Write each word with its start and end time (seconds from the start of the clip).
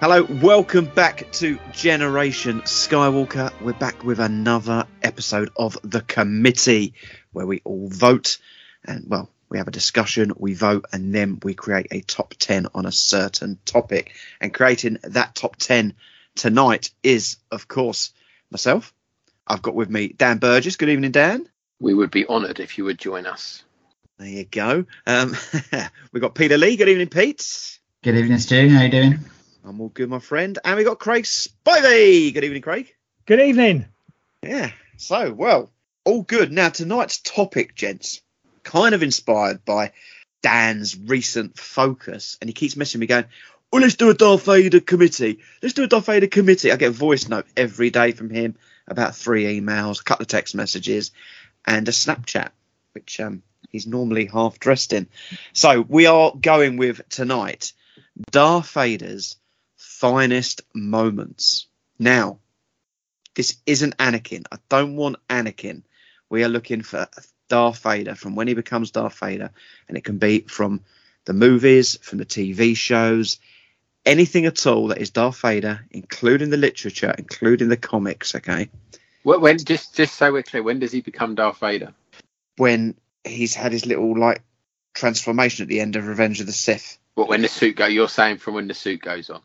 Hello, 0.00 0.22
welcome 0.22 0.84
back 0.84 1.28
to 1.32 1.58
Generation 1.72 2.60
Skywalker. 2.62 3.52
We're 3.60 3.72
back 3.72 4.04
with 4.04 4.20
another 4.20 4.86
episode 5.02 5.50
of 5.56 5.76
The 5.82 6.02
Committee 6.02 6.94
where 7.32 7.48
we 7.48 7.62
all 7.64 7.88
vote 7.88 8.38
and, 8.84 9.06
well, 9.08 9.28
we 9.48 9.58
have 9.58 9.66
a 9.66 9.72
discussion, 9.72 10.34
we 10.36 10.54
vote, 10.54 10.84
and 10.92 11.12
then 11.12 11.40
we 11.42 11.54
create 11.54 11.88
a 11.90 12.00
top 12.00 12.34
10 12.38 12.68
on 12.76 12.86
a 12.86 12.92
certain 12.92 13.58
topic. 13.64 14.12
And 14.40 14.54
creating 14.54 14.98
that 15.02 15.34
top 15.34 15.56
10 15.56 15.94
tonight 16.36 16.92
is, 17.02 17.38
of 17.50 17.66
course, 17.66 18.12
myself. 18.52 18.94
I've 19.48 19.62
got 19.62 19.74
with 19.74 19.90
me 19.90 20.10
Dan 20.10 20.38
Burgess. 20.38 20.76
Good 20.76 20.90
evening, 20.90 21.10
Dan. 21.10 21.48
We 21.80 21.92
would 21.92 22.12
be 22.12 22.24
honoured 22.24 22.60
if 22.60 22.78
you 22.78 22.84
would 22.84 22.98
join 22.98 23.26
us. 23.26 23.64
There 24.18 24.28
you 24.28 24.44
go. 24.44 24.84
Um, 25.08 25.36
we've 26.12 26.22
got 26.22 26.36
Peter 26.36 26.56
Lee. 26.56 26.76
Good 26.76 26.88
evening, 26.88 27.08
Pete. 27.08 27.80
Good 28.04 28.14
evening, 28.14 28.38
Stu. 28.38 28.68
How 28.68 28.82
are 28.82 28.84
you 28.84 28.90
doing? 28.92 29.18
I'm 29.68 29.82
all 29.82 29.90
good, 29.90 30.08
my 30.08 30.18
friend. 30.18 30.58
And 30.64 30.78
we 30.78 30.84
got 30.84 30.98
Craig 30.98 31.24
Spivey. 31.24 32.32
Good 32.32 32.44
evening, 32.44 32.62
Craig. 32.62 32.94
Good 33.26 33.40
evening. 33.40 33.84
Yeah. 34.42 34.70
So, 34.96 35.30
well, 35.32 35.70
all 36.04 36.22
good. 36.22 36.50
Now, 36.50 36.70
tonight's 36.70 37.18
topic, 37.18 37.74
gents, 37.74 38.22
kind 38.62 38.94
of 38.94 39.02
inspired 39.02 39.66
by 39.66 39.92
Dan's 40.42 40.98
recent 40.98 41.58
focus, 41.58 42.38
and 42.40 42.48
he 42.48 42.54
keeps 42.54 42.76
messaging 42.76 43.00
me 43.00 43.06
going, 43.06 43.26
"Oh, 43.70 43.76
let's 43.76 43.96
do 43.96 44.08
a 44.08 44.14
Darth 44.14 44.46
Vader 44.46 44.80
committee. 44.80 45.40
Let's 45.62 45.74
do 45.74 45.84
a 45.84 45.86
Darth 45.86 46.06
Vader 46.06 46.28
committee." 46.28 46.72
I 46.72 46.76
get 46.76 46.88
a 46.88 46.92
voice 46.92 47.28
note 47.28 47.46
every 47.54 47.90
day 47.90 48.12
from 48.12 48.30
him, 48.30 48.56
about 48.86 49.16
three 49.16 49.60
emails, 49.60 50.00
a 50.00 50.04
couple 50.04 50.22
of 50.22 50.28
text 50.28 50.54
messages, 50.54 51.10
and 51.66 51.86
a 51.88 51.92
Snapchat, 51.92 52.50
which 52.92 53.20
um, 53.20 53.42
he's 53.68 53.86
normally 53.86 54.26
half 54.26 54.58
dressed 54.58 54.94
in. 54.94 55.08
So 55.52 55.82
we 55.82 56.06
are 56.06 56.32
going 56.34 56.78
with 56.78 57.06
tonight 57.10 57.74
Darth 58.30 58.70
Vader's 58.72 59.36
finest 59.78 60.62
moments. 60.74 61.66
Now, 61.98 62.40
this 63.34 63.56
isn't 63.64 63.96
Anakin. 63.96 64.44
I 64.52 64.58
don't 64.68 64.96
want 64.96 65.16
Anakin. 65.28 65.82
We 66.28 66.44
are 66.44 66.48
looking 66.48 66.82
for 66.82 67.08
Darth 67.48 67.78
Vader 67.78 68.14
from 68.14 68.34
when 68.34 68.48
he 68.48 68.54
becomes 68.54 68.90
Darth 68.90 69.18
Vader, 69.18 69.50
and 69.88 69.96
it 69.96 70.04
can 70.04 70.18
be 70.18 70.40
from 70.40 70.82
the 71.24 71.32
movies, 71.32 71.96
from 72.02 72.18
the 72.18 72.26
TV 72.26 72.76
shows, 72.76 73.38
anything 74.04 74.46
at 74.46 74.66
all 74.66 74.88
that 74.88 74.98
is 74.98 75.10
Darth 75.10 75.40
Vader, 75.40 75.86
including 75.90 76.50
the 76.50 76.56
literature, 76.56 77.14
including 77.16 77.68
the 77.68 77.76
comics. 77.76 78.34
Okay. 78.34 78.68
When, 79.22 79.40
when 79.40 79.58
just 79.58 79.94
just 79.94 80.16
so 80.16 80.32
we're 80.32 80.42
clear, 80.42 80.62
when 80.62 80.80
does 80.80 80.92
he 80.92 81.00
become 81.00 81.34
Darth 81.34 81.58
Vader? 81.58 81.94
When 82.56 82.96
he's 83.24 83.54
had 83.54 83.72
his 83.72 83.86
little 83.86 84.18
like 84.18 84.42
transformation 84.94 85.62
at 85.62 85.68
the 85.68 85.80
end 85.80 85.96
of 85.96 86.06
Revenge 86.06 86.40
of 86.40 86.46
the 86.46 86.52
Sith. 86.52 86.98
But 87.14 87.28
when 87.28 87.42
the 87.42 87.48
suit 87.48 87.76
go, 87.76 87.86
you're 87.86 88.08
saying 88.08 88.38
from 88.38 88.54
when 88.54 88.68
the 88.68 88.74
suit 88.74 89.00
goes 89.02 89.30
on. 89.30 89.42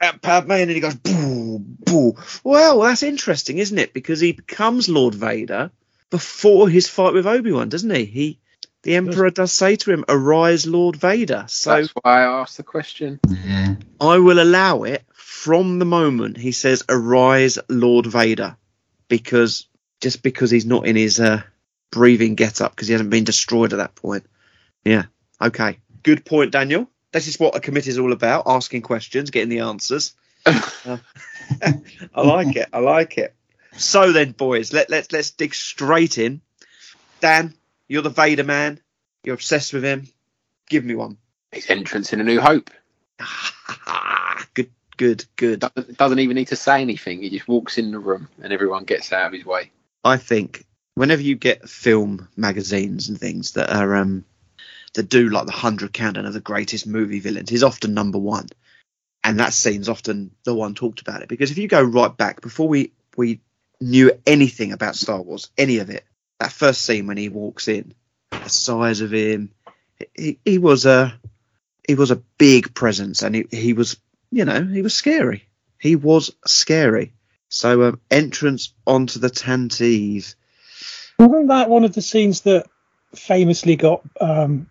At 0.00 0.22
Padme, 0.22 0.52
and 0.52 0.68
then 0.68 0.76
he 0.76 0.80
goes 0.80 0.94
boo 0.94 1.58
boo. 1.58 2.14
Well, 2.44 2.80
that's 2.80 3.02
interesting, 3.02 3.58
isn't 3.58 3.78
it? 3.78 3.92
Because 3.92 4.20
he 4.20 4.32
becomes 4.32 4.88
Lord 4.88 5.14
Vader 5.14 5.70
before 6.10 6.68
his 6.68 6.88
fight 6.88 7.14
with 7.14 7.26
Obi 7.26 7.52
Wan, 7.52 7.68
doesn't 7.68 7.90
he? 7.90 8.04
He 8.04 8.38
the 8.82 8.94
Emperor 8.94 9.30
does 9.30 9.52
say 9.52 9.76
to 9.76 9.92
him, 9.92 10.04
"Arise, 10.08 10.66
Lord 10.66 10.96
Vader." 10.96 11.44
So 11.48 11.70
That's 11.70 11.90
why 11.90 12.22
I 12.22 12.40
asked 12.40 12.56
the 12.56 12.62
question. 12.62 13.18
Yeah. 13.28 13.74
I 14.00 14.18
will 14.18 14.40
allow 14.40 14.84
it 14.84 15.04
from 15.12 15.78
the 15.78 15.84
moment 15.84 16.36
he 16.36 16.52
says, 16.52 16.84
"Arise, 16.88 17.58
Lord 17.68 18.06
Vader," 18.06 18.56
because 19.08 19.66
just 20.00 20.22
because 20.22 20.50
he's 20.50 20.66
not 20.66 20.86
in 20.86 20.94
his 20.94 21.18
uh, 21.18 21.42
breathing 21.90 22.34
get 22.34 22.60
up 22.60 22.72
because 22.72 22.88
he 22.88 22.92
hasn't 22.92 23.10
been 23.10 23.24
destroyed 23.24 23.72
at 23.72 23.78
that 23.78 23.94
point. 23.94 24.24
Yeah. 24.84 25.06
Okay. 25.40 25.78
Good 26.02 26.24
point, 26.24 26.52
Daniel. 26.52 26.88
This 27.12 27.28
is 27.28 27.40
what 27.40 27.56
a 27.56 27.60
committee 27.60 27.90
is 27.90 27.98
all 27.98 28.12
about: 28.12 28.44
asking 28.46 28.82
questions, 28.82 29.30
getting 29.30 29.48
the 29.48 29.60
answers. 29.60 30.14
Uh, 30.44 30.58
I 32.14 32.22
like 32.22 32.56
it. 32.56 32.68
I 32.72 32.78
like 32.78 33.18
it. 33.18 33.34
So 33.76 34.12
then, 34.12 34.32
boys, 34.32 34.72
let 34.72 34.90
let's 34.90 35.12
let's 35.12 35.30
dig 35.30 35.54
straight 35.54 36.18
in. 36.18 36.40
Dan, 37.20 37.54
you're 37.88 38.02
the 38.02 38.10
Vader 38.10 38.44
man. 38.44 38.80
You're 39.24 39.34
obsessed 39.34 39.72
with 39.72 39.84
him. 39.84 40.08
Give 40.68 40.84
me 40.84 40.94
one. 40.94 41.18
His 41.52 41.70
entrance 41.70 42.12
in 42.12 42.20
A 42.20 42.24
New 42.24 42.40
Hope. 42.40 42.70
good, 44.54 44.70
good, 44.96 45.24
good. 45.36 45.60
Doesn't, 45.60 45.96
doesn't 45.96 46.18
even 46.18 46.36
need 46.36 46.48
to 46.48 46.56
say 46.56 46.82
anything. 46.82 47.22
He 47.22 47.30
just 47.30 47.48
walks 47.48 47.78
in 47.78 47.90
the 47.90 47.98
room 47.98 48.28
and 48.42 48.52
everyone 48.52 48.84
gets 48.84 49.12
out 49.12 49.26
of 49.26 49.32
his 49.32 49.44
way. 49.44 49.70
I 50.04 50.18
think 50.18 50.64
whenever 50.94 51.22
you 51.22 51.36
get 51.36 51.68
film 51.68 52.28
magazines 52.36 53.08
and 53.08 53.18
things 53.18 53.52
that 53.52 53.74
are 53.74 53.96
um 53.96 54.24
do 55.02 55.28
like 55.28 55.46
the 55.46 55.52
hundred 55.52 55.92
countdown 55.92 56.26
of 56.26 56.32
the 56.32 56.40
greatest 56.40 56.86
movie 56.86 57.20
villains, 57.20 57.50
he's 57.50 57.62
often 57.62 57.94
number 57.94 58.18
one, 58.18 58.48
and 59.24 59.40
that 59.40 59.52
scene's 59.52 59.88
often 59.88 60.30
the 60.44 60.54
one 60.54 60.74
talked 60.74 61.00
about 61.00 61.22
it 61.22 61.28
because 61.28 61.50
if 61.50 61.58
you 61.58 61.68
go 61.68 61.82
right 61.82 62.16
back 62.16 62.40
before 62.40 62.68
we 62.68 62.92
we 63.16 63.40
knew 63.80 64.12
anything 64.26 64.72
about 64.72 64.96
Star 64.96 65.20
Wars, 65.20 65.50
any 65.56 65.78
of 65.78 65.90
it, 65.90 66.04
that 66.40 66.52
first 66.52 66.82
scene 66.82 67.06
when 67.06 67.16
he 67.16 67.28
walks 67.28 67.68
in, 67.68 67.94
the 68.30 68.48
size 68.48 69.00
of 69.00 69.12
him, 69.12 69.50
he, 70.14 70.38
he 70.44 70.58
was 70.58 70.86
a 70.86 71.18
he 71.86 71.94
was 71.94 72.10
a 72.10 72.22
big 72.38 72.74
presence, 72.74 73.22
and 73.22 73.34
he 73.34 73.46
he 73.50 73.72
was 73.72 73.96
you 74.30 74.44
know 74.44 74.62
he 74.64 74.82
was 74.82 74.94
scary. 74.94 75.48
He 75.80 75.96
was 75.96 76.34
scary. 76.46 77.12
So 77.48 77.88
um, 77.88 78.00
entrance 78.10 78.74
onto 78.86 79.20
the 79.20 79.30
Tantive. 79.30 80.34
Wasn't 81.18 81.48
that 81.48 81.70
one 81.70 81.84
of 81.84 81.94
the 81.94 82.02
scenes 82.02 82.42
that 82.42 82.66
famously 83.14 83.76
got 83.76 84.02
um, 84.20 84.68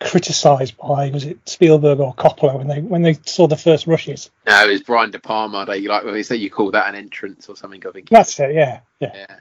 criticised 0.00 0.76
by 0.76 1.10
was 1.10 1.24
it 1.24 1.48
Spielberg 1.48 2.00
or 2.00 2.14
Coppola 2.14 2.58
when 2.58 2.68
they 2.68 2.80
when 2.80 3.02
they 3.02 3.14
saw 3.24 3.46
the 3.46 3.56
first 3.56 3.86
rushes. 3.86 4.30
No, 4.46 4.66
it 4.66 4.70
was 4.70 4.82
Brian 4.82 5.10
De 5.10 5.18
Palma. 5.18 5.64
They 5.66 5.80
like 5.82 6.04
well, 6.04 6.12
they 6.12 6.22
say 6.22 6.36
you 6.36 6.50
call 6.50 6.70
that 6.72 6.88
an 6.88 6.94
entrance 6.94 7.48
or 7.48 7.56
something. 7.56 7.82
I 7.86 7.90
think. 7.90 8.08
That's 8.08 8.38
it. 8.40 8.54
Yeah, 8.54 8.80
yeah. 9.00 9.12
Yeah. 9.14 9.36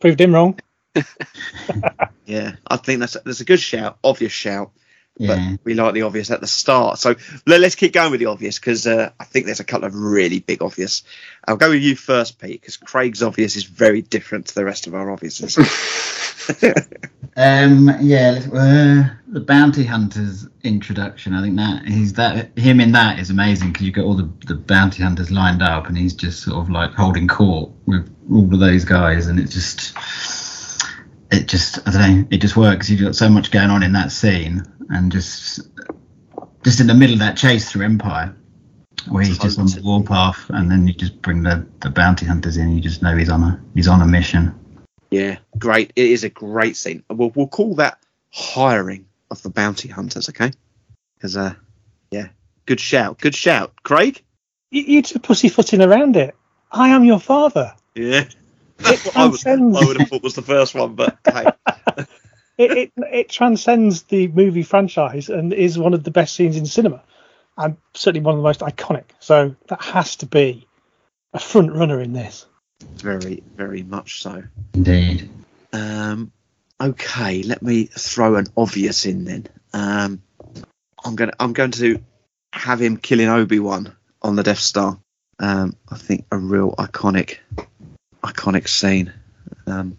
Proved 0.00 0.20
him 0.20 0.34
wrong. 0.34 0.58
Yeah, 2.30 2.52
I 2.64 2.76
think 2.76 3.00
that's 3.00 3.16
that's 3.24 3.40
a 3.40 3.44
good 3.44 3.58
shout, 3.58 3.98
obvious 4.04 4.30
shout. 4.30 4.70
Yeah. 5.18 5.54
But 5.54 5.64
we 5.64 5.74
like 5.74 5.94
the 5.94 6.02
obvious 6.02 6.30
at 6.30 6.40
the 6.40 6.46
start. 6.46 7.00
So 7.00 7.16
let, 7.44 7.60
us 7.62 7.74
keep 7.74 7.92
going 7.92 8.12
with 8.12 8.20
the 8.20 8.26
obvious 8.26 8.60
because 8.60 8.86
uh, 8.86 9.10
I 9.18 9.24
think 9.24 9.46
there's 9.46 9.58
a 9.58 9.64
couple 9.64 9.88
of 9.88 9.96
really 9.96 10.38
big 10.38 10.62
obvious. 10.62 11.02
I'll 11.46 11.56
go 11.56 11.70
with 11.70 11.82
you 11.82 11.96
first, 11.96 12.38
Pete, 12.38 12.60
because 12.60 12.76
Craig's 12.76 13.24
obvious 13.24 13.56
is 13.56 13.64
very 13.64 14.00
different 14.00 14.46
to 14.46 14.54
the 14.54 14.64
rest 14.64 14.86
of 14.86 14.94
our 14.94 15.08
obviouses. 15.08 15.58
Um, 17.36 17.90
yeah, 18.00 18.40
uh, 18.52 19.16
the 19.28 19.40
bounty 19.40 19.84
hunters 19.84 20.46
introduction. 20.62 21.32
I 21.32 21.42
think 21.42 21.56
that 21.56 21.86
he's 21.86 22.12
that 22.14 22.58
him 22.58 22.80
in 22.80 22.92
that 22.92 23.18
is 23.18 23.30
amazing 23.30 23.72
because 23.72 23.86
you've 23.86 23.94
got 23.94 24.04
all 24.04 24.16
the, 24.16 24.30
the 24.46 24.56
bounty 24.56 25.02
hunters 25.02 25.30
lined 25.30 25.62
up, 25.62 25.86
and 25.86 25.96
he's 25.96 26.12
just 26.12 26.42
sort 26.42 26.58
of 26.58 26.70
like 26.70 26.92
holding 26.92 27.28
court 27.28 27.70
with 27.86 28.14
all 28.30 28.52
of 28.52 28.60
those 28.60 28.84
guys, 28.84 29.28
and 29.28 29.38
it 29.38 29.48
just 29.48 29.96
it 31.30 31.46
just 31.46 31.86
I 31.86 31.92
don't 31.92 32.00
know, 32.00 32.26
it 32.30 32.38
just 32.38 32.56
works. 32.56 32.90
You've 32.90 33.00
got 33.00 33.14
so 33.14 33.28
much 33.28 33.50
going 33.50 33.70
on 33.70 33.82
in 33.82 33.92
that 33.92 34.12
scene, 34.12 34.62
and 34.90 35.12
just 35.12 35.60
just 36.64 36.80
in 36.80 36.88
the 36.88 36.94
middle 36.94 37.14
of 37.14 37.20
that 37.20 37.36
chase 37.36 37.70
through 37.70 37.84
Empire, 37.84 38.36
where 39.08 39.24
he's 39.24 39.38
just 39.38 39.58
on 39.58 39.66
the 39.66 39.80
warpath, 39.82 40.50
and 40.50 40.70
then 40.70 40.86
you 40.86 40.92
just 40.92 41.22
bring 41.22 41.42
the, 41.42 41.66
the 41.80 41.90
bounty 41.90 42.26
hunters 42.26 42.56
in. 42.56 42.74
You 42.74 42.80
just 42.80 43.02
know 43.02 43.16
he's 43.16 43.30
on 43.30 43.42
a 43.42 43.62
he's 43.74 43.88
on 43.88 44.02
a 44.02 44.06
mission. 44.06 44.54
Yeah, 45.10 45.38
great. 45.58 45.92
It 45.96 46.10
is 46.10 46.24
a 46.24 46.30
great 46.30 46.76
scene. 46.76 47.02
We'll, 47.10 47.30
we'll 47.30 47.48
call 47.48 47.76
that 47.76 47.98
hiring 48.30 49.06
of 49.30 49.42
the 49.42 49.50
bounty 49.50 49.88
hunters, 49.88 50.28
okay? 50.28 50.52
Because, 51.16 51.36
uh, 51.36 51.54
yeah, 52.10 52.28
good 52.66 52.80
shout. 52.80 53.18
Good 53.18 53.34
shout. 53.34 53.72
Craig? 53.82 54.22
You, 54.70 54.82
you 54.82 55.02
two 55.02 55.18
pussyfooting 55.18 55.82
around 55.82 56.16
it. 56.16 56.34
I 56.70 56.90
am 56.90 57.04
your 57.04 57.20
father. 57.20 57.74
Yeah. 57.94 58.24
It 58.24 58.36
I, 59.16 59.26
would, 59.26 59.40
transcends. 59.40 59.76
I 59.76 59.84
would 59.84 60.00
have 60.00 60.08
thought 60.08 60.22
was 60.22 60.34
the 60.34 60.42
first 60.42 60.74
one, 60.74 60.94
but 60.94 61.18
hey. 61.24 61.46
it, 62.58 62.70
it 62.70 62.92
it 62.96 63.28
transcends 63.28 64.02
the 64.04 64.28
movie 64.28 64.62
franchise 64.62 65.28
and 65.28 65.52
is 65.52 65.78
one 65.78 65.94
of 65.94 66.04
the 66.04 66.10
best 66.10 66.34
scenes 66.34 66.56
in 66.56 66.66
cinema, 66.66 67.02
and 67.56 67.76
certainly 67.94 68.24
one 68.24 68.34
of 68.34 68.38
the 68.38 68.44
most 68.44 68.60
iconic. 68.60 69.04
So 69.18 69.56
that 69.68 69.82
has 69.82 70.16
to 70.16 70.26
be 70.26 70.66
a 71.32 71.38
front 71.38 71.72
runner 71.72 72.00
in 72.00 72.12
this. 72.12 72.46
Very, 72.80 73.42
very 73.56 73.82
much 73.82 74.22
so. 74.22 74.42
Indeed. 74.74 75.28
Um, 75.72 76.32
okay, 76.80 77.42
let 77.42 77.62
me 77.62 77.84
throw 77.84 78.36
an 78.36 78.46
obvious 78.56 79.06
in 79.06 79.24
then. 79.24 79.46
Um, 79.72 80.22
I'm 81.04 81.16
gonna 81.16 81.32
I'm 81.38 81.52
going 81.52 81.70
to 81.72 82.00
have 82.52 82.80
him 82.80 82.96
killing 82.96 83.28
Obi 83.28 83.58
Wan 83.60 83.94
on 84.22 84.36
the 84.36 84.42
Death 84.42 84.58
Star. 84.58 84.98
Um, 85.38 85.74
I 85.88 85.96
think 85.96 86.26
a 86.30 86.36
real 86.36 86.74
iconic, 86.76 87.38
iconic 88.22 88.68
scene. 88.68 89.12
Um, 89.66 89.96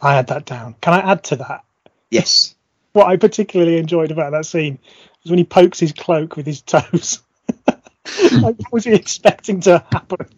I 0.00 0.14
had 0.14 0.28
that 0.28 0.44
down. 0.44 0.76
Can 0.80 0.92
I 0.92 1.12
add 1.12 1.24
to 1.24 1.36
that? 1.36 1.64
yes, 2.10 2.54
What 2.92 3.06
I 3.06 3.16
particularly 3.16 3.78
enjoyed 3.78 4.12
about 4.12 4.32
that 4.32 4.46
scene 4.46 4.78
was 5.22 5.30
when 5.30 5.38
he 5.38 5.44
pokes 5.44 5.80
his 5.80 5.92
cloak 5.92 6.36
with 6.36 6.46
his 6.46 6.62
toes. 6.62 7.22
like, 7.66 8.58
what 8.58 8.72
was 8.72 8.84
he 8.84 8.92
expecting 8.94 9.60
to 9.62 9.84
happen? 9.90 10.28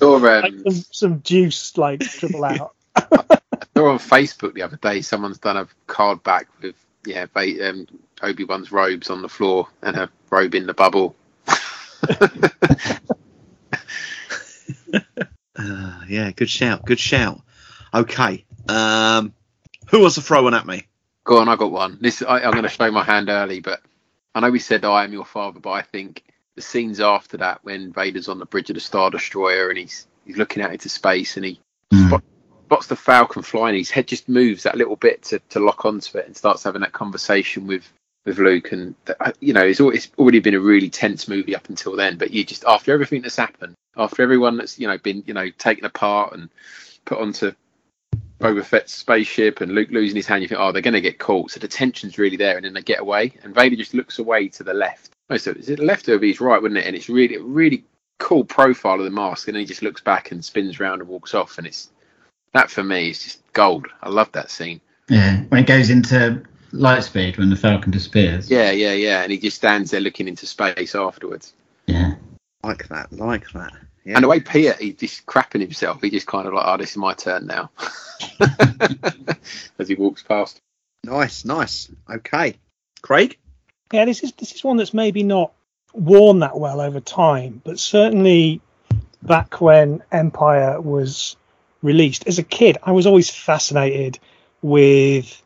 Or 0.00 0.18
Like 0.18 0.44
um, 0.44 0.62
some, 0.64 0.84
some 0.90 1.22
juice 1.22 1.76
like 1.76 2.00
dribble 2.00 2.44
out. 2.44 2.74
I 2.96 3.38
saw 3.76 3.90
on 3.90 3.98
Facebook 3.98 4.54
the 4.54 4.62
other 4.62 4.76
day, 4.76 5.02
someone's 5.02 5.38
done 5.38 5.56
a 5.56 5.68
card 5.86 6.22
back 6.22 6.48
with 6.62 6.76
yeah, 7.04 7.26
um, 7.34 7.86
Obi 8.22 8.44
Wan's 8.44 8.72
robes 8.72 9.10
on 9.10 9.22
the 9.22 9.28
floor 9.28 9.68
and 9.82 9.96
a 9.96 10.10
robe 10.30 10.54
in 10.54 10.66
the 10.66 10.74
bubble. 10.74 11.16
uh, 15.56 16.00
yeah, 16.08 16.30
good 16.32 16.50
shout, 16.50 16.84
good 16.84 17.00
shout. 17.00 17.40
Okay, 17.94 18.44
um, 18.68 19.32
who 19.88 20.00
wants 20.00 20.16
to 20.16 20.22
throw 20.22 20.42
one 20.42 20.54
at 20.54 20.66
me? 20.66 20.86
Go 21.24 21.38
on, 21.38 21.48
I 21.48 21.56
got 21.56 21.72
one. 21.72 21.98
This 22.00 22.22
I, 22.22 22.40
I'm 22.40 22.52
going 22.52 22.62
to 22.62 22.68
show 22.68 22.90
my 22.90 23.04
hand 23.04 23.28
early, 23.28 23.60
but 23.60 23.80
I 24.34 24.40
know 24.40 24.50
we 24.50 24.58
said 24.58 24.84
I 24.84 25.04
am 25.04 25.12
your 25.12 25.24
father, 25.24 25.60
but 25.60 25.70
I 25.70 25.82
think 25.82 26.24
the 26.58 26.62
scenes 26.62 27.00
after 27.00 27.36
that 27.38 27.60
when 27.62 27.92
Vader's 27.92 28.28
on 28.28 28.38
the 28.38 28.46
bridge 28.46 28.70
of 28.70 28.74
the 28.74 28.80
Star 28.80 29.10
Destroyer 29.10 29.68
and 29.68 29.78
he's 29.78 30.06
he's 30.26 30.36
looking 30.36 30.62
out 30.62 30.72
into 30.72 30.88
space 30.88 31.36
and 31.36 31.46
he 31.46 31.60
Mm. 31.92 32.08
spot, 32.08 32.24
spots 32.66 32.86
the 32.88 32.96
Falcon 32.96 33.42
flying, 33.42 33.76
his 33.76 33.90
head 33.90 34.06
just 34.06 34.28
moves 34.28 34.64
that 34.64 34.76
little 34.76 34.96
bit 34.96 35.22
to, 35.22 35.38
to 35.50 35.58
lock 35.60 35.86
onto 35.86 36.18
it 36.18 36.26
and 36.26 36.36
starts 36.36 36.64
having 36.64 36.82
that 36.82 36.92
conversation 36.92 37.66
with 37.66 37.90
with 38.26 38.38
Luke. 38.38 38.72
And 38.72 38.94
you 39.40 39.54
know, 39.54 39.64
it's, 39.64 39.80
it's 39.80 40.10
already 40.18 40.40
been 40.40 40.54
a 40.54 40.60
really 40.60 40.90
tense 40.90 41.28
movie 41.28 41.56
up 41.56 41.68
until 41.70 41.96
then, 41.96 42.18
but 42.18 42.30
you 42.30 42.44
just 42.44 42.64
after 42.66 42.92
everything 42.92 43.22
that's 43.22 43.36
happened, 43.36 43.74
after 43.96 44.22
everyone 44.22 44.58
that's 44.58 44.78
you 44.78 44.86
know 44.86 44.98
been 44.98 45.22
you 45.26 45.32
know 45.32 45.48
taken 45.50 45.86
apart 45.86 46.34
and 46.34 46.50
put 47.06 47.18
onto 47.18 47.52
Boba 48.38 48.64
Fett's 48.64 48.92
spaceship 48.92 49.60
and 49.62 49.72
Luke 49.72 49.88
losing 49.90 50.16
his 50.16 50.26
hand, 50.26 50.42
you 50.42 50.48
think, 50.48 50.60
oh, 50.60 50.70
they're 50.70 50.82
going 50.82 50.94
to 50.94 51.00
get 51.00 51.18
caught. 51.18 51.50
So 51.50 51.60
the 51.60 51.68
tension's 51.68 52.18
really 52.18 52.36
there, 52.36 52.56
and 52.56 52.64
then 52.64 52.74
they 52.74 52.82
get 52.82 53.00
away, 53.00 53.32
and 53.42 53.54
Vader 53.54 53.76
just 53.76 53.94
looks 53.94 54.18
away 54.18 54.48
to 54.48 54.62
the 54.62 54.74
left. 54.74 55.10
Oh, 55.30 55.36
so 55.36 55.50
is 55.52 55.68
it 55.68 55.78
left 55.78 56.08
over 56.08 56.24
his 56.24 56.40
right, 56.40 56.60
wouldn't 56.60 56.78
it? 56.78 56.86
And 56.86 56.96
it's 56.96 57.08
really, 57.08 57.36
really 57.36 57.84
cool 58.18 58.44
profile 58.44 58.98
of 58.98 59.04
the 59.04 59.10
mask, 59.10 59.48
and 59.48 59.54
then 59.54 59.60
he 59.60 59.66
just 59.66 59.82
looks 59.82 60.00
back 60.00 60.30
and 60.30 60.44
spins 60.44 60.80
around 60.80 61.00
and 61.00 61.08
walks 61.08 61.34
off, 61.34 61.58
and 61.58 61.66
it's 61.66 61.90
that 62.52 62.70
for 62.70 62.82
me 62.82 63.10
is 63.10 63.22
just 63.22 63.52
gold. 63.52 63.86
I 64.02 64.08
love 64.08 64.32
that 64.32 64.50
scene. 64.50 64.80
Yeah, 65.08 65.42
when 65.48 65.62
it 65.62 65.66
goes 65.66 65.90
into 65.90 66.42
light 66.72 67.04
speed 67.04 67.38
when 67.38 67.50
the 67.50 67.56
Falcon 67.56 67.90
disappears. 67.90 68.50
Yeah, 68.50 68.70
yeah, 68.70 68.92
yeah, 68.92 69.22
and 69.22 69.32
he 69.32 69.38
just 69.38 69.56
stands 69.56 69.90
there 69.90 70.00
looking 70.00 70.28
into 70.28 70.46
space 70.46 70.94
afterwards. 70.94 71.54
Yeah. 71.86 72.14
Like 72.62 72.88
that, 72.88 73.12
like 73.12 73.50
that. 73.52 73.72
Yeah. 74.04 74.14
And 74.16 74.24
the 74.24 74.28
way 74.28 74.40
Peter, 74.40 74.74
he's 74.74 74.94
just 74.94 75.26
crapping 75.26 75.60
himself. 75.60 76.00
He 76.02 76.10
just 76.10 76.26
kind 76.26 76.46
of 76.46 76.54
like, 76.54 76.64
oh, 76.66 76.76
this 76.76 76.92
is 76.92 76.96
my 76.96 77.14
turn 77.14 77.46
now, 77.46 77.70
as 79.78 79.88
he 79.88 79.94
walks 79.94 80.22
past. 80.22 80.60
Nice, 81.04 81.44
nice. 81.44 81.90
Okay, 82.08 82.56
Craig. 83.02 83.38
Yeah, 83.92 84.04
this 84.04 84.22
is 84.22 84.32
this 84.32 84.52
is 84.52 84.62
one 84.62 84.76
that's 84.76 84.92
maybe 84.92 85.22
not 85.22 85.52
worn 85.94 86.40
that 86.40 86.58
well 86.58 86.80
over 86.80 87.00
time, 87.00 87.62
but 87.64 87.78
certainly 87.78 88.60
back 89.22 89.60
when 89.60 90.02
Empire 90.12 90.80
was 90.80 91.36
released 91.82 92.26
as 92.26 92.38
a 92.38 92.42
kid, 92.42 92.76
I 92.82 92.92
was 92.92 93.06
always 93.06 93.30
fascinated 93.30 94.18
with 94.62 95.42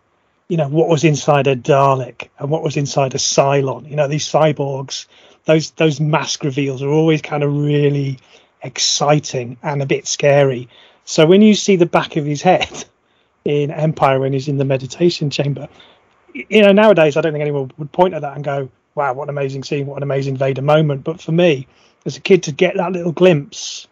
you 0.48 0.56
know 0.56 0.68
what 0.68 0.88
was 0.88 1.04
inside 1.04 1.46
a 1.46 1.54
Dalek 1.54 2.28
and 2.38 2.50
what 2.50 2.62
was 2.62 2.76
inside 2.76 3.14
a 3.14 3.18
Cylon. 3.18 3.88
You 3.88 3.96
know 3.96 4.08
these 4.08 4.28
cyborgs, 4.28 5.06
those 5.44 5.70
those 5.72 6.00
mask 6.00 6.42
reveals 6.42 6.82
are 6.82 6.90
always 6.90 7.22
kind 7.22 7.44
of 7.44 7.56
really 7.56 8.18
exciting 8.62 9.56
and 9.62 9.82
a 9.82 9.86
bit 9.86 10.06
scary. 10.06 10.68
So 11.04 11.26
when 11.26 11.42
you 11.42 11.54
see 11.54 11.76
the 11.76 11.86
back 11.86 12.16
of 12.16 12.24
his 12.24 12.42
head 12.42 12.84
in 13.44 13.70
Empire 13.70 14.18
when 14.18 14.32
he's 14.32 14.48
in 14.48 14.58
the 14.58 14.64
meditation 14.64 15.30
chamber, 15.30 15.68
you 16.32 16.62
know, 16.62 16.72
nowadays 16.72 17.16
I 17.16 17.20
don't 17.20 17.32
think 17.32 17.42
anyone 17.42 17.70
would 17.76 17.92
point 17.92 18.14
at 18.14 18.22
that 18.22 18.34
and 18.34 18.44
go, 18.44 18.70
"Wow, 18.94 19.12
what 19.14 19.24
an 19.24 19.30
amazing 19.30 19.64
scene! 19.64 19.86
What 19.86 19.96
an 19.96 20.02
amazing 20.02 20.36
Vader 20.36 20.62
moment!" 20.62 21.04
But 21.04 21.20
for 21.20 21.32
me, 21.32 21.66
as 22.04 22.16
a 22.16 22.20
kid, 22.20 22.44
to 22.44 22.52
get 22.52 22.76
that 22.76 22.92
little 22.92 23.12
glimpse, 23.12 23.86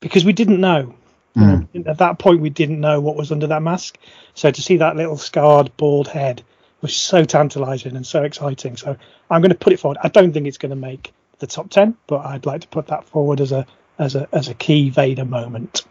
because 0.00 0.24
we 0.24 0.32
didn't 0.32 0.60
know 0.60 0.94
hmm. 1.34 1.62
you 1.72 1.82
know, 1.82 1.90
at 1.90 1.98
that 1.98 2.18
point, 2.18 2.40
we 2.40 2.50
didn't 2.50 2.80
know 2.80 3.00
what 3.00 3.16
was 3.16 3.32
under 3.32 3.46
that 3.48 3.62
mask. 3.62 3.98
So 4.34 4.50
to 4.50 4.62
see 4.62 4.78
that 4.78 4.96
little 4.96 5.16
scarred, 5.16 5.76
bald 5.76 6.08
head 6.08 6.42
was 6.80 6.94
so 6.94 7.24
tantalising 7.24 7.96
and 7.96 8.06
so 8.06 8.22
exciting. 8.22 8.76
So 8.76 8.96
I'm 9.30 9.40
going 9.40 9.50
to 9.50 9.58
put 9.58 9.72
it 9.72 9.80
forward. 9.80 9.98
I 10.02 10.08
don't 10.08 10.32
think 10.32 10.46
it's 10.46 10.58
going 10.58 10.70
to 10.70 10.76
make 10.76 11.12
the 11.38 11.46
top 11.46 11.70
ten, 11.70 11.96
but 12.06 12.24
I'd 12.24 12.46
like 12.46 12.62
to 12.62 12.68
put 12.68 12.88
that 12.88 13.04
forward 13.04 13.40
as 13.40 13.52
a 13.52 13.66
as 13.98 14.14
a 14.14 14.28
as 14.32 14.48
a 14.48 14.54
key 14.54 14.90
Vader 14.90 15.24
moment. 15.24 15.82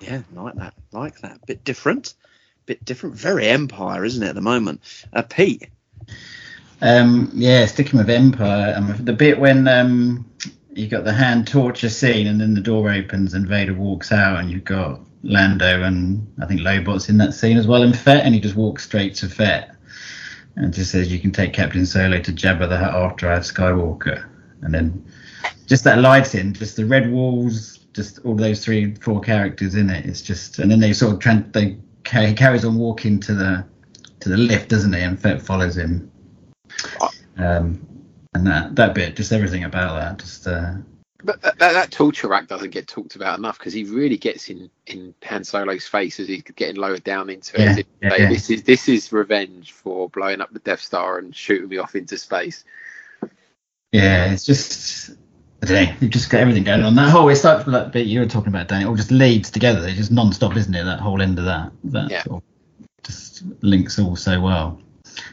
Yeah, 0.00 0.22
like 0.34 0.54
that, 0.56 0.74
like 0.92 1.18
that. 1.20 1.46
Bit 1.46 1.64
different, 1.64 2.14
bit 2.66 2.84
different. 2.84 3.16
Very 3.16 3.46
Empire, 3.46 4.04
isn't 4.04 4.22
it? 4.22 4.28
At 4.28 4.34
the 4.34 4.40
moment, 4.40 4.80
uh, 5.12 5.22
Pete. 5.22 5.68
Um, 6.80 7.30
yeah, 7.34 7.66
sticking 7.66 7.98
with 7.98 8.10
Empire, 8.10 8.74
um, 8.76 8.94
the 8.98 9.12
bit 9.12 9.38
when 9.38 9.66
um, 9.68 10.26
you 10.74 10.88
got 10.88 11.04
the 11.04 11.12
hand 11.12 11.46
torture 11.46 11.88
scene 11.88 12.26
and 12.26 12.40
then 12.40 12.54
the 12.54 12.60
door 12.60 12.90
opens 12.90 13.34
and 13.34 13.46
Vader 13.46 13.74
walks 13.74 14.12
out 14.12 14.40
and 14.40 14.50
you've 14.50 14.64
got 14.64 15.00
Lando 15.22 15.82
and 15.82 16.30
I 16.42 16.46
think 16.46 16.60
Lobot's 16.60 17.08
in 17.08 17.16
that 17.18 17.32
scene 17.32 17.56
as 17.56 17.66
well 17.66 17.82
in 17.82 17.92
Fett 17.92 18.24
and 18.24 18.34
he 18.34 18.40
just 18.40 18.56
walks 18.56 18.84
straight 18.84 19.14
to 19.16 19.28
Fett 19.28 19.74
and 20.56 20.74
just 20.74 20.90
says 20.90 21.10
you 21.10 21.20
can 21.20 21.32
take 21.32 21.52
Captain 21.52 21.86
Solo 21.86 22.20
to 22.20 22.32
Jabba 22.32 22.68
the 22.68 22.76
Hutt 22.76 22.94
after 22.94 23.30
I 23.30 23.34
have 23.34 23.44
Skywalker 23.44 24.28
and 24.62 24.74
then 24.74 25.04
just 25.66 25.84
that 25.84 26.00
lighting, 26.00 26.52
just 26.52 26.76
the 26.76 26.84
red 26.84 27.10
walls, 27.10 27.78
just 27.94 28.18
all 28.24 28.34
those 28.34 28.64
three, 28.64 28.94
four 28.96 29.20
characters 29.20 29.74
in 29.74 29.88
it. 29.88 30.04
It's 30.04 30.20
just 30.20 30.58
and 30.58 30.70
then 30.70 30.80
they 30.80 30.92
sort 30.92 31.14
of 31.14 31.20
tran 31.20 31.52
they 31.52 31.78
he 32.08 32.34
carries 32.34 32.64
on 32.64 32.76
walking 32.76 33.20
to 33.20 33.34
the 33.34 33.64
to 34.20 34.28
the 34.28 34.36
lift, 34.36 34.68
doesn't 34.70 34.92
he? 34.92 35.00
And 35.00 35.18
Fett 35.18 35.42
follows 35.42 35.76
him. 35.76 36.10
Um, 37.36 37.86
and 38.34 38.46
that 38.46 38.76
that 38.76 38.94
bit, 38.94 39.16
just 39.16 39.32
everything 39.32 39.64
about 39.64 39.98
that, 39.98 40.18
just 40.18 40.46
uh, 40.46 40.74
But 41.22 41.40
that, 41.42 41.58
that, 41.58 41.72
that 41.72 41.90
torture 41.90 42.28
rack 42.28 42.48
doesn't 42.48 42.70
get 42.70 42.86
talked 42.86 43.16
about 43.16 43.38
enough 43.38 43.58
because 43.58 43.72
he 43.72 43.84
really 43.84 44.18
gets 44.18 44.50
in 44.50 44.70
in 44.86 45.14
Han 45.24 45.42
Solo's 45.44 45.86
face 45.86 46.20
as 46.20 46.28
he's 46.28 46.42
getting 46.42 46.76
lowered 46.76 47.04
down 47.04 47.30
into 47.30 47.60
Yeah, 47.60 47.78
it. 47.78 47.86
Yeah, 48.02 48.10
like, 48.10 48.18
yeah. 48.18 48.28
This 48.28 48.50
is 48.50 48.62
this 48.62 48.88
is 48.88 49.12
revenge 49.12 49.72
for 49.72 50.10
blowing 50.10 50.40
up 50.40 50.52
the 50.52 50.58
Death 50.58 50.80
Star 50.80 51.18
and 51.18 51.34
shooting 51.34 51.68
me 51.68 51.78
off 51.78 51.94
into 51.94 52.18
space. 52.18 52.64
Yeah, 53.92 54.32
it's 54.32 54.44
just 54.44 55.16
I 55.64 55.66
don't 55.66 55.84
know. 55.86 55.94
You've 56.00 56.10
just 56.10 56.28
got 56.28 56.40
everything 56.42 56.64
going 56.64 56.82
on. 56.82 56.94
That 56.94 57.08
whole 57.08 57.26
it's 57.30 57.42
like 57.42 57.64
that 57.64 57.90
bit 57.90 58.06
you 58.06 58.20
were 58.20 58.26
talking 58.26 58.48
about, 58.48 58.68
Dan. 58.68 58.82
It 58.82 58.84
all 58.84 58.96
just 58.96 59.10
leads 59.10 59.50
together. 59.50 59.86
It's 59.88 59.96
just 59.96 60.12
non-stop, 60.12 60.56
isn't 60.56 60.74
it? 60.74 60.84
That 60.84 61.00
whole 61.00 61.22
end 61.22 61.38
of 61.38 61.46
that. 61.46 61.72
That 61.84 62.10
Yeah. 62.10 62.22
sort 62.24 62.42
of 62.42 62.88
just 63.02 63.42
links 63.62 63.98
all 63.98 64.14
so 64.14 64.40
well. 64.42 64.78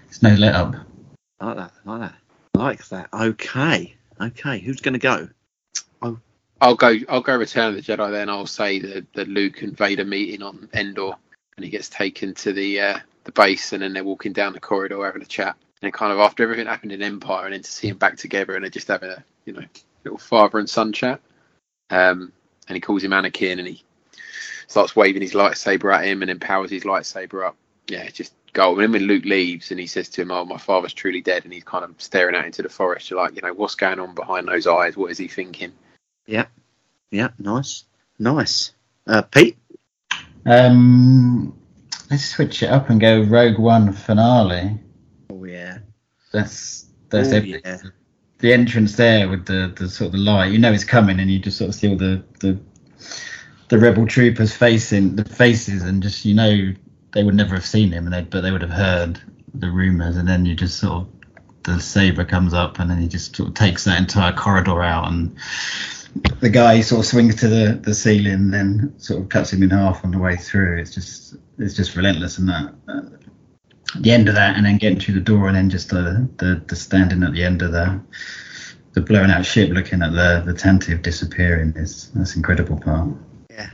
It's 0.07 0.21
no 0.21 0.33
let 0.35 0.55
up. 0.55 0.75
I 1.41 1.47
like 1.47 1.57
that. 1.57 1.71
I 1.85 1.91
like 1.91 1.99
that. 2.01 2.15
I 2.55 2.59
like 2.59 2.87
that. 2.87 3.09
Okay. 3.13 3.95
Okay. 4.21 4.59
Who's 4.59 4.79
going 4.79 4.93
to 4.93 4.99
go? 4.99 5.27
I'll 6.61 6.75
go. 6.75 6.95
I'll 7.09 7.21
go. 7.21 7.35
Return 7.35 7.69
of 7.69 7.75
the 7.75 7.81
Jedi. 7.81 8.11
Then 8.11 8.29
I'll 8.29 8.45
say 8.45 8.79
the 8.79 9.05
the 9.13 9.25
Luke 9.25 9.63
and 9.63 9.75
Vader 9.75 10.05
meeting 10.05 10.43
on 10.43 10.69
Endor, 10.73 11.13
and 11.57 11.65
he 11.65 11.71
gets 11.71 11.89
taken 11.89 12.35
to 12.35 12.53
the 12.53 12.79
uh, 12.79 12.99
the 13.23 13.31
base, 13.31 13.73
and 13.73 13.81
then 13.81 13.93
they're 13.93 14.03
walking 14.03 14.31
down 14.31 14.53
the 14.53 14.59
corridor 14.59 15.03
having 15.03 15.23
a 15.23 15.25
chat. 15.25 15.55
And 15.81 15.91
kind 15.91 16.13
of 16.13 16.19
after 16.19 16.43
everything 16.43 16.67
happened 16.67 16.91
in 16.91 17.01
Empire, 17.01 17.45
and 17.45 17.53
then 17.55 17.63
to 17.63 17.71
see 17.71 17.89
them 17.89 17.97
back 17.97 18.15
together, 18.17 18.53
and 18.53 18.63
they're 18.63 18.69
just 18.69 18.87
having 18.89 19.09
a 19.09 19.23
you 19.45 19.53
know 19.53 19.63
little 20.03 20.17
father 20.19 20.59
and 20.59 20.69
son 20.69 20.93
chat. 20.93 21.19
Um, 21.89 22.31
and 22.67 22.75
he 22.75 22.81
calls 22.81 23.03
him 23.03 23.11
Anakin, 23.11 23.59
and 23.59 23.67
he 23.67 23.83
starts 24.67 24.95
waving 24.95 25.21
his 25.21 25.33
lightsaber 25.33 25.93
at 25.93 26.05
him, 26.05 26.21
and 26.21 26.29
then 26.29 26.39
powers 26.39 26.71
his 26.71 26.83
lightsaber 26.83 27.45
up. 27.45 27.55
Yeah, 27.87 28.07
just 28.09 28.33
gold. 28.53 28.77
And 28.79 28.83
then 28.83 28.91
when 28.93 29.07
Luke 29.09 29.25
leaves, 29.25 29.71
and 29.71 29.79
he 29.79 29.87
says 29.87 30.07
to 30.09 30.21
him, 30.21 30.31
"Oh, 30.31 30.45
my 30.45 30.57
father's 30.57 30.93
truly 30.93 31.21
dead," 31.21 31.43
and 31.43 31.51
he's 31.53 31.63
kind 31.63 31.83
of 31.83 31.93
staring 31.97 32.35
out 32.35 32.45
into 32.45 32.61
the 32.61 32.69
forest. 32.69 33.09
You're 33.09 33.19
like, 33.21 33.35
you 33.35 33.41
know, 33.41 33.53
what's 33.53 33.75
going 33.75 33.99
on 33.99 34.15
behind 34.15 34.47
those 34.47 34.67
eyes? 34.67 34.95
What 34.95 35.11
is 35.11 35.17
he 35.17 35.27
thinking? 35.27 35.73
Yeah. 36.25 36.45
Yeah. 37.09 37.29
Nice. 37.39 37.83
Nice. 38.19 38.71
Uh, 39.07 39.23
Pete. 39.23 39.57
Um, 40.45 41.57
let's 42.09 42.25
switch 42.25 42.63
it 42.63 42.69
up 42.69 42.89
and 42.89 42.99
go 43.01 43.23
Rogue 43.23 43.59
One 43.59 43.91
finale. 43.93 44.79
Oh 45.29 45.43
yeah. 45.43 45.79
That's 46.31 46.85
that's 47.09 47.33
Oh, 47.33 47.37
epic. 47.37 47.61
yeah. 47.65 47.77
The 48.41 48.51
entrance 48.51 48.95
there 48.95 49.29
with 49.29 49.45
the, 49.45 49.73
the 49.77 49.87
sort 49.87 50.07
of 50.07 50.11
the 50.13 50.17
light, 50.17 50.51
you 50.51 50.59
know 50.59 50.73
it's 50.73 50.83
coming, 50.83 51.19
and 51.19 51.31
you 51.31 51.39
just 51.39 51.57
sort 51.57 51.69
of 51.69 51.75
see 51.75 51.87
all 51.87 51.95
the 51.95 52.23
the, 52.39 52.59
the 53.69 53.79
rebel 53.79 54.05
troopers 54.05 54.53
facing 54.53 55.15
the 55.15 55.23
faces, 55.23 55.83
and 55.83 56.03
just 56.03 56.25
you 56.25 56.33
know 56.33 56.73
they 57.13 57.23
would 57.23 57.35
never 57.35 57.55
have 57.55 57.65
seen 57.65 57.91
him, 57.91 58.05
and 58.05 58.13
they 58.13 58.21
but 58.23 58.41
they 58.41 58.51
would 58.51 58.61
have 58.61 58.71
heard 58.71 59.21
the 59.53 59.69
rumors, 59.69 60.17
and 60.17 60.27
then 60.27 60.45
you 60.45 60.55
just 60.55 60.79
sort 60.79 61.03
of 61.03 61.07
the 61.63 61.79
saber 61.79 62.25
comes 62.25 62.53
up, 62.53 62.79
and 62.79 62.89
then 62.89 62.99
he 62.99 63.07
just 63.07 63.35
sort 63.35 63.49
of 63.49 63.55
takes 63.55 63.83
that 63.83 63.99
entire 63.99 64.33
corridor 64.33 64.81
out, 64.81 65.07
and 65.07 65.35
the 66.39 66.49
guy 66.49 66.81
sort 66.81 66.99
of 66.99 67.05
swings 67.05 67.35
to 67.35 67.47
the, 67.47 67.79
the 67.83 67.93
ceiling, 67.93 68.33
and 68.33 68.53
then 68.53 68.93
sort 68.97 69.21
of 69.21 69.29
cuts 69.29 69.53
him 69.53 69.61
in 69.61 69.69
half 69.69 70.03
on 70.03 70.11
the 70.11 70.17
way 70.17 70.35
through. 70.35 70.79
It's 70.79 70.93
just 70.93 71.35
it's 71.59 71.75
just 71.75 71.95
relentless, 71.95 72.39
and 72.39 72.49
that. 72.49 73.20
The 73.99 74.11
end 74.11 74.29
of 74.29 74.35
that, 74.35 74.55
and 74.55 74.65
then 74.65 74.77
getting 74.77 74.99
through 74.99 75.15
the 75.15 75.19
door, 75.19 75.47
and 75.47 75.55
then 75.55 75.69
just 75.69 75.89
the, 75.89 76.27
the, 76.37 76.63
the 76.67 76.75
standing 76.75 77.23
at 77.23 77.33
the 77.33 77.43
end 77.43 77.61
of 77.61 77.71
the 77.71 78.01
the 78.93 79.01
blowing 79.01 79.31
out 79.31 79.45
ship, 79.45 79.69
looking 79.69 80.01
at 80.01 80.11
the 80.11 80.43
the 80.45 80.53
Tantive 80.53 81.01
disappearing 81.01 81.73
is 81.75 82.11
that's 82.13 82.35
incredible 82.35 82.79
part. 82.79 83.09
Yeah. 83.49 83.69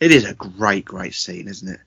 It 0.00 0.12
is 0.12 0.24
a 0.24 0.34
great, 0.34 0.84
great 0.86 1.14
scene, 1.14 1.46
isn't 1.48 1.68
it? 1.68 1.80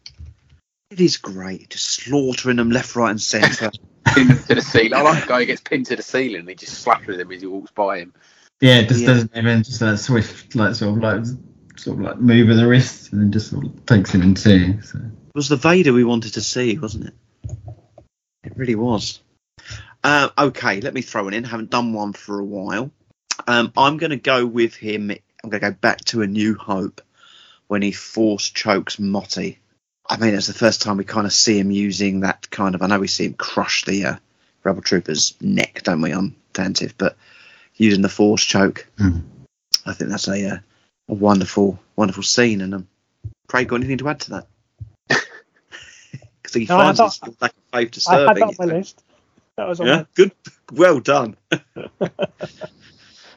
It 0.92 1.02
is 1.02 1.18
great. 1.18 1.72
Just 1.72 1.90
slaughtering 1.90 2.58
them 2.58 2.70
left, 2.70 2.96
right, 2.96 3.10
and 3.10 3.22
centre. 3.22 3.72
pinned 4.14 4.46
to 4.46 4.56
the 4.56 4.62
ceiling. 4.62 4.94
I 4.94 5.02
like 5.02 5.24
the 5.24 5.28
guy 5.28 5.40
who 5.40 5.46
gets 5.46 5.62
pinned 5.62 5.88
to 5.88 5.96
the 5.96 6.04
ceiling 6.04 6.42
and 6.42 6.50
he 6.50 6.56
just 6.56 6.82
slaps 6.82 7.08
him 7.08 7.32
as 7.32 7.42
he 7.42 7.48
walks 7.48 7.72
by 7.72 8.00
him. 8.00 8.14
Yeah, 8.62 8.80
it 8.80 8.88
just 8.90 9.02
Yeah. 9.02 9.08
doesn't 9.08 9.32
even 9.36 9.64
just 9.64 9.80
that 9.80 9.98
swift, 9.98 10.56
like 10.56 10.76
sort 10.76 10.98
of 10.98 11.04
like 11.04 11.26
sort 11.78 11.98
of 11.98 12.04
like 12.04 12.20
move 12.20 12.50
of 12.50 12.58
the 12.58 12.68
wrist, 12.68 13.12
and 13.12 13.22
then 13.22 13.32
just 13.32 13.50
sort 13.50 13.66
of 13.66 13.86
takes 13.86 14.14
him 14.14 14.22
in 14.22 14.36
two. 14.36 14.82
So. 14.84 15.00
It 15.00 15.36
was 15.36 15.50
the 15.50 15.56
Vader 15.56 15.92
we 15.92 16.04
wanted 16.04 16.34
to 16.36 16.42
see, 16.42 16.78
wasn't 16.78 17.06
it? 17.08 17.14
It 18.54 18.60
really 18.60 18.76
was. 18.76 19.20
Uh, 20.04 20.30
okay, 20.38 20.80
let 20.80 20.94
me 20.94 21.02
throw 21.02 21.28
it 21.28 21.34
in. 21.34 21.44
Haven't 21.44 21.72
done 21.72 21.92
one 21.92 22.14
for 22.14 22.40
a 22.40 22.46
while. 22.46 22.92
Um, 23.48 23.74
I'm 23.76 23.98
going 23.98 24.12
to 24.12 24.16
go 24.16 24.46
with 24.46 24.76
him. 24.76 25.10
I'm 25.10 25.50
going 25.50 25.60
to 25.62 25.72
go 25.72 25.76
back 25.76 26.06
to 26.06 26.22
A 26.22 26.28
New 26.28 26.54
Hope 26.54 27.02
when 27.68 27.82
he 27.82 27.92
force 27.92 28.48
chokes 28.48 28.98
Motti. 28.98 29.58
I 30.08 30.18
mean, 30.18 30.36
it's 30.36 30.46
the 30.46 30.54
first 30.54 30.84
time 30.84 30.98
we 30.98 31.04
kind 31.04 31.26
of 31.26 31.34
see 31.34 31.58
him 31.58 31.72
using 31.72 32.20
that 32.20 32.48
kind 32.52 32.76
of. 32.76 32.84
I 32.84 32.88
know 32.88 33.00
we 33.00 33.08
see 33.08 33.26
him 33.26 33.34
crush 33.34 33.86
the 33.86 34.06
uh, 34.06 34.16
rebel 34.64 34.84
trooper's 34.84 35.34
neck, 35.42 35.82
don't 35.82 36.02
we, 36.02 36.12
on 36.12 36.36
Tantive? 36.54 36.94
But 36.96 37.18
using 37.76 38.04
the 38.04 38.10
force 38.10 38.44
choke, 38.44 38.88
Hmm. 39.00 39.22
I 39.84 39.94
think 39.94 40.12
that's 40.12 40.28
a 40.28 40.48
uh, 40.48 40.58
a 41.10 41.14
wonderful, 41.14 41.80
wonderful 41.96 42.24
scene. 42.24 42.62
And 42.62 42.76
um, 42.76 42.88
Craig, 43.48 43.68
got 43.68 43.78
anything 43.78 43.98
to 43.98 44.10
add 44.10 44.20
to 44.22 44.30
that? 44.32 44.48
No, 46.56 46.78
I 46.78 46.84
finds 46.94 47.00
thought- 47.00 47.20
his 47.26 47.42
lack 47.42 47.52
of 47.52 47.58
faith 47.72 48.08
I 48.10 48.16
had 48.20 48.38
that 48.38 48.42
on 48.44 48.56
my 48.60 48.66
list. 48.66 49.04
That 49.58 49.68
was 49.68 49.80
on 49.80 49.88
Yeah, 49.88 49.96
my 49.98 50.06
good, 50.16 50.32
well 50.72 51.00
done. 51.00 51.38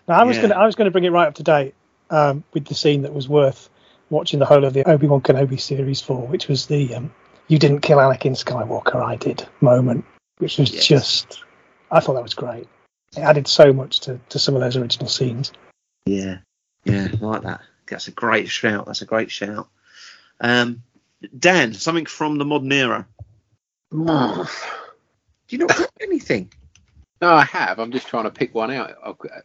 No, 0.08 0.14
I 0.14 0.23
was 0.25 0.37
Yeah. 0.37 0.42
going 0.42 0.52
to 0.52 0.58
I 0.58 0.66
was 0.66 0.75
going 0.76 0.85
to 0.87 0.90
bring 0.92 1.04
it 1.04 1.11
right 1.11 1.26
up 1.26 1.35
to 1.35 1.42
date 1.42 1.75
um, 2.11 2.44
with 2.52 2.66
the 2.66 2.75
scene 2.75 3.02
that 3.02 3.12
was 3.12 3.28
worth 3.28 3.68
watching 4.11 4.38
the 4.38 4.46
whole 4.46 4.64
of 4.64 4.73
the 4.73 4.88
Obi 4.88 5.08
Wan 5.08 5.20
Kenobi 5.20 5.61
series 5.61 6.00
for, 6.00 6.26
which 6.28 6.46
was 6.46 6.66
the 6.66 6.94
um, 6.94 7.12
"You 7.49 7.58
didn't 7.58 7.80
kill 7.80 7.99
Anakin 7.99 8.32
Skywalker, 8.40 9.02
I 9.02 9.16
did" 9.16 9.46
moment, 9.61 10.04
which 10.38 10.58
was 10.58 10.73
Yes. 10.73 10.87
just 10.87 11.42
I 11.90 11.99
thought 12.00 12.14
that 12.14 12.23
was 12.23 12.35
great. 12.35 12.68
It 13.16 13.20
added 13.20 13.49
so 13.49 13.73
much 13.73 14.00
to, 14.00 14.20
to 14.28 14.38
some 14.38 14.54
of 14.54 14.61
those 14.61 14.76
original 14.76 15.08
scenes. 15.08 15.52
Yeah, 16.04 16.38
yeah, 16.85 17.08
I 17.12 17.16
like 17.25 17.42
that. 17.42 17.62
That's 17.88 18.06
a 18.08 18.12
great 18.12 18.49
shout. 18.49 18.87
That's 18.87 19.02
a 19.02 19.06
great 19.06 19.30
shout. 19.32 19.68
Um, 20.40 20.82
Dan, 21.38 21.73
something 21.75 22.06
from 22.06 22.38
the 22.38 22.44
modern 22.44 22.73
era. 22.73 23.06
No, 23.92 24.46
Do 25.49 25.56
you 25.56 25.58
not 25.66 25.76
got 25.76 25.90
anything? 26.00 26.52
No, 27.20 27.28
I 27.32 27.44
have. 27.44 27.78
I'm 27.78 27.92
just 27.92 28.08
trying 28.08 28.25
to 28.25 28.30
pick 28.30 28.54
one 28.54 28.70
out. 28.70 28.94
I've 29.04 29.18
got- 29.18 29.44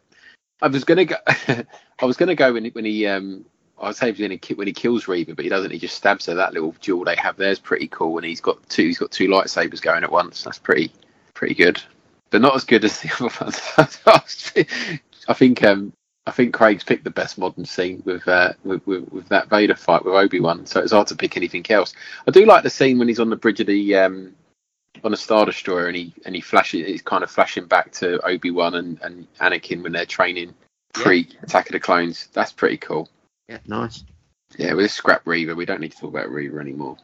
I 0.64 0.68
was 0.68 0.84
gonna 0.84 1.06
go. 1.06 1.16
I 1.48 2.06
was 2.06 2.18
gonna 2.18 2.36
go 2.36 2.54
when 2.54 2.66
he, 2.66 2.70
when 2.72 2.86
he 2.86 3.08
um. 3.08 3.46
I 3.80 3.88
was 3.88 3.98
saying 3.98 4.16
when 4.20 4.30
he 4.40 4.54
when 4.54 4.68
he 4.68 4.74
kills 4.74 5.08
Reva, 5.08 5.34
but 5.34 5.44
he 5.44 5.50
doesn't. 5.50 5.72
He 5.72 5.80
just 5.80 5.96
stabs 5.96 6.28
her. 6.28 6.36
That 6.36 6.54
little 6.54 6.76
duel 6.82 7.04
they 7.04 7.16
have 7.16 7.36
there's 7.36 7.58
pretty 7.58 7.88
cool, 7.88 8.18
and 8.18 8.26
he's 8.26 8.42
got 8.42 8.68
two. 8.70 8.84
He's 8.86 9.00
got 9.00 9.10
two 9.10 9.28
lightsabers 9.28 9.82
going 9.82 10.04
at 10.04 10.12
once. 10.12 10.44
That's 10.44 10.60
pretty 10.60 10.92
pretty 11.34 11.56
good, 11.56 11.82
but 12.30 12.42
not 12.42 12.56
as 12.56 12.64
good 12.64 12.86
as 12.86 13.00
the 13.02 13.10
other 13.20 14.06
ones. 14.14 14.52
I 15.28 15.34
think 15.34 15.64
um 15.64 15.94
I 16.28 16.32
think 16.32 16.54
Craig's 16.54 16.84
picked 16.84 17.04
the 17.04 17.10
best 17.10 17.38
modern 17.38 17.66
scene 17.66 18.04
with 18.06 18.28
uh 18.28 18.54
with, 18.64 18.86
with, 18.86 19.12
with 19.12 19.30
that 19.30 19.50
Vader 19.50 19.76
fight 19.76 20.06
with 20.06 20.14
Obi 20.14 20.40
Wan. 20.40 20.66
So 20.66 20.82
it's 20.82 20.92
hard 20.92 21.08
to 21.08 21.16
pick 21.16 21.36
anything 21.36 21.66
else. 21.70 21.94
I 22.28 22.32
do 22.32 22.46
like 22.46 22.64
the 22.64 22.70
scene 22.70 23.00
when 23.00 23.08
he's 23.08 23.20
on 23.20 23.30
the 23.30 23.36
bridge 23.36 23.60
of 23.60 23.68
the 23.68 23.96
um 23.96 24.36
on 25.04 25.14
a 25.14 25.18
Star 25.18 25.46
Destroyer 25.46 25.88
and 25.88 25.96
he 25.96 26.14
and 26.26 26.36
he 26.36 26.42
flashes 26.42 26.86
he's 26.86 27.02
kind 27.02 27.24
of 27.24 27.32
flashing 27.32 27.66
back 27.66 27.92
to 27.94 28.24
Obi 28.26 28.52
Wan 28.52 28.76
and, 28.76 29.02
and 29.02 29.28
Anakin 29.40 29.82
when 29.82 29.94
they're 29.94 30.06
training 30.06 30.54
pre 30.94 31.28
Attack 31.42 31.68
of 31.68 31.74
the 31.74 31.80
Clones. 31.80 32.28
That's 32.34 32.52
pretty 32.52 32.78
cool. 32.78 33.10
Yeah, 33.50 33.60
nice. 33.66 34.04
Yeah, 34.58 34.74
with 34.74 34.86
a 34.86 34.90
scrap 34.90 35.22
Reva, 35.26 35.56
we 35.56 35.66
don't 35.66 35.82
need 35.82 35.94
to 35.94 35.98
talk 35.98 36.10
about 36.10 36.30
Reva 36.30 36.60
anymore. 36.60 36.98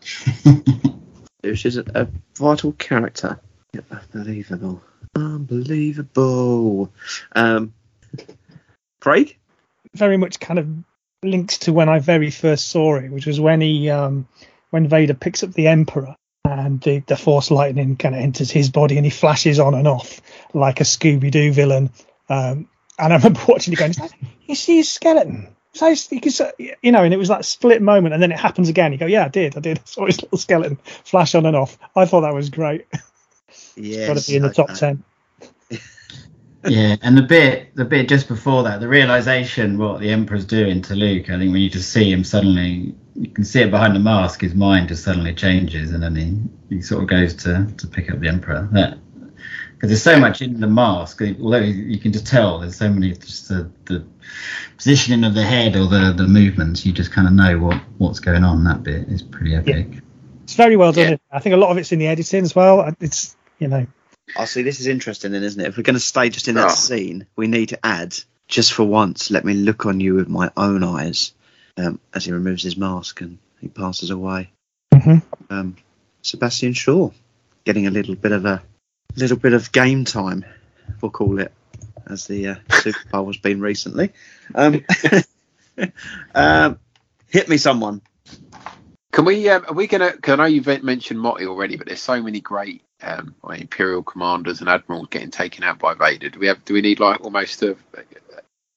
Which 1.42 1.66
is 1.66 1.78
a, 1.78 1.86
a 1.96 2.08
vital 2.36 2.74
character. 2.74 3.40
Yeah, 3.74 3.82
unbelievable. 3.90 4.82
Unbelievable. 5.16 6.92
Um, 7.34 7.74
Craig? 9.08 9.38
Very 9.94 10.18
much 10.18 10.40
kind 10.40 10.60
of 10.60 10.68
links 11.24 11.60
to 11.60 11.74
when 11.74 11.90
I 11.90 12.00
very 12.00 12.30
first 12.30 12.70
saw 12.70 12.96
it, 12.98 13.10
which 13.12 13.26
was 13.26 13.40
when 13.40 13.62
he 13.62 13.90
um, 13.90 14.28
when 14.72 14.88
Vader 14.88 15.14
picks 15.14 15.44
up 15.44 15.54
the 15.54 15.68
Emperor 15.68 16.16
and 16.44 16.82
the, 16.82 17.00
the 17.08 17.16
Force 17.16 17.50
lightning 17.52 17.96
kind 17.96 18.16
of 18.16 18.22
enters 18.22 18.52
his 18.52 18.70
body 18.70 18.98
and 18.98 19.06
he 19.06 19.10
flashes 19.10 19.60
on 19.60 19.74
and 19.74 19.88
off 19.88 20.22
like 20.54 20.80
a 20.82 20.84
Scooby 20.84 21.32
Doo 21.32 21.52
villain. 21.52 21.90
Um, 22.30 22.70
and 23.00 23.14
I 23.14 23.18
remember 23.18 23.40
watching 23.48 23.74
it 23.74 23.80
going, 23.80 23.92
"Is 23.92 23.98
that- 23.98 24.14
you 24.46 24.56
see 24.56 24.78
his 24.78 24.90
skeleton. 24.92 25.56
So 25.74 25.88
you, 25.88 26.22
can, 26.22 26.32
s- 26.32 26.54
you 26.82 26.92
know, 26.92 27.04
and 27.04 27.14
it 27.14 27.18
was 27.18 27.28
that 27.28 27.46
split 27.46 27.82
moment, 27.84 28.14
and 28.14 28.24
then 28.24 28.32
it 28.32 28.40
happens 28.40 28.68
again. 28.68 28.92
You 28.94 28.98
go, 28.98 29.06
yeah, 29.06 29.26
I 29.26 29.28
did, 29.28 29.56
I 29.56 29.60
did. 29.60 29.78
I 29.80 29.82
saw 29.86 30.06
his 30.08 30.22
little 30.22 30.38
skeleton 30.38 30.78
flash 31.04 31.36
on 31.36 31.46
and 31.46 31.56
off. 31.56 31.78
I 31.96 32.06
thought 32.06 32.22
that 32.22 32.34
was 32.34 32.50
great. 32.50 32.86
Yes. 33.76 34.08
Got 34.08 34.18
to 34.18 34.28
be 34.32 34.36
in 34.36 34.42
the 34.44 34.54
top 34.54 34.72
okay. 34.72 34.80
ten. 34.80 35.04
Yeah, 36.66 36.96
and 37.02 37.18
the 37.18 37.22
bit 37.22 37.76
the 37.76 37.86
bit 37.86 38.10
just 38.10 38.28
before 38.28 38.64
that, 38.64 38.80
the 38.80 38.88
realization 38.88 39.78
what 39.78 40.00
the 40.00 40.10
Emperor's 40.10 40.46
doing 40.46 40.82
to 40.84 40.96
Luke. 40.96 41.30
I 41.30 41.38
think 41.38 41.52
when 41.52 41.62
you 41.62 41.70
just 41.70 41.92
see 41.92 42.12
him 42.12 42.24
suddenly, 42.24 42.96
you 43.16 43.30
can 43.30 43.44
see 43.44 43.62
it 43.62 43.72
behind 43.72 43.96
the 43.96 44.00
mask. 44.00 44.42
His 44.42 44.56
mind 44.56 44.90
just 44.90 45.04
suddenly 45.04 45.34
changes, 45.34 45.92
and 45.92 46.02
then 46.02 46.16
he, 46.70 46.76
he 46.76 46.82
sort 46.82 47.04
of 47.04 47.10
goes 47.10 47.34
to, 47.36 47.68
to 47.78 47.88
pick 47.88 48.12
up 48.12 48.20
the 48.20 48.28
Emperor. 48.28 48.68
That 48.72 48.98
because 49.78 49.90
there's 49.90 50.02
so 50.02 50.20
much 50.20 50.42
in 50.42 50.60
the 50.60 50.68
mask. 50.68 51.22
Although 51.22 51.60
you 51.60 52.00
can 52.00 52.12
just 52.12 52.26
tell, 52.26 52.60
there's 52.60 52.78
so 52.78 52.90
many 52.90 53.14
just 53.14 53.48
the, 53.48 53.70
the 53.86 54.04
positioning 54.76 55.24
of 55.24 55.36
the 55.36 55.44
head 55.44 55.76
or 55.76 55.88
the 55.88 56.14
the 56.18 56.28
movements. 56.28 56.86
You 56.86 56.92
just 56.92 57.12
kind 57.12 57.28
of 57.28 57.34
know 57.34 57.60
what 57.60 57.82
what's 57.98 58.20
going 58.20 58.44
on. 58.44 58.64
That 58.64 58.84
bit 58.84 59.08
is 59.08 59.22
pretty 59.22 59.56
epic. 59.56 60.02
It's 60.44 60.56
very 60.56 60.78
well 60.78 60.92
done. 60.92 61.12
Yeah. 61.12 61.18
I 61.32 61.40
think 61.40 61.54
a 61.54 61.58
lot 61.58 61.72
of 61.72 61.78
it's 61.78 61.92
in 61.92 62.00
the 62.00 62.08
editing 62.08 62.44
as 62.44 62.56
well. 62.56 62.92
It's 63.00 63.36
you 63.60 63.68
know, 63.68 63.86
I 64.36 64.46
see. 64.46 64.62
This 64.64 64.80
is 64.80 64.88
interesting, 64.88 65.32
then, 65.32 65.44
isn't 65.44 65.60
it? 65.62 65.68
If 65.68 65.78
we're 65.78 65.84
going 65.84 65.94
to 65.96 66.00
stay 66.00 66.30
just 66.30 66.48
in 66.48 66.56
that 66.56 66.72
Oh. 66.72 66.76
scene, 66.76 67.26
we 67.36 67.48
need 67.48 67.70
to 67.70 67.86
add 67.86 68.16
just 68.48 68.74
for 68.74 68.84
once, 68.84 69.30
let 69.32 69.46
me 69.46 69.54
look 69.54 69.86
on 69.86 70.00
you 70.00 70.16
with 70.16 70.28
my 70.30 70.52
own 70.58 70.84
eyes. 70.84 71.34
Um, 71.78 72.00
as 72.12 72.26
he 72.26 72.32
removes 72.32 72.64
his 72.64 72.76
mask 72.76 73.22
and 73.22 73.38
he 73.62 73.68
passes 73.68 74.10
away. 74.10 74.50
Mhm. 74.96 75.22
Um, 75.52 75.76
Sebastian 76.24 76.74
Shaw 76.74 77.12
getting 77.66 77.86
a 77.86 77.92
little 77.92 78.16
bit 78.16 78.32
of 78.32 78.46
a 78.46 78.64
little 79.16 79.38
bit 79.38 79.54
of 79.54 79.72
game 79.72 80.04
time, 80.04 80.44
we'll 81.02 81.12
call 81.12 81.40
it, 81.40 81.52
as 82.08 82.26
the 82.26 82.48
uh, 82.48 82.56
Super 82.82 82.98
Bowl 83.12 83.28
has 83.28 83.38
been 83.38 83.62
recently. 83.62 84.12
Um, 84.56 84.84
um, 86.36 86.80
hit 87.28 87.48
me, 87.48 87.58
someone. 87.58 88.02
Can 89.12 89.26
we? 89.26 89.48
Um, 89.50 89.66
are 89.68 89.74
we 89.74 89.86
gonna? 89.88 90.14
Cause 90.18 90.34
I 90.34 90.36
know 90.38 90.46
you've 90.46 90.84
mentioned 90.84 91.20
Motti 91.20 91.46
already, 91.46 91.78
but 91.78 91.86
there's 91.88 92.02
so 92.02 92.22
many 92.24 92.40
great 92.42 92.82
um, 93.02 93.36
like 93.44 93.62
Imperial 93.62 94.04
commanders 94.04 94.62
and 94.62 94.70
admirals 94.70 95.08
getting 95.10 95.32
taken 95.32 95.64
out 95.64 95.80
by 95.80 95.94
Vader. 95.94 96.30
Do 96.30 96.40
we 96.40 96.48
have? 96.48 96.64
Do 96.66 96.74
we 96.74 96.82
need 96.82 97.00
like 97.00 97.22
almost 97.22 97.62
a, 97.64 97.76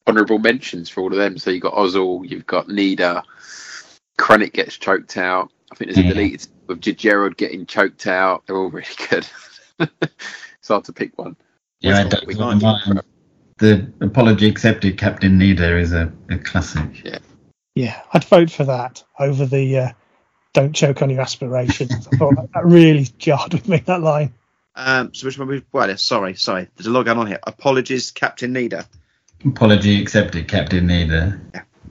honourable 0.06 0.38
mentions 0.38 0.88
for 0.88 1.02
all 1.02 1.12
of 1.12 1.18
them? 1.18 1.38
So 1.38 1.50
you've 1.50 1.62
got 1.62 1.74
Ozzel, 1.74 2.28
you've 2.28 2.46
got 2.46 2.68
Nida, 2.68 3.22
Krennic 4.18 4.52
gets 4.52 4.76
choked 4.76 5.16
out. 5.16 5.50
I 5.72 5.74
think 5.76 5.88
there's 5.90 5.98
a 5.98 6.08
Yeah. 6.08 6.14
deleted 6.14 6.48
with 6.66 6.80
Jerjerrod 6.80 7.36
getting 7.36 7.64
choked 7.66 8.06
out. 8.06 8.46
They're 8.46 8.56
all 8.56 8.70
really 8.70 8.86
good. 9.08 9.26
it's 9.78 10.68
hard 10.68 10.84
to 10.84 10.92
pick 10.92 11.16
one. 11.16 11.36
Yeah, 11.80 12.00
I 12.00 12.02
don't 12.04 12.26
one 12.36 12.58
we 12.58 12.64
mind. 12.64 13.02
The 13.58 13.92
apology 14.00 14.48
accepted, 14.48 14.96
Captain 14.96 15.38
Nida 15.38 15.78
is 15.78 15.92
a, 15.92 16.10
a 16.30 16.38
classic. 16.38 17.06
Yeah, 17.74 18.02
I'd 18.12 18.24
vote 18.24 18.50
for 18.50 18.64
that 18.64 19.02
over 19.18 19.46
the 19.46 19.78
uh, 19.78 19.92
"Don't 20.52 20.74
choke 20.74 21.02
on 21.02 21.10
your 21.10 21.20
aspirations." 21.20 22.08
I 22.12 22.16
thought 22.16 22.36
that, 22.36 22.48
that 22.54 22.64
really 22.64 23.08
jarred 23.18 23.52
with 23.52 23.68
me 23.68 23.78
that 23.86 24.02
line. 24.02 24.34
Um, 24.74 25.12
so 25.14 25.26
which 25.26 25.38
one 25.38 25.48
we? 25.48 25.62
Well, 25.72 25.96
sorry, 25.96 26.34
sorry. 26.34 26.68
There's 26.76 26.86
a 26.86 26.90
lot 26.90 27.04
going 27.04 27.18
on 27.18 27.26
here. 27.26 27.40
Apologies, 27.46 28.10
Captain 28.10 28.54
Nida. 28.54 28.86
Apology 29.44 30.00
accepted, 30.00 30.48
Captain 30.48 30.86
Nida. 30.86 31.40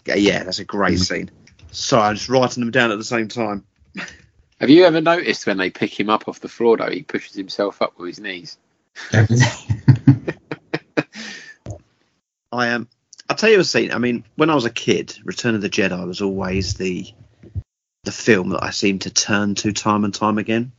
Yeah, 0.05 0.15
yeah, 0.15 0.43
that's 0.43 0.59
a 0.59 0.65
great 0.65 0.99
scene. 0.99 1.31
Sorry, 1.71 2.09
I'm 2.09 2.15
just 2.15 2.29
writing 2.29 2.61
them 2.61 2.71
down 2.71 2.91
at 2.91 2.97
the 2.97 3.03
same 3.03 3.27
time. 3.27 3.65
Have 4.59 4.69
you 4.69 4.85
ever 4.85 5.01
noticed 5.01 5.47
when 5.47 5.57
they 5.57 5.69
pick 5.69 5.99
him 5.99 6.09
up 6.09 6.27
off 6.27 6.41
the 6.41 6.49
floor 6.49 6.77
though, 6.77 6.89
he 6.89 7.01
pushes 7.03 7.35
himself 7.35 7.81
up 7.81 7.97
with 7.97 8.09
his 8.09 8.19
knees? 8.19 8.57
I 12.51 12.67
am. 12.67 12.89
I'll 13.29 13.35
tell 13.35 13.49
you 13.51 13.59
a 13.59 13.63
scene. 13.63 13.91
I 13.91 13.99
mean, 13.99 14.25
when 14.35 14.49
I 14.49 14.55
was 14.55 14.65
a 14.65 14.71
kid, 14.71 15.17
Return 15.23 15.55
of 15.55 15.61
the 15.61 15.69
Jedi 15.69 16.05
was 16.05 16.21
always 16.21 16.73
the 16.73 17.07
the 18.03 18.11
film 18.11 18.49
that 18.49 18.63
I 18.63 18.69
seem 18.71 18.99
to 18.99 19.09
turn 19.09 19.55
to 19.55 19.73
time 19.73 20.03
and 20.03 20.13
time 20.13 20.37
again, 20.37 20.71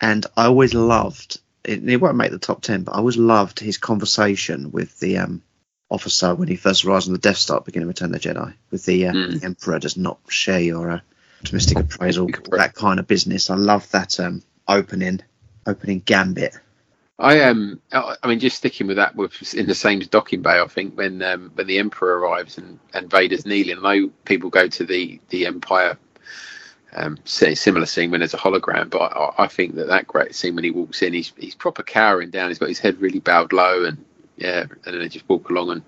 and 0.00 0.24
I 0.36 0.46
always 0.46 0.74
loved. 0.74 1.40
It, 1.64 1.88
it 1.88 1.96
won't 2.00 2.16
make 2.16 2.30
the 2.30 2.38
top 2.38 2.62
ten, 2.62 2.82
but 2.82 2.92
I 2.92 2.98
always 2.98 3.16
loved 3.16 3.60
his 3.60 3.78
conversation 3.78 4.72
with 4.72 4.98
the 5.00 5.18
um, 5.18 5.42
officer 5.90 6.34
when 6.34 6.48
he 6.48 6.56
first 6.56 6.84
arrives 6.84 7.06
on 7.06 7.12
the 7.12 7.18
Death 7.18 7.36
Star, 7.36 7.60
beginning 7.60 7.84
of 7.84 7.88
Return 7.88 8.14
of 8.14 8.20
the 8.20 8.28
Jedi, 8.28 8.54
with 8.70 8.84
the, 8.84 9.08
uh, 9.08 9.12
Mm. 9.12 9.40
the 9.40 9.46
Emperor 9.46 9.78
does 9.78 9.96
not 9.96 10.18
share 10.28 10.60
your 10.60 10.90
uh, 10.90 11.00
optimistic 11.40 11.78
appraisal, 11.80 12.28
that 12.50 12.74
kind 12.74 12.98
of 12.98 13.06
business. 13.06 13.50
I 13.50 13.56
love 13.56 13.90
that 13.90 14.18
um, 14.20 14.42
opening 14.66 15.20
opening 15.66 16.00
gambit. 16.00 16.54
I 17.18 17.42
um, 17.42 17.80
I 17.92 18.16
I 18.22 18.28
mean, 18.28 18.40
just 18.40 18.56
sticking 18.56 18.86
with 18.88 18.96
that, 18.96 19.14
with 19.14 19.54
in 19.54 19.66
the 19.66 19.74
same 19.74 20.00
docking 20.00 20.42
bay, 20.42 20.60
I 20.60 20.66
think 20.66 20.96
when 20.96 21.22
um, 21.22 21.52
when 21.54 21.66
the 21.66 21.78
Emperor 21.78 22.18
arrives 22.18 22.58
and, 22.58 22.80
and 22.94 23.08
Vader's 23.10 23.46
kneeling, 23.46 23.78
I 23.84 23.96
know 23.96 24.10
people 24.24 24.50
go 24.50 24.66
to 24.66 24.84
the 24.84 25.20
the 25.28 25.46
Empire 25.46 25.98
um, 26.94 27.18
say 27.24 27.54
similar 27.54 27.86
scene 27.86 28.10
when 28.10 28.20
there's 28.20 28.34
a 28.34 28.38
hologram, 28.38 28.90
but 28.90 29.16
I, 29.16 29.44
I 29.44 29.46
think 29.46 29.74
that 29.76 29.88
that 29.88 30.06
great 30.06 30.34
scene 30.34 30.54
when 30.54 30.64
he 30.64 30.70
walks 30.70 31.02
in, 31.02 31.12
he's 31.12 31.32
he's 31.36 31.54
proper 31.54 31.82
cowering 31.82 32.30
down. 32.30 32.48
He's 32.48 32.58
got 32.58 32.68
his 32.68 32.78
head 32.78 33.00
really 33.00 33.20
bowed 33.20 33.52
low, 33.52 33.84
and 33.84 34.04
yeah, 34.36 34.60
and 34.62 34.94
then 34.94 34.98
they 34.98 35.08
just 35.08 35.28
walk 35.28 35.50
along 35.50 35.70
and 35.70 35.82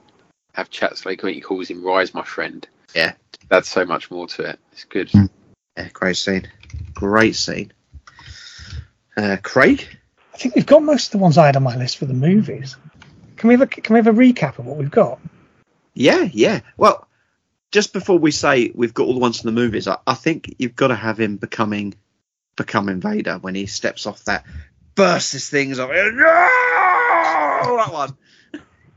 have 0.54 0.70
chats. 0.70 1.04
Like 1.04 1.22
when 1.22 1.34
he 1.34 1.40
calls 1.40 1.68
him 1.68 1.84
"Rise, 1.84 2.14
my 2.14 2.24
friend." 2.24 2.66
Yeah. 2.94 3.14
that's 3.48 3.68
so 3.68 3.84
much 3.84 4.10
more 4.10 4.26
to 4.28 4.50
it. 4.50 4.58
It's 4.72 4.84
good. 4.84 5.08
Mm. 5.08 5.28
Yeah, 5.76 5.88
great 5.92 6.16
scene. 6.16 6.48
Great 6.94 7.34
scene. 7.34 7.72
Uh, 9.16 9.36
Craig? 9.42 9.86
I 10.32 10.36
think 10.36 10.54
we've 10.54 10.66
got 10.66 10.82
most 10.82 11.06
of 11.06 11.12
the 11.12 11.18
ones 11.18 11.38
I 11.38 11.46
had 11.46 11.56
on 11.56 11.62
my 11.62 11.76
list 11.76 11.98
for 11.98 12.06
the 12.06 12.14
movies. 12.14 12.76
Can 13.36 13.48
we 13.48 13.54
have 13.54 13.62
a, 13.62 13.66
can 13.66 13.94
we 13.94 13.98
have 13.98 14.06
a 14.06 14.12
recap 14.12 14.58
of 14.58 14.66
what 14.66 14.76
we've 14.76 14.90
got? 14.90 15.20
Yeah, 15.94 16.28
yeah. 16.32 16.60
Well, 16.76 17.06
just 17.74 17.92
before 17.92 18.20
we 18.20 18.30
say 18.30 18.70
we've 18.72 18.94
got 18.94 19.08
all 19.08 19.14
the 19.14 19.18
ones 19.18 19.40
from 19.40 19.52
the 19.52 19.60
movies, 19.60 19.88
I, 19.88 19.98
I 20.06 20.14
think 20.14 20.54
you've 20.58 20.76
got 20.76 20.88
to 20.88 20.94
have 20.94 21.18
him 21.18 21.38
becoming 21.38 21.94
becoming 22.54 23.00
Vader 23.00 23.38
when 23.38 23.56
he 23.56 23.66
steps 23.66 24.06
off 24.06 24.22
that, 24.26 24.44
bursts 24.94 25.32
his 25.32 25.50
things 25.50 25.80
off. 25.80 25.90
No! 25.90 26.04
That 27.76 27.88
one. 27.92 28.16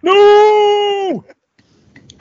No! 0.03 1.25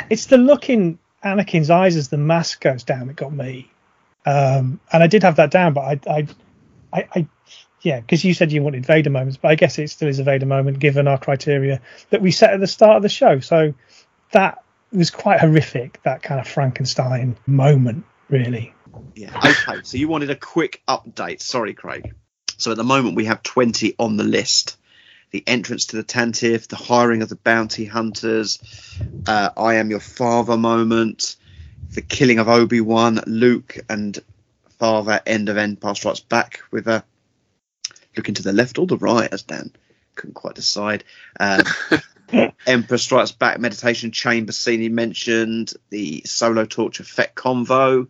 It's 0.09 0.27
the 0.27 0.39
look 0.39 0.71
in 0.71 0.99
Anakin's 1.23 1.69
eyes 1.69 1.95
as 1.95 2.09
the 2.09 2.17
mask 2.17 2.63
goes 2.63 2.85
down 2.85 3.09
that 3.09 3.17
got 3.17 3.35
me. 3.35 3.71
Um, 4.25 4.81
and 4.91 5.03
I 5.03 5.09
did 5.09 5.25
have 5.25 5.37
that 5.37 5.51
down, 5.51 5.75
but 5.75 5.83
I, 5.83 6.01
I, 6.11 6.27
I, 6.91 7.09
I 7.15 7.27
yeah, 7.83 8.01
because 8.01 8.25
you 8.25 8.33
said 8.33 8.51
you 8.51 8.63
wanted 8.63 8.87
Vader 8.87 9.11
moments, 9.11 9.37
but 9.37 9.51
I 9.51 9.57
guess 9.57 9.79
it 9.79 9.91
still 9.91 10.09
is 10.09 10.21
a 10.21 10.25
Vader 10.25 10.47
moment 10.47 10.79
given 10.79 11.07
our 11.07 11.19
criteria 11.19 11.83
that 12.09 12.23
we 12.23 12.31
set 12.31 12.55
at 12.55 12.61
the 12.61 12.67
start 12.67 12.97
of 12.97 13.03
the 13.03 13.11
show. 13.11 13.41
So 13.41 13.75
that 14.33 14.63
was 14.97 15.11
quite 15.11 15.41
horrific, 15.41 16.03
that 16.03 16.23
kind 16.23 16.41
of 16.41 16.49
Frankenstein 16.49 17.37
moment, 17.47 18.05
really. 18.29 18.75
Yeah. 19.15 19.37
Okay. 19.37 19.81
So 19.83 19.97
you 19.97 20.09
wanted 20.09 20.31
a 20.31 20.37
quick 20.37 20.83
update. 20.89 21.41
Sorry, 21.41 21.75
Craig. 21.75 22.15
So 22.59 22.71
at 22.71 22.77
the 22.77 22.85
moment 22.85 23.17
we 23.17 23.27
have 23.27 23.43
20 23.43 23.95
on 23.99 24.17
the 24.17 24.25
list. 24.25 24.77
The 25.33 25.43
entrance 25.47 25.87
to 25.87 25.97
the 25.97 26.05
Tantive, 26.05 26.69
the 26.69 26.77
hiring 26.77 27.21
of 27.21 27.29
the 27.29 27.37
bounty 27.37 27.85
hunters, 27.85 28.61
uh, 29.27 29.51
I 29.57 29.75
am 29.75 29.91
your 29.91 30.01
father 30.01 30.57
moment, 30.57 31.37
the 31.91 32.01
killing 32.01 32.39
of 32.39 32.49
Obi 32.49 32.81
Wan, 32.81 33.21
Luke 33.27 33.77
and 33.91 34.19
father, 34.79 35.21
end 35.27 35.49
of 35.49 35.57
Empire 35.57 35.95
Strikes 35.95 36.21
Back 36.21 36.61
with 36.71 36.87
a 36.87 37.05
looking 38.17 38.35
to 38.37 38.43
the 38.43 38.53
left 38.53 38.79
or 38.79 38.87
the 38.87 38.97
right, 38.97 39.31
as 39.31 39.43
Dan 39.43 39.73
couldn't 40.15 40.35
quite 40.35 40.55
decide. 40.55 41.05
Um, 41.39 41.63
Emperor 42.67 42.99
Strikes 42.99 43.33
Back 43.33 43.61
meditation 43.61 44.11
chamber 44.11 44.53
scene 44.53 44.81
he 44.81 44.89
mentioned, 44.89 45.73
the 45.91 46.23
solo 46.25 46.65
torture 46.65 47.03
effect 47.03 47.37
convo, 47.37 48.09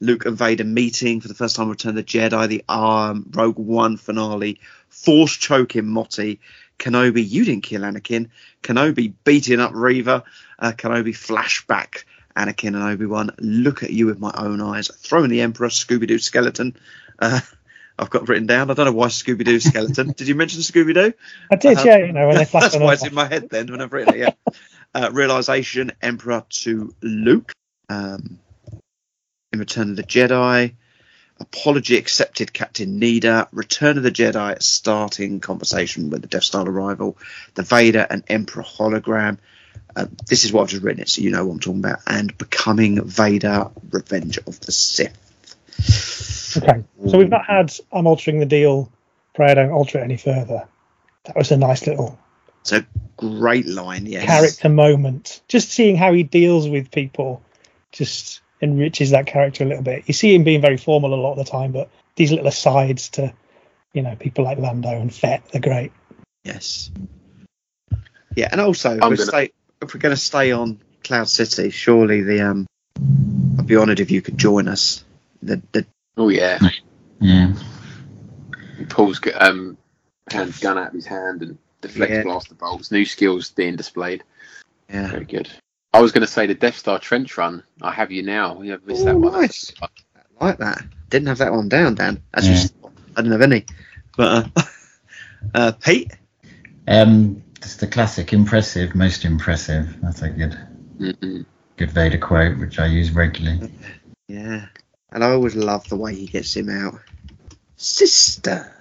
Luke 0.00 0.26
and 0.26 0.36
Vader 0.36 0.64
meeting 0.64 1.20
for 1.20 1.28
the 1.28 1.34
first 1.34 1.56
time, 1.56 1.68
Return 1.68 1.90
of 1.90 1.96
the 1.96 2.02
Jedi, 2.04 2.48
the 2.48 2.64
um, 2.68 3.26
Rogue 3.30 3.58
One 3.58 3.96
finale, 3.96 4.60
Force 4.88 5.36
choking 5.36 5.84
Motti, 5.84 6.38
Kenobi, 6.78 7.26
you 7.26 7.44
didn't 7.44 7.64
kill 7.64 7.82
Anakin, 7.82 8.28
Kenobi 8.62 9.12
beating 9.24 9.60
up 9.60 9.72
Reva, 9.74 10.24
uh, 10.58 10.72
Kenobi 10.72 11.14
flashback, 11.14 12.04
Anakin 12.36 12.74
and 12.74 12.82
Obi 12.82 13.06
Wan, 13.06 13.30
look 13.38 13.82
at 13.82 13.90
you 13.90 14.06
with 14.06 14.18
my 14.18 14.32
own 14.36 14.60
eyes, 14.60 14.88
throwing 14.88 15.30
the 15.30 15.40
Emperor, 15.40 15.68
Scooby 15.68 16.06
Doo 16.06 16.18
skeleton. 16.18 16.76
Uh, 17.18 17.40
I've 17.98 18.10
got 18.10 18.28
written 18.28 18.46
down. 18.46 18.70
I 18.70 18.74
don't 18.74 18.86
know 18.86 18.92
why 18.92 19.06
Scooby 19.08 19.44
Doo 19.44 19.58
skeleton. 19.58 20.12
Did 20.12 20.28
you 20.28 20.34
mention 20.34 20.60
Scooby 20.60 20.94
Doo? 20.94 21.14
I 21.50 21.56
did, 21.56 21.78
Uh, 21.78 21.82
yeah, 21.84 21.96
you 21.98 22.12
know, 22.12 22.28
when 22.28 22.36
they 22.36 22.44
That's 22.52 22.76
why 22.76 22.92
it's 22.92 23.06
in 23.06 23.14
my 23.14 23.26
head 23.26 23.48
then 23.48 23.70
when 23.70 23.80
I've 23.80 23.92
written 23.92 24.14
it. 24.14 24.18
Yeah. 24.18 24.52
Uh, 24.94 25.10
realization, 25.12 25.92
Emperor 26.02 26.44
to 26.48 26.94
Luke. 27.02 27.52
Um, 27.88 28.38
in 29.52 29.58
Return 29.58 29.90
of 29.90 29.96
the 29.96 30.02
Jedi. 30.02 30.74
Apology 31.38 31.96
accepted, 31.96 32.52
Captain 32.52 33.00
Nida. 33.00 33.48
Return 33.52 33.98
of 33.98 34.02
the 34.02 34.10
Jedi 34.10 34.62
starting 34.62 35.40
conversation 35.40 36.10
with 36.10 36.22
the 36.22 36.28
Death 36.28 36.44
Star 36.44 36.66
arrival. 36.66 37.18
The 37.54 37.62
Vader 37.62 38.06
and 38.08 38.24
Emperor 38.28 38.62
hologram. 38.62 39.38
Uh, 39.94 40.06
this 40.26 40.44
is 40.44 40.52
what 40.52 40.62
I've 40.62 40.68
just 40.68 40.82
written 40.82 41.02
it, 41.02 41.08
so 41.08 41.22
you 41.22 41.30
know 41.30 41.44
what 41.46 41.54
I'm 41.54 41.60
talking 41.60 41.80
about. 41.80 42.00
And 42.06 42.36
becoming 42.36 43.02
Vader, 43.02 43.70
Revenge 43.90 44.38
of 44.38 44.60
the 44.60 44.72
Sith. 44.72 45.25
Okay, 45.78 46.84
so 47.08 47.18
we've 47.18 47.28
not 47.28 47.44
had 47.44 47.72
I'm 47.92 48.06
altering 48.06 48.40
the 48.40 48.46
deal, 48.46 48.90
pray 49.34 49.50
I 49.50 49.54
don't 49.54 49.70
alter 49.70 49.98
it 49.98 50.02
any 50.04 50.16
further. 50.16 50.66
That 51.24 51.36
was 51.36 51.50
a 51.52 51.56
nice 51.56 51.86
little 51.86 52.18
It's 52.62 52.72
a 52.72 52.86
great 53.16 53.66
line, 53.66 54.06
yes. 54.06 54.24
character 54.24 54.68
moment. 54.68 55.42
Just 55.48 55.70
seeing 55.70 55.96
how 55.96 56.12
he 56.12 56.22
deals 56.22 56.68
with 56.68 56.90
people 56.90 57.42
just 57.92 58.40
enriches 58.62 59.10
that 59.10 59.26
character 59.26 59.64
a 59.64 59.66
little 59.66 59.82
bit. 59.82 60.04
You 60.06 60.14
see 60.14 60.34
him 60.34 60.44
being 60.44 60.60
very 60.62 60.76
formal 60.78 61.12
a 61.12 61.16
lot 61.20 61.32
of 61.32 61.38
the 61.44 61.50
time, 61.50 61.72
but 61.72 61.90
these 62.14 62.30
little 62.30 62.46
asides 62.46 63.10
to, 63.10 63.34
you 63.92 64.02
know, 64.02 64.16
people 64.16 64.44
like 64.44 64.58
Lando 64.58 64.88
and 64.88 65.12
Fett, 65.14 65.42
they're 65.52 65.60
great. 65.60 65.92
Yes. 66.44 66.90
Yeah, 68.34 68.48
and 68.52 68.60
also 68.60 68.96
if, 68.96 69.02
I'm 69.02 69.10
we 69.10 69.16
gonna- 69.16 69.28
stay, 69.28 69.50
if 69.82 69.92
we're 69.92 70.00
going 70.00 70.14
to 70.14 70.20
stay 70.20 70.52
on 70.52 70.80
Cloud 71.04 71.28
City, 71.28 71.70
surely 71.70 72.22
the 72.22 72.40
um, 72.48 72.66
I'd 73.58 73.66
be 73.66 73.76
honoured 73.76 74.00
if 74.00 74.10
you 74.10 74.22
could 74.22 74.38
join 74.38 74.68
us. 74.68 75.04
The 75.42 75.62
the 75.72 75.86
Oh 76.16 76.28
yeah, 76.28 76.58
Yeah. 77.20 77.52
He 78.78 78.84
pulls 78.86 79.20
g- 79.20 79.32
um 79.32 79.76
hand 80.30 80.54
gun 80.60 80.78
out 80.78 80.88
of 80.88 80.92
his 80.94 81.06
hand 81.06 81.42
and 81.42 81.58
deflects 81.80 82.14
Yeah. 82.16 82.22
blaster 82.22 82.54
bolts. 82.54 82.90
New 82.90 83.04
skills 83.04 83.50
being 83.50 83.76
displayed. 83.76 84.22
yeah. 84.88 85.08
Very 85.10 85.24
good. 85.24 85.48
I 85.92 86.00
was 86.00 86.12
going 86.12 86.26
to 86.26 86.32
say 86.32 86.46
the 86.46 86.54
Death 86.54 86.76
Star 86.76 86.98
trench 86.98 87.36
run. 87.38 87.62
I 87.80 87.90
have 87.92 88.10
you 88.12 88.22
now. 88.22 88.54
We 88.54 88.68
have 88.68 88.86
missed 88.86 89.04
that 89.06 89.16
one. 89.16 89.32
nice. 89.32 89.72
I 89.80 89.88
like 90.44 90.58
that. 90.58 90.82
Didn't 91.08 91.28
have 91.28 91.38
that 91.38 91.52
one 91.52 91.68
down, 91.68 91.94
Dan. 91.94 92.22
As 92.34 92.46
you 92.46 92.54
Yeah. 92.54 92.60
saw, 92.60 92.90
I 93.16 93.22
didn't 93.22 93.32
have 93.32 93.42
any. 93.42 93.64
But 94.16 94.50
uh, 94.56 94.62
uh, 95.54 95.72
Pete, 95.72 96.12
Um, 96.88 97.42
Just 97.62 97.80
the 97.80 97.86
classic 97.86 98.32
impressive, 98.32 98.94
most 98.94 99.24
impressive. 99.24 100.00
That's 100.02 100.22
a 100.22 100.28
good, 100.28 100.58
Mm-mm. 100.98 101.46
good 101.78 101.90
Vader 101.90 102.18
quote, 102.18 102.58
which 102.58 102.78
I 102.78 102.86
use 102.86 103.10
regularly. 103.12 103.70
Yeah. 104.28 104.66
And 105.10 105.24
I 105.24 105.30
always 105.30 105.54
love 105.54 105.88
the 105.88 105.96
way 105.96 106.14
he 106.14 106.26
gets 106.26 106.56
him 106.56 106.68
out. 106.68 107.00
Sister. 107.76 108.72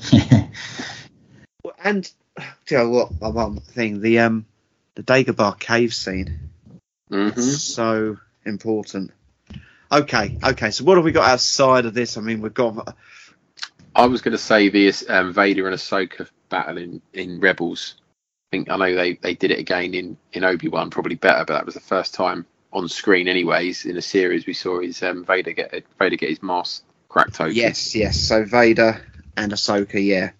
And 1.82 2.10
do 2.36 2.74
you 2.74 2.78
know 2.78 2.90
what? 2.90 3.20
My 3.20 3.28
one 3.28 3.60
thing, 3.60 4.00
the 4.00 4.20
um, 4.20 4.46
the 4.94 5.02
Dagobah 5.02 5.58
cave 5.58 5.94
scene, 5.94 6.50
hmm 7.08 7.30
so 7.30 8.18
important. 8.44 9.12
Okay, 9.90 10.38
okay. 10.42 10.70
So 10.70 10.84
what 10.84 10.96
have 10.96 11.04
we 11.04 11.12
got 11.12 11.28
outside 11.28 11.86
of 11.86 11.94
this? 11.94 12.16
I 12.16 12.20
mean, 12.20 12.42
we've 12.42 12.54
got 12.54 12.96
I 13.94 14.06
was 14.06 14.22
going 14.22 14.32
to 14.32 14.38
say 14.38 14.68
the 14.68 14.92
um, 15.08 15.32
Vader 15.32 15.66
and 15.66 15.76
Ahsoka 15.76 16.28
battle 16.48 16.78
in, 16.78 17.02
in 17.12 17.40
Rebels. 17.40 17.96
I 18.52 18.56
think 18.56 18.70
I 18.70 18.76
know 18.76 18.94
they, 18.94 19.14
they 19.14 19.34
did 19.34 19.50
it 19.50 19.58
again 19.58 19.94
in, 19.94 20.16
in 20.32 20.44
Obi 20.44 20.68
Wan, 20.68 20.90
probably 20.90 21.16
better, 21.16 21.44
but 21.44 21.54
that 21.54 21.66
was 21.66 21.74
the 21.74 21.80
first 21.80 22.14
time 22.14 22.46
on 22.72 22.88
screen, 22.88 23.28
anyways. 23.28 23.84
In 23.84 23.96
a 23.96 24.02
series, 24.02 24.46
we 24.46 24.54
saw 24.54 24.80
his 24.80 25.02
um, 25.02 25.24
Vader 25.24 25.52
get 25.52 25.84
Vader 25.98 26.16
get 26.16 26.28
his 26.28 26.42
mask 26.42 26.84
cracked 27.08 27.40
open. 27.40 27.54
yes, 27.54 27.94
yes. 27.94 28.18
So 28.18 28.44
Vader 28.44 29.00
and 29.36 29.52
Ahsoka, 29.52 30.04
yeah, 30.04 30.30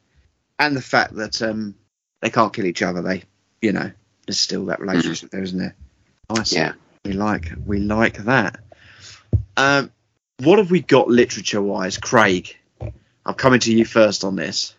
and 0.59 0.77
the 0.77 0.83
fact 0.83 1.15
that 1.17 1.43
um, 1.43 1.75
they 2.21 2.31
can't 2.31 2.53
kill 2.53 2.67
each 2.67 2.83
other. 2.83 3.03
They, 3.03 3.25
you 3.61 3.73
know, 3.73 3.91
there's 4.27 4.41
still 4.41 4.67
that 4.67 4.81
relationship 4.81 5.31
there, 5.31 5.43
isn't 5.43 5.59
there? 5.59 5.75
Nice. 6.35 6.53
Yeah. 6.53 6.73
We 7.05 7.13
like 7.13 7.51
we 7.65 7.79
like 7.79 8.19
that. 8.25 8.61
Um, 9.57 9.91
what 10.39 10.59
have 10.59 10.71
we 10.71 10.81
got 10.81 11.09
literature 11.09 11.63
wise, 11.63 11.99
Craig? 11.99 12.57
I'm 13.27 13.35
coming 13.35 13.61
to 13.61 13.75
you 13.75 13.85
first 13.85 14.25
on 14.25 14.37
this. 14.37 14.75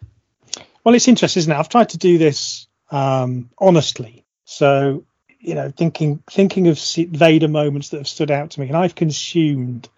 Well, 0.83 0.95
it's 0.95 1.07
interesting, 1.07 1.41
isn't 1.41 1.51
it? 1.51 1.57
I've 1.57 1.69
tried 1.69 1.89
to 1.89 1.97
do 1.97 2.17
this 2.17 2.67
um, 2.91 3.49
honestly. 3.57 4.25
So, 4.45 5.05
you 5.41 5.55
know, 5.55 5.71
thinking 5.71 6.23
thinking 6.29 6.67
of 6.67 6.79
Vader 6.79 7.47
moments 7.47 7.89
that 7.89 7.97
have 7.97 8.07
stood 8.07 8.31
out 8.31 8.51
to 8.51 8.59
me, 8.59 8.67
and 8.67 8.77
I've 8.77 8.95
consumed 8.95 9.89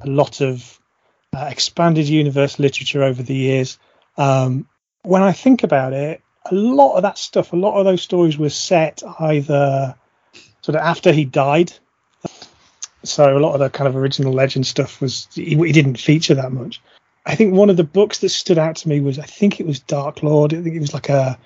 a 0.00 0.06
lot 0.06 0.40
of 0.40 0.80
uh, 1.34 1.48
expanded 1.50 2.08
universe 2.08 2.58
literature 2.58 3.02
over 3.02 3.22
the 3.22 3.34
years. 3.34 3.78
Um, 4.16 4.66
when 5.02 5.22
I 5.22 5.32
think 5.32 5.62
about 5.62 5.92
it, 5.92 6.22
a 6.50 6.54
lot 6.54 6.96
of 6.96 7.02
that 7.02 7.18
stuff, 7.18 7.52
a 7.52 7.56
lot 7.56 7.78
of 7.78 7.84
those 7.84 8.02
stories 8.02 8.38
were 8.38 8.48
set 8.50 9.02
either 9.20 9.94
sort 10.62 10.76
of 10.76 10.82
after 10.82 11.12
he 11.12 11.24
died. 11.24 11.72
So 13.04 13.36
a 13.36 13.38
lot 13.38 13.52
of 13.52 13.60
the 13.60 13.70
kind 13.70 13.86
of 13.86 13.96
original 13.96 14.32
legend 14.32 14.66
stuff 14.66 15.00
was 15.00 15.28
he, 15.32 15.54
he 15.54 15.72
didn't 15.72 15.98
feature 15.98 16.34
that 16.34 16.50
much. 16.52 16.80
I 17.24 17.34
think 17.34 17.54
one 17.54 17.70
of 17.70 17.76
the 17.76 17.84
books 17.84 18.18
that 18.20 18.30
stood 18.30 18.58
out 18.58 18.76
to 18.76 18.88
me 18.88 19.00
was 19.00 19.18
I 19.18 19.24
think 19.24 19.60
it 19.60 19.66
was 19.66 19.80
Dark 19.80 20.22
Lord. 20.22 20.54
I 20.54 20.62
think 20.62 20.74
it 20.74 20.80
was 20.80 20.94
like 20.94 21.08
a 21.08 21.38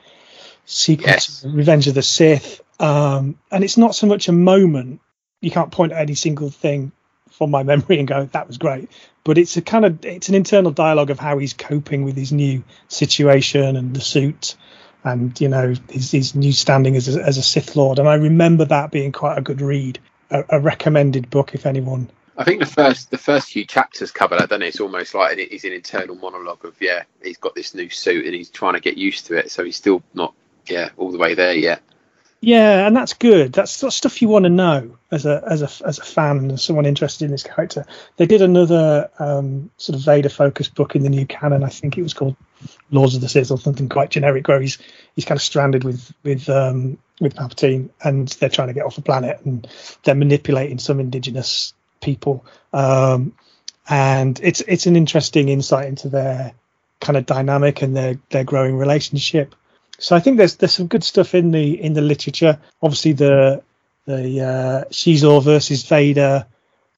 sequel 0.65 1.09
Yes. 1.09 1.41
to 1.41 1.49
Revenge 1.49 1.89
of 1.89 1.95
the 1.95 2.03
Sith. 2.03 2.63
Um, 2.81 3.39
and 3.51 3.63
it's 3.63 3.77
not 3.77 3.95
so 3.95 4.07
much 4.07 4.29
a 4.29 4.33
moment. 4.33 5.01
You 5.41 5.51
can't 5.51 5.71
point 5.71 5.93
at 5.93 6.01
any 6.01 6.15
single 6.15 6.51
thing 6.51 6.93
from 7.31 7.51
my 7.51 7.63
memory 7.73 7.99
and 7.99 8.09
go 8.09 8.25
that 8.25 8.49
was 8.49 8.59
great. 8.59 8.91
But 9.25 9.39
it's 9.39 9.57
a 9.57 9.63
kind 9.63 9.85
of 9.85 10.05
it's 10.05 10.29
an 10.29 10.35
internal 10.35 10.73
dialogue 10.73 11.11
of 11.11 11.19
how 11.19 11.39
he's 11.39 11.53
coping 11.53 12.05
with 12.05 12.17
his 12.17 12.33
new 12.33 12.65
situation 12.89 13.77
and 13.77 13.95
the 13.95 14.01
suit, 14.01 14.57
and 15.05 15.39
you 15.41 15.49
know 15.49 15.75
his, 15.91 16.11
his 16.11 16.35
new 16.35 16.53
standing 16.53 16.97
as 16.97 17.15
a, 17.15 17.23
as 17.23 17.37
a 17.39 17.43
Sith 17.43 17.77
Lord. 17.77 17.99
And 17.99 18.09
I 18.09 18.15
remember 18.15 18.65
that 18.65 18.91
being 18.91 19.13
quite 19.13 19.39
a 19.39 19.43
good 19.43 19.61
read, 19.61 19.99
a, 20.31 20.45
a 20.49 20.61
recommended 20.61 21.29
book 21.31 21.55
if 21.55 21.67
anyone 21.67 22.11
I 22.41 22.45
think 22.45 22.61
the 22.61 22.67
first 22.67 23.11
the 23.11 23.19
first 23.19 23.51
few 23.51 23.67
chapters 23.67 24.11
cover 24.11 24.39
that. 24.39 24.49
Then 24.49 24.63
it's 24.63 24.81
almost 24.81 25.15
like 25.15 25.37
it 25.37 25.53
is 25.53 25.65
an 25.65 25.73
internal 25.73 26.17
monologue 26.17 26.65
of 26.65 26.75
yeah, 26.81 27.03
he's 27.23 27.37
got 27.37 27.55
this 27.55 27.75
new 27.75 27.91
suit 27.91 28.25
and 28.25 28.35
he's 28.35 28.49
trying 28.49 28.73
to 28.73 28.81
get 28.81 28.97
used 28.97 29.27
to 29.27 29.37
it, 29.37 29.51
so 29.51 29.63
he's 29.63 29.77
still 29.77 30.03
not 30.15 30.33
yeah 30.67 30.89
all 30.97 31.13
the 31.13 31.19
way 31.19 31.35
there 31.35 31.53
yet. 31.53 31.83
Yeah, 32.43 32.87
and 32.87 32.97
that's 32.97 33.13
good. 33.13 33.53
That's 33.53 33.83
of 33.83 33.93
stuff 33.93 34.23
you 34.23 34.29
want 34.29 34.45
to 34.45 34.49
know 34.49 34.97
as 35.11 35.27
a 35.27 35.43
as 35.47 35.61
a 35.61 35.87
as 35.87 35.99
a 35.99 36.05
fan 36.05 36.39
and 36.39 36.59
someone 36.59 36.87
interested 36.87 37.27
in 37.27 37.31
this 37.31 37.43
character. 37.43 37.85
They 38.17 38.25
did 38.25 38.41
another 38.41 39.11
um, 39.19 39.71
sort 39.77 39.99
of 39.99 40.05
Vader 40.07 40.31
focused 40.31 40.75
book 40.75 40.97
in 40.97 41.03
the 41.03 41.11
new 41.11 41.27
canon. 41.27 41.63
I 41.63 41.69
think 41.69 41.99
it 41.99 42.03
was 42.03 42.15
called 42.15 42.37
Lords 42.91 43.15
of 43.15 43.21
the 43.21 43.29
Sith 43.29 43.51
or 43.51 43.59
something 43.59 43.91
quite 43.91 44.09
generic, 44.09 44.49
where 44.49 44.61
he's 44.61 44.79
he's 45.15 45.27
kind 45.27 45.37
of 45.37 45.43
stranded 45.43 45.85
with 45.85 46.15
with 46.23 46.49
um, 46.49 46.97
with 47.21 47.35
Palpatine, 47.35 47.91
and 48.03 48.29
they're 48.29 48.49
trying 48.49 48.69
to 48.69 48.75
get 48.75 48.87
off 48.87 48.97
the 48.97 49.03
planet, 49.03 49.41
and 49.45 49.69
they're 50.05 50.15
manipulating 50.15 50.79
some 50.79 50.99
indigenous 50.99 51.75
people. 52.01 52.47
Um, 52.73 53.35
and 53.87 54.41
it's 54.43 54.63
it's 54.63 54.87
an 54.87 54.97
interesting 54.97 55.51
insight 55.51 55.89
into 55.89 56.09
their 56.09 56.55
kind 57.01 57.19
of 57.19 57.27
dynamic 57.27 57.83
and 57.83 57.95
their 57.95 58.19
their 58.31 58.45
growing 58.45 58.79
relationship. 58.79 59.55
So 60.01 60.17
I 60.17 60.21
think 60.21 60.39
there's 60.39 60.57
there's 60.57 60.73
some 60.73 60.87
good 60.87 61.05
stuff 61.05 61.35
in 61.35 61.51
the 61.51 61.81
in 61.81 61.93
the 61.93 62.01
literature. 62.01 62.59
Obviously 62.83 63.13
the 63.13 63.63
the 64.07 64.41
uh, 64.41 64.85
Xizor 64.91 65.43
versus 65.43 65.85
Vader 65.85 66.47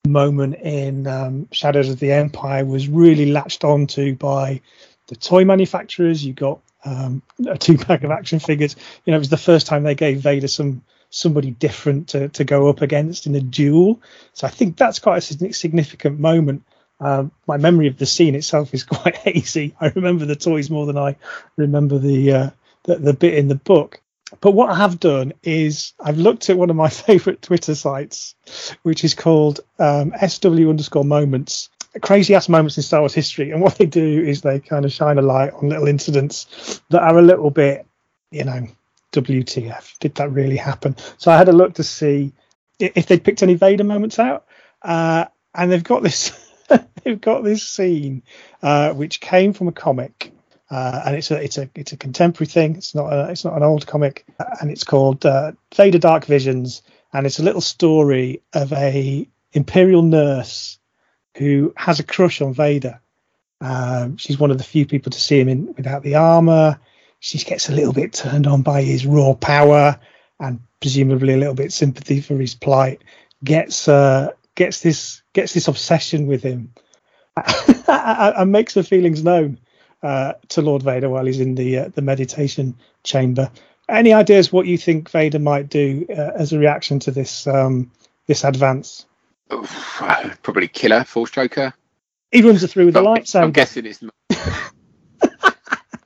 moment 0.07 0.55
in 0.57 1.07
um, 1.07 1.49
Shadows 1.53 1.89
of 1.89 1.99
the 1.99 2.13
Empire 2.13 2.65
was 2.65 2.89
really 2.89 3.31
latched 3.31 3.65
onto 3.65 4.15
by 4.15 4.61
the 5.09 5.17
toy 5.17 5.45
manufacturers. 5.45 6.25
You 6.25 6.33
got 6.33 6.61
um, 6.85 7.23
a 7.47 7.59
two 7.59 7.77
pack 7.77 8.05
of 8.05 8.11
action 8.11 8.39
figures. 8.39 8.77
You 9.05 9.11
know, 9.11 9.17
it 9.17 9.21
was 9.21 9.29
the 9.29 9.37
first 9.37 9.67
time 9.67 9.83
they 9.83 9.95
gave 9.95 10.19
Vader 10.19 10.49
some 10.49 10.83
somebody 11.11 11.51
different 11.51 12.09
to, 12.09 12.29
to 12.31 12.45
go 12.45 12.69
up 12.69 12.81
against 12.81 13.27
in 13.27 13.35
a 13.35 13.41
duel. 13.41 14.01
So 14.33 14.47
I 14.47 14.51
think 14.51 14.77
that's 14.77 14.99
quite 14.99 15.19
a 15.19 15.53
significant 15.53 16.19
moment. 16.19 16.63
Um, 17.01 17.33
my 17.47 17.59
memory 17.59 17.89
of 17.89 17.99
the 17.99 18.07
scene 18.07 18.35
itself 18.35 18.73
is 18.73 18.85
quite 18.99 19.17
hazy. 19.17 19.75
I 19.81 19.89
remember 19.95 20.25
the 20.25 20.37
toys 20.37 20.71
more 20.71 20.87
than 20.87 20.97
I 20.97 21.17
remember 21.57 21.99
the, 21.99 22.33
uh, 22.33 22.51
the 22.85 22.97
the 22.97 23.13
bit 23.13 23.35
in 23.35 23.49
the 23.49 23.55
book. 23.55 24.01
But 24.41 24.53
what 24.53 24.71
I 24.71 24.77
have 24.77 24.99
done 24.99 25.35
is 25.43 25.93
I've 26.01 26.17
looked 26.17 26.49
at 26.49 26.57
one 26.57 26.71
of 26.71 26.77
my 26.77 26.89
favourite 27.07 27.43
Twitter 27.43 27.75
sites, 27.75 28.35
which 28.83 29.05
is 29.05 29.15
called 29.15 29.61
um, 29.79 30.13
SW 30.27 30.69
underscore 30.69 31.05
moments, 31.05 31.69
crazy 32.01 32.35
ass 32.35 32.49
moments 32.49 32.77
in 32.77 32.83
Star 32.83 33.01
Wars 33.01 33.15
history. 33.15 33.51
And 33.51 33.61
what 33.61 33.77
they 33.77 33.87
do 33.87 34.23
is 34.23 34.41
they 34.41 34.61
kind 34.61 34.85
of 34.85 34.93
shine 34.93 35.19
a 35.19 35.23
light 35.23 35.53
on 35.53 35.69
little 35.69 35.89
incidents 35.89 36.81
that 36.91 37.03
are 37.03 37.19
a 37.19 37.23
little 37.23 37.51
bit, 37.51 37.87
you 38.31 38.45
know, 38.45 38.67
WTF? 39.13 39.99
Did 39.99 40.15
that 40.17 40.33
really 40.33 40.57
happen? 40.57 40.97
So 41.19 41.31
I 41.31 41.37
had 41.37 41.49
a 41.49 41.53
look 41.53 41.75
to 41.75 41.85
see 41.85 42.33
if 42.79 43.07
they'd 43.07 43.23
picked 43.23 43.43
any 43.43 43.55
Vader 43.55 43.85
moments 43.85 44.19
out, 44.19 44.47
uh, 44.81 45.27
and 45.55 45.71
they've 45.71 45.85
got 45.85 46.03
this. 46.03 46.39
they've 47.05 47.21
got 47.21 47.45
this 47.45 47.63
scene 47.63 48.23
uh, 48.63 48.93
which 48.95 49.21
came 49.21 49.53
from 49.53 49.69
a 49.69 49.73
comic, 49.73 50.33
uh, 50.73 51.03
and 51.05 51.17
it's 51.17 51.31
a 51.31 51.37
it's 51.37 51.59
a 51.59 51.69
it's 51.75 51.93
a 51.93 51.99
contemporary 51.99 52.47
thing. 52.47 52.77
It's 52.77 52.95
not 52.95 53.13
a, 53.13 53.31
it's 53.31 53.45
not 53.45 53.55
an 53.55 53.63
old 53.63 53.87
comic, 53.87 54.25
and 54.59 54.71
it's 54.71 54.85
called 54.85 55.27
uh, 55.27 55.53
Vader 55.75 55.99
Dark 55.99 56.25
Visions, 56.25 56.81
and 57.13 57.27
it's 57.27 57.39
a 57.39 57.43
little 57.43 57.61
story 57.61 58.41
of 58.55 58.73
a 58.73 59.29
Imperial 59.53 60.01
nurse 60.01 60.79
who 61.37 61.75
has 61.77 62.01
a 62.01 62.05
crush 62.05 62.41
on 62.41 62.55
Vader. 62.55 63.03
Um, 63.61 64.17
she's 64.17 64.39
one 64.39 64.51
of 64.51 64.57
the 64.57 64.65
few 64.65 64.87
people 64.87 65.13
to 65.13 65.21
see 65.21 65.39
him 65.39 65.51
in 65.51 65.75
without 65.77 66.03
the 66.03 66.15
armor. 66.15 66.81
She 67.21 67.37
gets 67.37 67.69
a 67.69 67.73
little 67.73 67.93
bit 67.93 68.15
turned 68.15 68.47
on 68.47 68.63
by 68.63 68.81
his 68.81 69.05
raw 69.05 69.35
power 69.35 70.01
and 70.41 70.61
presumably 70.81 71.35
a 71.35 71.37
little 71.37 71.55
bit 71.55 71.73
sympathy 71.73 72.23
for 72.23 72.39
his 72.39 72.55
plight. 72.55 73.03
Gets 73.45 73.89
uh, 73.89 74.31
gets 74.55 74.81
this 74.81 75.21
gets 75.35 75.53
this 75.53 75.69
obsession 75.69 76.27
with 76.27 76.43
him 76.43 76.73
and 77.87 78.51
makes 78.51 78.73
her 78.73 78.83
feelings 78.83 79.23
known 79.23 79.59
uh, 80.03 80.35
to 80.49 80.63
Lord 80.63 80.83
Vader 80.83 81.09
while 81.09 81.25
he's 81.27 81.41
in 81.41 81.55
the 81.55 81.79
uh, 81.79 81.89
the 81.95 82.03
meditation 82.03 82.77
chamber. 83.05 83.51
Any 83.89 84.13
ideas 84.13 84.53
what 84.53 84.67
you 84.67 84.79
think 84.79 85.11
Vader 85.11 85.39
might 85.39 85.69
do 85.69 86.07
uh, 86.11 86.31
as 86.37 86.53
a 86.53 86.59
reaction 86.59 86.99
to 87.01 87.11
this 87.11 87.47
um, 87.47 87.91
this 88.27 88.45
advance? 88.45 89.07
Oof, 89.53 89.71
probably 90.43 90.69
killer, 90.69 91.05
force 91.05 91.31
choker. 91.31 91.75
He 92.31 92.43
runs 92.43 92.63
her 92.63 92.67
through 92.69 92.87
with 92.87 92.97
a 92.97 93.01
I'm, 93.01 93.05
lightsaber. 93.05 93.43
I'm 93.43 93.51
guessing 93.53 93.87
it's. 93.87 94.01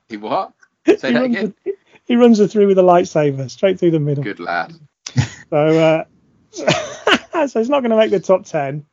he 0.09 0.17
what? 0.17 0.53
he, 0.85 0.95
that 0.95 1.13
runs 1.13 1.35
again. 1.35 1.53
her, 1.65 1.71
he 2.05 2.15
runs 2.15 2.39
her 2.39 2.47
through 2.47 2.67
with 2.67 2.77
a 2.79 2.83
lightsaber 2.83 3.49
straight 3.49 3.79
through 3.79 3.91
the 3.91 3.99
middle. 3.99 4.23
Good 4.23 4.39
lad. 4.39 4.73
So, 5.49 5.57
uh, 5.57 6.03
so 7.47 7.59
it's 7.61 7.69
not 7.69 7.79
going 7.79 7.91
to 7.91 7.95
make 7.95 8.11
the 8.11 8.19
top 8.19 8.43
ten. 8.43 8.85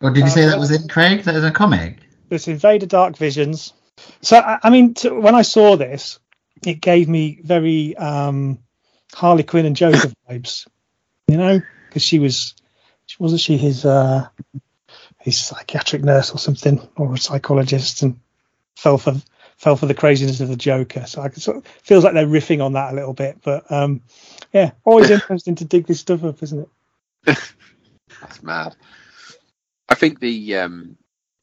Or 0.00 0.10
did 0.10 0.18
you 0.20 0.24
Uh, 0.24 0.28
say 0.28 0.46
that 0.46 0.58
was 0.58 0.72
in 0.72 0.88
Craig? 0.88 1.22
That 1.22 1.36
was 1.36 1.44
a 1.44 1.52
comic. 1.52 1.98
This 2.28 2.48
Invader 2.48 2.86
Dark 2.86 3.16
Visions. 3.16 3.74
So, 4.22 4.38
I, 4.38 4.58
I 4.62 4.70
mean, 4.70 4.94
to, 4.94 5.14
when 5.14 5.34
I 5.34 5.42
saw 5.42 5.76
this, 5.76 6.18
it 6.66 6.80
gave 6.80 7.08
me 7.08 7.40
very 7.42 7.96
um, 7.96 8.58
Harley 9.14 9.42
Quinn 9.42 9.66
and 9.66 9.76
Joker 9.76 10.12
vibes, 10.30 10.66
you 11.28 11.36
know, 11.36 11.60
because 11.88 12.02
she 12.02 12.18
was, 12.18 12.54
wasn't 13.18 13.40
she 13.40 13.56
his 13.56 13.84
uh, 13.84 14.28
his 15.18 15.38
psychiatric 15.38 16.02
nurse 16.02 16.30
or 16.30 16.38
something, 16.38 16.86
or 16.96 17.14
a 17.14 17.18
psychologist, 17.18 18.02
and 18.02 18.20
fell 18.76 18.98
for 18.98 19.14
fell 19.56 19.76
for 19.76 19.86
the 19.86 19.94
craziness 19.94 20.40
of 20.40 20.48
the 20.48 20.56
Joker. 20.56 21.04
So 21.06 21.20
I 21.20 21.28
could 21.28 21.42
sort 21.42 21.58
of, 21.58 21.66
feels 21.82 22.02
like 22.02 22.14
they're 22.14 22.26
riffing 22.26 22.64
on 22.64 22.72
that 22.72 22.92
a 22.92 22.96
little 22.96 23.12
bit, 23.12 23.38
but 23.42 23.70
um, 23.70 24.02
yeah, 24.52 24.72
always 24.84 25.10
interesting 25.10 25.56
to 25.56 25.64
dig 25.64 25.86
this 25.86 26.00
stuff 26.00 26.24
up, 26.24 26.42
isn't 26.42 26.60
it? 27.26 27.38
That's 28.20 28.42
mad. 28.42 28.74
I 29.88 29.94
think 29.94 30.20
the 30.20 30.56
um, 30.56 30.96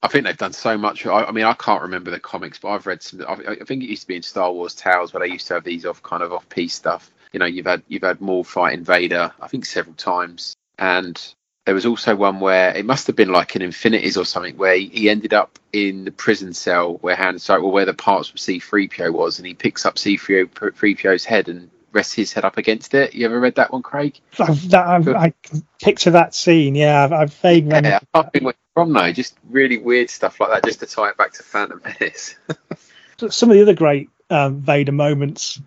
I 0.07 0.09
think 0.09 0.25
they've 0.25 0.37
done 0.37 0.53
so 0.53 0.77
much. 0.77 1.05
I, 1.05 1.25
I 1.25 1.31
mean, 1.31 1.43
I 1.43 1.51
can't 1.53 1.81
remember 1.81 2.11
the 2.11 2.19
comics, 2.19 2.59
but 2.59 2.69
I've 2.69 2.87
read 2.87 3.03
some. 3.03 3.25
I, 3.27 3.33
I 3.33 3.55
think 3.65 3.83
it 3.83 3.89
used 3.89 4.03
to 4.03 4.07
be 4.07 4.15
in 4.15 4.23
Star 4.23 4.51
Wars 4.53 4.73
Tales 4.73 5.13
where 5.13 5.19
they 5.19 5.33
used 5.33 5.47
to 5.47 5.55
have 5.55 5.65
these 5.65 5.85
off 5.85 6.01
kind 6.01 6.23
of 6.23 6.31
off 6.31 6.47
piece 6.47 6.75
stuff. 6.75 7.11
you 7.33 7.39
know, 7.39 7.45
you've 7.45 7.65
had 7.65 7.83
you've 7.89 8.03
had 8.03 8.21
Maul 8.21 8.45
fighting 8.45 8.85
Vader, 8.85 9.33
I 9.41 9.47
think 9.49 9.65
several 9.65 9.95
times, 9.95 10.55
and 10.79 11.21
there 11.65 11.75
was 11.75 11.85
also 11.85 12.15
one 12.15 12.39
where 12.39 12.73
it 12.73 12.85
must 12.85 13.07
have 13.07 13.17
been 13.17 13.33
like 13.33 13.55
an 13.55 13.61
Infinities 13.61 14.15
or 14.15 14.23
something, 14.23 14.55
where 14.55 14.77
he, 14.77 14.87
he 14.87 15.09
ended 15.09 15.33
up 15.33 15.59
in 15.73 16.05
the 16.05 16.11
prison 16.11 16.53
cell 16.53 16.93
where 17.01 17.17
Han 17.17 17.37
Solo, 17.39 17.63
well, 17.63 17.71
where 17.73 17.85
the 17.85 17.93
parts 17.93 18.29
of 18.29 18.39
C-3PO 18.39 19.11
was, 19.11 19.39
and 19.39 19.45
he 19.45 19.53
picks 19.53 19.85
up 19.85 19.99
C-3PO's 19.99 21.25
head 21.25 21.49
and 21.49 21.69
rests 21.91 22.13
his 22.13 22.33
head 22.33 22.45
up 22.45 22.57
against 22.57 22.93
it. 22.93 23.13
You 23.13 23.25
ever 23.25 23.39
read 23.39 23.55
that 23.55 23.71
one, 23.71 23.81
Craig? 23.81 24.19
I've, 24.39 24.69
that, 24.69 24.87
I've, 24.87 25.07
I 25.07 25.33
can 25.43 25.65
picture 25.81 26.11
that 26.11 26.35
scene. 26.35 26.75
Yeah, 26.75 27.03
I've, 27.03 27.13
I've 27.13 27.33
vague 27.35 27.65
memory. 27.65 27.91
Yeah, 27.91 27.99
I 28.13 28.21
can't 28.21 28.33
think 28.33 28.45
where 28.45 28.53
from 28.73 28.93
though. 28.93 29.11
Just 29.11 29.35
really 29.49 29.79
weird 29.79 30.09
stuff 30.09 30.39
like 30.39 30.49
that, 30.51 30.63
just 30.63 30.79
to 30.81 30.85
tie 30.85 31.09
it 31.09 31.17
back 31.17 31.33
to 31.33 31.43
Phantom 31.43 31.81
Menace. 31.83 32.35
Some 33.29 33.49
of 33.49 33.55
the 33.55 33.61
other 33.63 33.73
great 33.73 34.09
um, 34.29 34.61
Vader 34.61 34.91
moments 34.91 35.59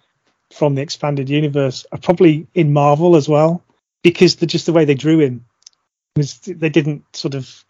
from 0.53 0.77
the 0.77 0.83
expanded 0.83 1.29
universe 1.29 1.87
are 1.91 1.99
probably 1.99 2.47
in 2.55 2.73
Marvel 2.73 3.17
as 3.17 3.29
well, 3.29 3.65
because 4.03 4.37
the, 4.37 4.47
just 4.47 4.67
the 4.67 4.73
way 4.73 4.85
they 4.85 4.95
drew 4.95 5.19
him 5.19 5.45
was 6.17 6.39
they 6.39 6.69
didn't 6.69 7.05
sort 7.17 7.35
of 7.35 7.65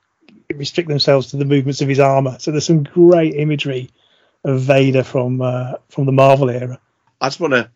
restrict 0.55 0.89
themselves 0.89 1.29
to 1.29 1.39
the 1.39 1.45
movements 1.45 1.81
of 1.81 1.89
his 1.89 2.01
armor. 2.01 2.37
So 2.39 2.51
there's 2.51 2.67
some 2.67 2.83
great 2.83 3.35
imagery 3.35 3.91
of 4.45 4.61
Vader 4.61 5.05
from 5.05 5.41
uh, 5.41 5.75
from 5.89 6.07
the 6.07 6.13
Marvel 6.13 6.51
era. 6.51 6.79
I 7.21 7.29
just 7.29 7.41
want 7.41 7.55
to 7.55 7.71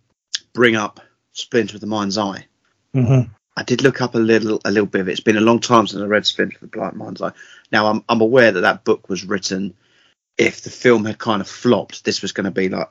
bring 0.54 0.76
up 0.76 1.00
Splinter 1.32 1.76
of 1.76 1.80
the 1.80 1.86
Mind's 1.86 2.16
Eye. 2.16 2.46
Mm-hmm. 2.94 3.30
I 3.56 3.62
did 3.62 3.82
look 3.82 4.00
up 4.00 4.14
a 4.14 4.18
little 4.18 4.60
a 4.64 4.70
little 4.70 4.86
bit 4.86 5.02
of 5.02 5.08
it. 5.08 5.12
It's 5.12 5.20
been 5.20 5.36
a 5.36 5.40
long 5.40 5.60
time 5.60 5.86
since 5.86 6.02
I 6.02 6.06
read 6.06 6.26
Splinter 6.26 6.56
of 6.56 6.60
the 6.62 6.66
Blind 6.68 6.96
Mind's 6.96 7.22
Eye. 7.22 7.32
Now 7.70 7.86
I'm 7.86 8.04
I'm 8.08 8.20
aware 8.20 8.52
that 8.52 8.60
that 8.60 8.84
book 8.84 9.08
was 9.08 9.24
written. 9.24 9.74
If 10.36 10.62
the 10.62 10.70
film 10.70 11.04
had 11.04 11.18
kind 11.18 11.40
of 11.40 11.48
flopped, 11.48 12.04
this 12.04 12.22
was 12.22 12.32
going 12.32 12.46
to 12.46 12.50
be 12.50 12.68
like 12.68 12.88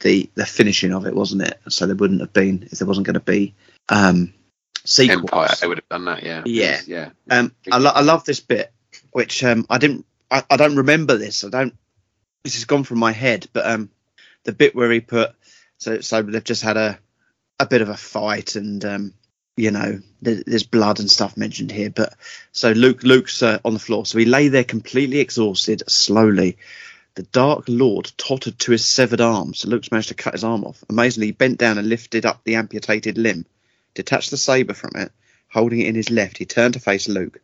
the 0.00 0.28
the 0.34 0.46
finishing 0.46 0.92
of 0.92 1.06
it, 1.06 1.14
wasn't 1.14 1.42
it? 1.42 1.60
So 1.68 1.86
there 1.86 1.94
wouldn't 1.94 2.20
have 2.20 2.32
been 2.32 2.68
if 2.70 2.78
there 2.78 2.88
wasn't 2.88 3.06
going 3.06 3.14
to 3.14 3.20
be 3.20 3.54
um, 3.88 4.32
sequels. 4.84 5.20
Empire, 5.20 5.48
they 5.60 5.66
would 5.66 5.78
have 5.78 5.88
done 5.88 6.04
that, 6.06 6.22
yeah. 6.22 6.42
Yeah. 6.44 6.80
yeah. 6.86 7.10
Um, 7.30 7.52
I, 7.70 7.78
lo- 7.78 7.92
I 7.94 8.02
love 8.02 8.24
this 8.24 8.40
bit, 8.40 8.72
which 9.12 9.42
um, 9.44 9.66
I 9.68 9.78
didn't, 9.78 10.06
I, 10.30 10.42
I 10.50 10.56
don't 10.56 10.76
remember 10.76 11.16
this. 11.16 11.44
I 11.44 11.48
don't. 11.48 11.74
This 12.44 12.54
has 12.54 12.64
gone 12.64 12.84
from 12.84 12.98
my 12.98 13.12
head, 13.12 13.46
but 13.52 13.66
um, 13.66 13.90
the 14.44 14.52
bit 14.52 14.74
where 14.74 14.90
he 14.90 15.00
put, 15.00 15.34
so 15.78 16.00
so 16.00 16.22
they've 16.22 16.42
just 16.42 16.62
had 16.62 16.76
a, 16.76 16.98
a 17.58 17.66
bit 17.66 17.82
of 17.82 17.88
a 17.88 17.96
fight, 17.96 18.56
and 18.56 18.84
um, 18.84 19.14
you 19.56 19.70
know, 19.70 20.00
there's 20.22 20.64
blood 20.64 21.00
and 21.00 21.10
stuff 21.10 21.36
mentioned 21.36 21.70
here. 21.70 21.90
But 21.90 22.14
so 22.52 22.72
Luke, 22.72 23.02
Luke's 23.02 23.42
uh, 23.42 23.58
on 23.64 23.74
the 23.74 23.78
floor, 23.78 24.06
so 24.06 24.18
he 24.18 24.24
lay 24.24 24.48
there 24.48 24.64
completely 24.64 25.20
exhausted, 25.20 25.82
slowly. 25.88 26.58
The 27.16 27.22
Dark 27.22 27.66
Lord 27.68 28.10
tottered 28.16 28.58
to 28.58 28.72
his 28.72 28.84
severed 28.84 29.20
arm, 29.20 29.54
so 29.54 29.68
Luke's 29.68 29.92
managed 29.92 30.08
to 30.08 30.14
cut 30.14 30.34
his 30.34 30.42
arm 30.42 30.64
off. 30.64 30.82
Amazingly, 30.88 31.28
he 31.28 31.32
bent 31.32 31.58
down 31.58 31.78
and 31.78 31.88
lifted 31.88 32.26
up 32.26 32.42
the 32.42 32.56
amputated 32.56 33.18
limb 33.18 33.46
detached 33.94 34.30
the 34.30 34.36
saber 34.36 34.74
from 34.74 34.90
it, 34.96 35.12
holding 35.48 35.80
it 35.80 35.86
in 35.86 35.94
his 35.94 36.10
left, 36.10 36.38
he 36.38 36.44
turned 36.44 36.74
to 36.74 36.80
face 36.80 37.08
Luke. 37.08 37.40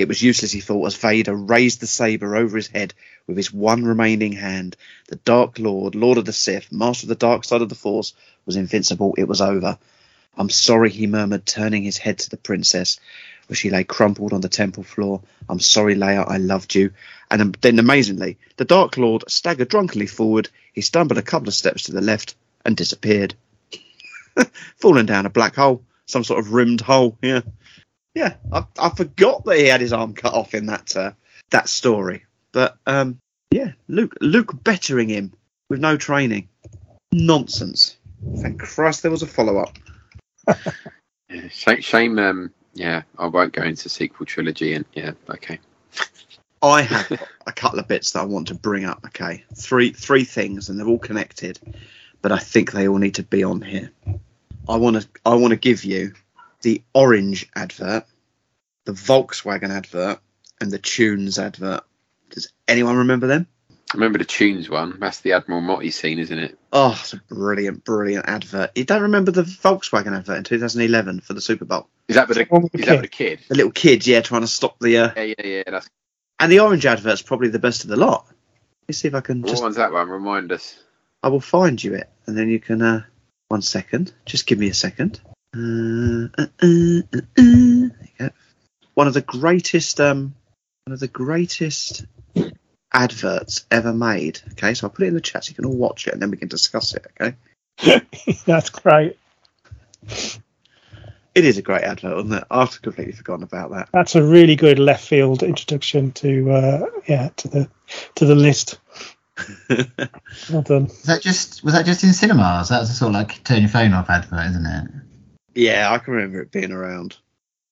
It 0.00 0.08
was 0.08 0.22
useless, 0.22 0.50
he 0.50 0.60
thought, 0.60 0.86
as 0.86 0.96
Vader 0.96 1.34
raised 1.34 1.80
the 1.80 1.86
saber 1.86 2.34
over 2.34 2.56
his 2.56 2.68
head 2.68 2.94
with 3.26 3.36
his 3.36 3.52
one 3.52 3.84
remaining 3.84 4.32
hand. 4.32 4.74
The 5.08 5.16
Dark 5.16 5.58
Lord, 5.58 5.94
Lord 5.94 6.16
of 6.16 6.24
the 6.24 6.32
Sith, 6.32 6.72
master 6.72 7.04
of 7.04 7.10
the 7.10 7.14
dark 7.16 7.44
side 7.44 7.60
of 7.60 7.68
the 7.68 7.74
Force, 7.74 8.14
was 8.46 8.56
invincible. 8.56 9.14
It 9.18 9.28
was 9.28 9.42
over. 9.42 9.76
I'm 10.38 10.48
sorry, 10.48 10.88
he 10.88 11.06
murmured, 11.06 11.44
turning 11.44 11.82
his 11.82 11.98
head 11.98 12.18
to 12.20 12.30
the 12.30 12.38
princess, 12.38 12.98
where 13.46 13.58
she 13.58 13.68
lay 13.68 13.84
crumpled 13.84 14.32
on 14.32 14.40
the 14.40 14.48
temple 14.48 14.84
floor. 14.84 15.20
I'm 15.50 15.60
sorry, 15.60 15.94
Leia, 15.96 16.26
I 16.26 16.38
loved 16.38 16.74
you. 16.74 16.92
And 17.30 17.54
then, 17.60 17.78
amazingly, 17.78 18.38
the 18.56 18.64
Dark 18.64 18.96
Lord 18.96 19.24
staggered 19.28 19.68
drunkenly 19.68 20.06
forward. 20.06 20.48
He 20.72 20.80
stumbled 20.80 21.18
a 21.18 21.22
couple 21.22 21.48
of 21.48 21.54
steps 21.54 21.82
to 21.82 21.92
the 21.92 22.00
left 22.00 22.36
and 22.64 22.74
disappeared. 22.74 23.34
falling 24.76 25.04
down 25.04 25.26
a 25.26 25.30
black 25.30 25.56
hole, 25.56 25.82
some 26.06 26.24
sort 26.24 26.40
of 26.40 26.54
rimmed 26.54 26.80
hole. 26.80 27.18
Yeah, 27.20 27.42
yeah. 28.14 28.34
I, 28.52 28.64
I 28.78 28.90
forgot 28.90 29.44
that 29.44 29.58
he 29.58 29.66
had 29.66 29.80
his 29.80 29.92
arm 29.92 30.14
cut 30.14 30.34
off 30.34 30.54
in 30.54 30.66
that 30.66 30.96
uh, 30.96 31.12
that 31.50 31.68
story. 31.68 32.24
But 32.52 32.76
um, 32.86 33.18
yeah, 33.50 33.72
Luke 33.88 34.14
Luke 34.20 34.62
bettering 34.62 35.08
him 35.08 35.32
with 35.68 35.80
no 35.80 35.96
training. 35.96 36.48
Nonsense. 37.12 37.96
Thank 38.36 38.60
Christ 38.60 39.02
there 39.02 39.10
was 39.10 39.22
a 39.22 39.26
follow 39.26 39.58
up. 39.58 39.78
yeah 41.28 41.48
shame, 41.48 41.80
shame. 41.80 42.18
Um, 42.18 42.52
yeah, 42.74 43.02
I 43.18 43.26
won't 43.26 43.52
go 43.52 43.62
into 43.62 43.88
sequel 43.88 44.26
trilogy. 44.26 44.74
And 44.74 44.84
yeah, 44.94 45.12
okay. 45.28 45.58
I 46.62 46.82
have 46.82 47.10
a 47.46 47.52
couple 47.52 47.78
of 47.78 47.88
bits 47.88 48.12
that 48.12 48.20
I 48.20 48.24
want 48.24 48.48
to 48.48 48.54
bring 48.54 48.84
up. 48.84 49.00
Okay, 49.06 49.44
three 49.54 49.92
three 49.92 50.24
things, 50.24 50.68
and 50.68 50.78
they're 50.78 50.86
all 50.86 50.98
connected, 50.98 51.58
but 52.22 52.32
I 52.32 52.38
think 52.38 52.72
they 52.72 52.88
all 52.88 52.98
need 52.98 53.14
to 53.16 53.22
be 53.22 53.42
on 53.42 53.62
here. 53.62 53.90
I 54.68 54.76
want 54.76 55.00
to 55.00 55.08
I 55.24 55.34
want 55.34 55.52
to 55.52 55.56
give 55.56 55.84
you 55.84 56.12
the 56.62 56.82
orange 56.94 57.48
advert, 57.54 58.04
the 58.84 58.92
Volkswagen 58.92 59.70
advert, 59.70 60.20
and 60.60 60.70
the 60.70 60.78
Tunes 60.78 61.38
advert. 61.38 61.82
Does 62.30 62.52
anyone 62.68 62.96
remember 62.98 63.26
them? 63.26 63.46
I 63.70 63.94
remember 63.94 64.18
the 64.18 64.24
Tunes 64.24 64.70
one. 64.70 64.98
That's 65.00 65.20
the 65.20 65.32
Admiral 65.32 65.62
Motti 65.62 65.92
scene, 65.92 66.20
isn't 66.20 66.38
it? 66.38 66.56
Oh, 66.72 66.96
it's 67.00 67.12
a 67.12 67.16
brilliant, 67.16 67.84
brilliant 67.84 68.28
advert. 68.28 68.70
You 68.76 68.84
don't 68.84 69.02
remember 69.02 69.32
the 69.32 69.42
Volkswagen 69.42 70.16
advert 70.16 70.38
in 70.38 70.44
2011 70.44 71.22
for 71.22 71.34
the 71.34 71.40
Super 71.40 71.64
Bowl? 71.64 71.88
Is 72.06 72.14
that 72.14 72.28
with 72.28 72.38
the, 72.38 72.44
One 72.44 72.62
with 72.62 72.72
the 72.72 72.78
that 72.78 72.84
kid. 72.86 72.92
with 72.92 73.02
the 73.02 73.08
kid? 73.08 73.40
The 73.48 73.54
little 73.56 73.72
kid, 73.72 74.06
yeah, 74.06 74.20
trying 74.20 74.42
to 74.42 74.46
stop 74.46 74.78
the. 74.78 74.98
Uh, 74.98 75.12
Yeah, 75.16 75.22
yeah, 75.38 75.46
yeah. 75.46 75.62
That's 75.66 75.88
and 76.38 76.50
the 76.52 76.60
orange 76.60 76.86
advert's 76.86 77.20
probably 77.22 77.48
the 77.48 77.58
best 77.58 77.82
of 77.84 77.90
the 77.90 77.96
lot. 77.96 78.26
Let's 78.88 78.98
see 78.98 79.08
if 79.08 79.14
I 79.14 79.20
can 79.20 79.42
what 79.42 79.50
just. 79.50 79.62
one's 79.62 79.76
that 79.76 79.92
one? 79.92 80.08
Remind 80.08 80.52
us. 80.52 80.78
I 81.22 81.28
will 81.28 81.40
find 81.40 81.82
you 81.82 81.94
it, 81.94 82.08
and 82.26 82.36
then 82.38 82.48
you 82.48 82.60
can. 82.60 82.80
Uh, 82.82 83.02
one 83.48 83.62
second. 83.62 84.12
Just 84.24 84.46
give 84.46 84.58
me 84.60 84.68
a 84.68 84.74
second. 84.74 85.20
Uh, 85.56 86.28
uh, 86.38 86.46
uh, 86.62 87.02
uh, 87.12 87.18
uh. 87.18 87.20
There 87.36 87.92
you 88.02 88.18
go. 88.18 88.30
One 88.94 89.06
of 89.08 89.14
the 89.14 89.22
greatest. 89.22 90.00
Um, 90.00 90.34
one 90.84 90.94
of 90.94 91.00
the 91.00 91.08
greatest 91.08 92.04
adverts 92.92 93.66
ever 93.70 93.92
made. 93.92 94.40
Okay, 94.52 94.74
so 94.74 94.86
I'll 94.86 94.90
put 94.90 95.04
it 95.04 95.08
in 95.08 95.14
the 95.14 95.20
chat 95.20 95.44
so 95.44 95.50
you 95.50 95.54
can 95.54 95.64
all 95.64 95.76
watch 95.76 96.06
it, 96.06 96.12
and 96.12 96.22
then 96.22 96.30
we 96.30 96.36
can 96.36 96.48
discuss 96.48 96.94
it. 96.94 97.06
Okay. 97.20 97.36
That's 98.46 98.70
great. 98.70 99.18
It 101.34 101.44
is 101.44 101.58
a 101.58 101.62
great 101.62 101.82
advert, 101.82 102.18
isn't 102.18 102.32
it? 102.32 102.44
I've 102.50 102.82
completely 102.82 103.12
forgotten 103.12 103.44
about 103.44 103.70
that. 103.70 103.88
That's 103.92 104.16
a 104.16 104.22
really 104.22 104.56
good 104.56 104.78
left 104.78 105.06
field 105.06 105.42
introduction 105.42 106.12
to 106.12 106.50
uh, 106.50 106.86
yeah 107.06 107.30
to 107.36 107.48
the 107.48 107.68
to 108.16 108.24
the 108.24 108.34
list. 108.34 108.78
Well 110.50 110.62
done. 110.62 110.84
Was 110.84 111.02
that 111.04 111.22
just 111.22 111.64
was 111.64 111.72
that 111.72 111.86
just 111.86 112.04
in 112.04 112.12
cinemas? 112.12 112.68
That's 112.68 112.90
a 112.90 112.92
sort 112.92 113.10
of 113.10 113.14
like 113.14 113.42
turn 113.44 113.60
your 113.60 113.70
phone 113.70 113.94
off 113.94 114.10
advert, 114.10 114.50
isn't 114.50 114.66
it? 114.66 114.90
Yeah, 115.60 115.92
I 115.92 115.98
can 115.98 116.14
remember 116.14 116.40
it 116.40 116.50
being 116.50 116.72
around. 116.72 117.18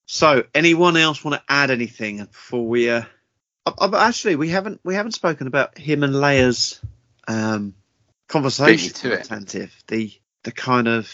So, 0.05 0.45
anyone 0.55 0.97
else 0.97 1.25
want 1.25 1.41
to 1.41 1.53
add 1.53 1.71
anything 1.71 2.25
before 2.25 2.67
we? 2.67 2.91
Uh, 2.91 3.05
uh, 3.65 3.73
uh, 3.79 3.97
actually, 3.97 4.37
we 4.37 4.51
haven't 4.51 4.81
we 4.85 4.95
haven't 4.95 5.13
spoken 5.13 5.47
about 5.47 5.79
him 5.79 6.03
and 6.03 6.15
Leia's 6.15 6.81
um, 7.27 7.75
conversation. 8.27 8.93
To 8.93 9.13
it. 9.13 9.25
Attentive. 9.25 9.75
The 9.87 10.13
the 10.43 10.53
kind 10.53 10.87
of 10.87 11.11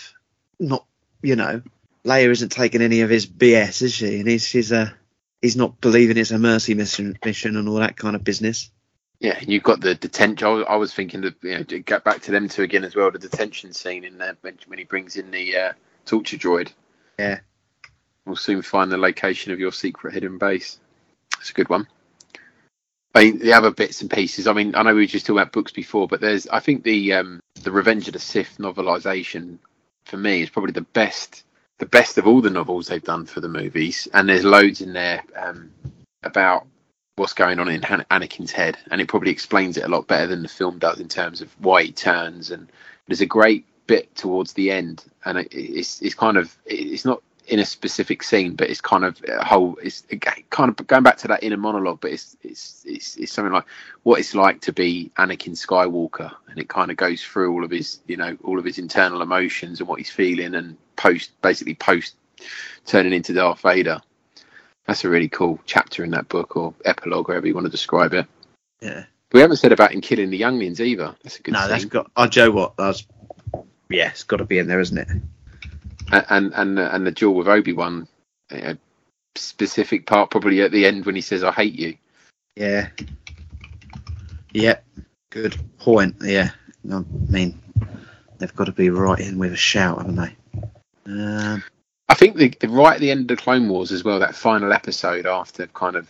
not 0.59 0.85
you 1.23 1.37
know 1.37 1.63
Leia 2.05 2.29
isn't 2.29 2.51
taking 2.51 2.83
any 2.83 3.03
of 3.03 3.11
his 3.11 3.25
BS, 3.25 3.83
is 3.83 3.95
she? 3.95 4.19
And 4.19 4.29
he's 4.29 4.51
he's 4.51 4.73
a 4.73 4.93
he's 5.41 5.57
not 5.57 5.81
believing 5.81 6.17
it's 6.17 6.33
a 6.33 6.39
mercy 6.39 6.75
mission 6.75 7.17
mission 7.25 7.57
and 7.57 7.69
all 7.69 7.77
that 7.77 7.97
kind 7.97 8.17
of 8.17 8.25
business. 8.25 8.71
Yeah, 9.21 9.39
you've 9.41 9.63
got 9.63 9.81
the 9.81 9.95
detention. 9.95 10.47
I 10.47 10.51
was, 10.51 10.67
I 10.71 10.77
was 10.77 10.93
thinking 10.93 11.21
that 11.21 11.37
you 11.41 11.59
know, 11.59 11.65
get 11.65 12.03
back 12.03 12.23
to 12.23 12.33
them 12.33 12.49
two 12.49 12.63
again 12.63 12.83
as 12.83 12.97
well. 12.97 13.13
The 13.13 13.21
detention 13.21 13.73
scene 13.73 14.05
in 14.05 14.19
there 14.19 14.37
when, 14.41 14.59
when 14.67 14.81
he 14.81 14.85
brings 14.85 15.17
in 15.17 15.31
the 15.31 15.57
uh, 15.57 15.73
torture 16.05 16.37
droid. 16.37 16.73
Yeah. 17.19 17.41
We'll 18.27 18.37
soon 18.37 18.63
find 18.63 18.91
the 18.91 18.97
location 18.97 19.53
of 19.53 19.61
your 19.61 19.73
secret 19.73 20.15
hidden 20.15 20.39
base. 20.39 20.79
It's 21.41 21.51
a 21.51 21.55
good 21.55 21.69
one. 21.69 21.87
I 23.15 23.25
mean, 23.25 23.39
the 23.39 23.53
other 23.53 23.71
bits 23.71 24.01
and 24.01 24.11
pieces. 24.11 24.47
I 24.47 24.53
mean, 24.53 24.75
I 24.75 24.83
know 24.83 24.95
we 24.95 25.03
were 25.03 25.07
just 25.07 25.27
talking 25.27 25.41
about 25.41 25.53
books 25.53 25.73
before, 25.73 26.09
but 26.09 26.21
there's. 26.21 26.49
I 26.49 26.61
think 26.61 26.83
the 26.83 27.13
um, 27.13 27.41
the 27.63 27.71
Revenge 27.71 28.09
of 28.09 28.15
the 28.15 28.19
Sith 28.19 28.57
novelization 28.59 29.59
for 30.05 30.17
me 30.17 30.43
is 30.43 30.51
probably 30.51 30.73
the 30.73 30.81
best 30.81 31.45
the 31.79 31.87
best 31.87 32.19
of 32.19 32.27
all 32.27 32.41
the 32.41 32.51
novels 32.51 32.87
they've 32.87 33.03
done 33.03 33.27
for 33.27 33.41
the 33.41 33.49
movies, 33.49 34.09
and 34.13 34.29
there's 34.29 34.45
loads 34.45 34.81
in 34.81 34.93
there 34.93 35.23
um, 35.37 35.71
about 36.23 36.67
what's 37.17 37.35
going 37.35 37.61
on 37.61 37.69
in 37.69 37.83
Han- 37.83 38.07
Anakin's 38.11 38.53
head, 38.53 38.77
and 38.91 39.01
it 39.01 39.09
probably 39.09 39.31
explains 39.31 39.77
it 39.77 39.85
a 39.85 39.89
lot 39.89 40.07
better 40.09 40.27
than 40.27 40.43
the 40.43 40.49
film 40.49 40.79
does 40.79 40.99
in 41.01 41.09
terms 41.09 41.41
of 41.41 41.53
why 41.61 41.85
he 41.85 41.93
turns. 41.93 42.51
And 42.51 42.71
there's 43.07 43.21
a 43.21 43.27
great 43.27 43.67
bit 43.87 44.15
towards 44.15 44.53
the 44.53 44.71
end, 44.71 45.05
and 45.25 45.39
it, 45.39 45.49
it's 45.53 46.03
it's 46.03 46.15
kind 46.15 46.37
of 46.37 46.57
it's 46.67 47.05
not 47.05 47.23
in 47.47 47.59
a 47.59 47.65
specific 47.65 48.23
scene, 48.23 48.55
but 48.55 48.71
it's 48.71 48.81
kind 48.81 49.05
of 49.05 49.23
a 49.29 49.45
whole. 49.45 49.77
It's 49.83 50.05
kind 50.51 50.71
of 50.71 50.87
going 50.87 51.03
back 51.03 51.19
to 51.19 51.29
that 51.29 51.43
inner 51.43 51.57
monologue, 51.57 52.01
but 52.01 52.13
it's 52.13 52.37
it's 52.43 52.83
it's, 52.87 53.17
it's 53.17 53.33
something 53.33 53.53
like 53.53 53.67
what 54.03 54.21
it's 54.21 54.35
like 54.35 54.61
to 54.63 54.73
be 54.73 55.11
Anakin 55.19 55.53
Skywalker, 55.53 56.33
and 56.49 56.59
it 56.59 56.69
kind 56.69 56.91
of 56.91 56.97
goes 56.97 57.23
through 57.23 57.53
all 57.53 57.65
of 57.65 57.71
his 57.71 58.01
you 58.07 58.17
know 58.17 58.37
all 58.45 58.59
of 58.59 58.65
his 58.65 58.79
internal 58.79 59.23
emotions 59.23 59.81
and 59.81 59.89
what 59.89 59.99
he's 59.99 60.11
feeling, 60.11 60.55
and 60.55 60.77
post 60.97 61.31
basically 61.43 61.75
post 61.75 62.17
turning 62.87 63.13
into 63.13 63.33
Darth 63.33 63.61
Vader. 63.61 64.01
That's 64.87 65.05
a 65.05 65.09
really 65.09 65.29
cool 65.29 65.59
chapter 65.65 66.05
in 66.05 66.11
that 66.11 66.29
book 66.29 66.57
or 66.57 66.75
epilogue, 66.85 67.29
however 67.29 67.47
you 67.47 67.55
want 67.55 67.67
to 67.67 67.71
describe 67.71 68.13
it. 68.13 68.27
Yeah. 68.81 69.05
We 69.33 69.41
haven't 69.41 69.57
said 69.57 69.73
about 69.73 69.93
him 69.93 70.01
killing 70.01 70.31
the 70.31 70.37
younglings 70.37 70.81
either. 70.81 71.17
That's 71.23 71.39
a 71.39 71.43
good 71.43 71.55
no, 71.55 71.61
scene. 71.61 71.69
that's 71.71 71.85
got. 71.87 72.11
Oh, 72.17 72.27
Joe, 72.27 72.51
what? 72.53 72.77
That's 72.77 73.05
yeah, 73.95 74.11
it's 74.11 74.25
got 74.25 74.37
to 74.37 74.45
be 74.45 74.59
in 74.59 74.67
there, 74.67 74.81
isn't 74.81 74.99
it? 74.99 75.09
And 76.11 76.53
and 76.55 76.79
and 76.79 77.07
the 77.07 77.11
duel 77.11 77.35
with 77.35 77.49
Obi 77.49 77.73
Wan, 77.73 78.07
a 78.51 78.77
specific 79.35 80.07
part 80.07 80.31
probably 80.31 80.63
at 80.63 80.73
the 80.73 80.87
end 80.87 81.07
when 81.07 81.15
he 81.15 81.21
says, 81.21 81.43
"I 81.43 81.53
hate 81.53 81.75
you." 81.75 81.97
Yeah. 82.57 82.89
Yep. 84.53 84.85
Good 85.31 85.59
point. 85.79 86.17
Yeah. 86.23 86.51
I 86.91 87.03
mean, 87.29 87.61
they've 88.39 88.55
got 88.55 88.67
to 88.67 88.73
be 88.73 88.91
right 88.91 89.19
in 89.19 89.39
with 89.39 89.53
a 89.53 89.57
shout, 89.57 89.99
haven't 89.99 90.17
they? 90.17 90.37
Um, 91.07 91.65
I 92.09 92.15
think 92.15 92.37
the, 92.37 92.55
the 92.61 92.69
right 92.69 92.95
at 92.95 93.01
the 93.01 93.11
end 93.11 93.23
of 93.23 93.37
the 93.37 93.43
Clone 93.43 93.69
Wars 93.69 93.91
as 93.91 94.05
well, 94.05 94.21
that 94.21 94.37
final 94.37 94.73
episode 94.73 95.27
after 95.27 95.67
kind 95.69 95.97
of 95.97 96.09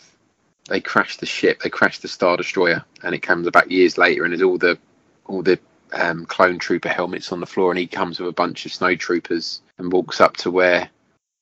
they 0.69 0.81
crash 0.81 1.19
the 1.19 1.27
ship, 1.27 1.61
they 1.61 1.71
crash 1.71 2.01
the 2.01 2.09
Star 2.09 2.37
Destroyer, 2.37 2.85
and 3.03 3.15
it 3.15 3.21
comes 3.21 3.49
back 3.51 3.71
years 3.71 3.97
later, 3.97 4.25
and 4.25 4.33
there's 4.33 4.43
all 4.43 4.59
the 4.59 4.79
all 5.27 5.43
the 5.43 5.59
um, 5.93 6.27
clone 6.27 6.59
trooper 6.59 6.89
helmets 6.89 7.33
on 7.33 7.41
the 7.41 7.47
floor, 7.47 7.71
and 7.71 7.79
he 7.79 7.87
comes 7.87 8.19
with 8.19 8.29
a 8.29 8.33
bunch 8.33 8.67
of 8.67 8.73
snow 8.73 8.95
troopers 8.97 9.61
and 9.79 9.93
walks 9.93 10.21
up 10.21 10.37
to 10.39 10.51
where 10.51 10.89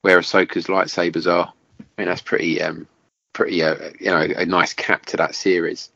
where 0.03 0.19
Ahsoka's 0.19 0.67
lightsabers 0.67 1.31
are. 1.31 1.53
I 1.81 1.85
mean, 1.97 2.09
that's 2.09 2.23
pretty 2.23 2.61
um, 2.61 2.87
pretty 3.33 3.63
uh, 3.63 3.77
you 3.99 4.11
know 4.11 4.27
a 4.37 4.47
nice 4.47 4.73
cap 4.73 5.07
to 5.07 5.17
that 5.19 5.35
series. 5.35 5.91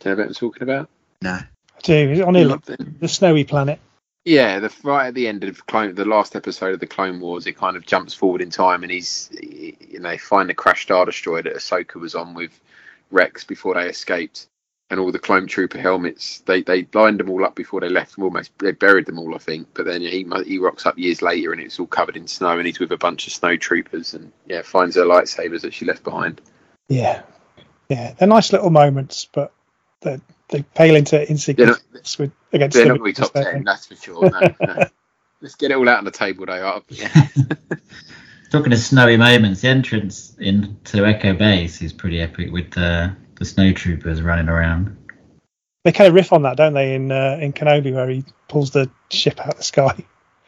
Do 0.00 0.08
you 0.08 0.16
know 0.16 0.22
what 0.22 0.28
I'm 0.28 0.34
talking 0.34 0.62
about? 0.62 0.88
no. 1.22 1.38
I 1.80 1.80
do. 1.82 2.24
On 2.24 2.34
Ilum, 2.34 2.68
it. 2.68 3.00
the 3.00 3.08
snowy 3.08 3.44
planet? 3.44 3.78
Yeah, 4.24 4.58
the 4.58 4.72
right 4.82 5.08
at 5.08 5.14
the 5.14 5.28
end 5.28 5.44
of 5.44 5.66
Clone, 5.66 5.94
the 5.94 6.04
last 6.04 6.36
episode 6.36 6.74
of 6.74 6.80
the 6.80 6.86
Clone 6.86 7.20
Wars, 7.20 7.46
it 7.46 7.56
kind 7.56 7.76
of 7.76 7.86
jumps 7.86 8.12
forward 8.12 8.42
in 8.42 8.50
time, 8.50 8.82
and 8.82 8.92
he's, 8.92 9.30
you 9.32 9.98
know, 9.98 10.16
find 10.18 10.50
the 10.50 10.54
crash 10.54 10.82
star 10.82 11.06
destroyer 11.06 11.42
that 11.42 11.56
Ahsoka 11.56 11.94
was 11.94 12.14
on 12.14 12.34
with 12.34 12.60
Rex 13.10 13.44
before 13.44 13.74
they 13.74 13.88
escaped, 13.88 14.46
and 14.90 14.98
all 14.98 15.12
the 15.12 15.18
clone 15.18 15.46
trooper 15.46 15.78
helmets. 15.78 16.40
They 16.40 16.62
they 16.62 16.86
lined 16.92 17.20
them 17.20 17.30
all 17.30 17.44
up 17.44 17.54
before 17.54 17.80
they 17.80 17.88
left. 17.88 18.16
Them 18.16 18.24
almost 18.24 18.50
they 18.58 18.72
buried 18.72 19.06
them 19.06 19.18
all, 19.18 19.34
I 19.34 19.38
think. 19.38 19.68
But 19.74 19.86
then 19.86 20.02
he 20.02 20.26
he 20.44 20.58
rocks 20.58 20.84
up 20.84 20.98
years 20.98 21.22
later, 21.22 21.52
and 21.52 21.60
it's 21.60 21.78
all 21.78 21.86
covered 21.86 22.16
in 22.16 22.26
snow, 22.26 22.58
and 22.58 22.66
he's 22.66 22.80
with 22.80 22.92
a 22.92 22.96
bunch 22.96 23.26
of 23.26 23.32
snow 23.32 23.56
troopers, 23.56 24.14
and 24.14 24.32
yeah, 24.46 24.62
finds 24.62 24.96
her 24.96 25.04
lightsabers 25.04 25.62
that 25.62 25.72
she 25.72 25.84
left 25.84 26.02
behind. 26.02 26.40
Yeah, 26.88 27.22
yeah. 27.88 28.14
They're 28.18 28.28
nice 28.28 28.52
little 28.52 28.70
moments, 28.70 29.28
but 29.32 29.52
they 30.00 30.20
they 30.48 30.62
pale 30.62 30.96
into 30.96 31.28
insignificance 31.28 32.18
with 32.18 32.32
against 32.52 32.74
They're 32.74 32.84
the 32.84 32.88
not 32.90 32.98
going 32.98 33.14
to 33.14 33.20
be 33.20 33.26
top 33.26 33.32
ten, 33.32 33.58
they? 33.58 33.64
that's 33.64 33.86
for 33.86 33.96
sure. 33.96 34.28
No, 34.28 34.40
no. 34.60 34.84
Let's 35.42 35.54
get 35.54 35.70
it 35.70 35.74
all 35.74 35.88
out 35.88 35.98
on 35.98 36.04
the 36.04 36.10
table, 36.10 36.44
they 36.44 36.58
are. 36.58 36.82
Talking 38.50 38.72
of 38.74 38.78
snowy 38.78 39.16
moments, 39.16 39.62
the 39.62 39.68
entrance 39.68 40.36
into 40.38 41.06
Echo 41.06 41.32
Base 41.32 41.80
is 41.80 41.94
pretty 41.94 42.20
epic 42.20 42.52
with 42.52 42.72
the 42.72 43.16
the 43.40 43.44
snow 43.46 43.72
troopers 43.72 44.22
running 44.22 44.48
around. 44.48 44.96
They 45.82 45.90
kind 45.92 46.06
of 46.06 46.14
riff 46.14 46.32
on 46.32 46.42
that, 46.42 46.56
don't 46.56 46.74
they? 46.74 46.94
In 46.94 47.10
uh, 47.10 47.38
in 47.40 47.52
Kenobi, 47.52 47.92
where 47.92 48.08
he 48.08 48.24
pulls 48.48 48.70
the 48.70 48.88
ship 49.10 49.40
out 49.40 49.48
of 49.48 49.56
the 49.56 49.64
sky, 49.64 49.96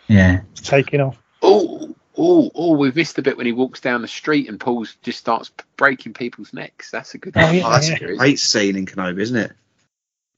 Yeah, 0.07 0.43
it's 0.53 0.61
taking 0.61 1.01
off. 1.01 1.19
Oh, 1.41 1.95
oh, 2.17 2.51
oh! 2.55 2.77
We've 2.77 2.95
missed 2.95 3.17
the 3.17 3.23
bit 3.23 3.37
when 3.39 3.47
he 3.47 3.53
walks 3.53 3.81
down 3.81 4.03
the 4.03 4.09
street 4.09 4.49
and 4.49 4.61
pulls 4.61 4.95
just 5.03 5.19
starts 5.19 5.51
breaking 5.77 6.13
people's 6.13 6.53
necks. 6.53 6.91
That's 6.91 7.15
a 7.15 7.19
good. 7.19 7.33
Oh, 7.37 7.51
yeah, 7.51 7.63
Oh, 7.67 7.71
that's 7.73 7.89
yeah. 7.89 7.97
a 7.97 8.17
great 8.17 8.39
scene 8.39 8.77
in 8.77 8.85
Kenobi, 8.87 9.21
isn't 9.21 9.37
it? 9.37 9.53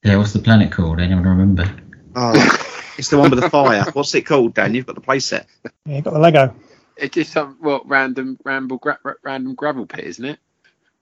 yeah. 0.03 0.15
What's 0.15 0.33
the 0.33 0.39
planet 0.39 0.71
called? 0.71 0.99
Anyone 1.01 1.25
remember? 1.25 1.69
Oh, 2.15 2.31
it's 2.97 3.09
the 3.09 3.17
one 3.17 3.29
with 3.29 3.41
the 3.41 3.49
fire. 3.49 3.83
What's 3.91 4.15
it 4.15 4.21
called, 4.21 4.53
Dan? 4.53 4.73
You've 4.73 4.85
got 4.85 4.95
the 4.95 5.01
playset. 5.01 5.45
Yeah, 5.85 5.97
you 5.97 6.01
got 6.01 6.13
the 6.13 6.19
Lego. 6.19 6.55
It's 6.95 7.13
just 7.15 7.33
some 7.33 7.57
well 7.61 7.81
random 7.85 8.37
ramble 8.45 8.77
gra- 8.77 8.99
random 9.23 9.55
gravel 9.55 9.85
pit, 9.85 10.05
isn't 10.05 10.23
it? 10.23 10.39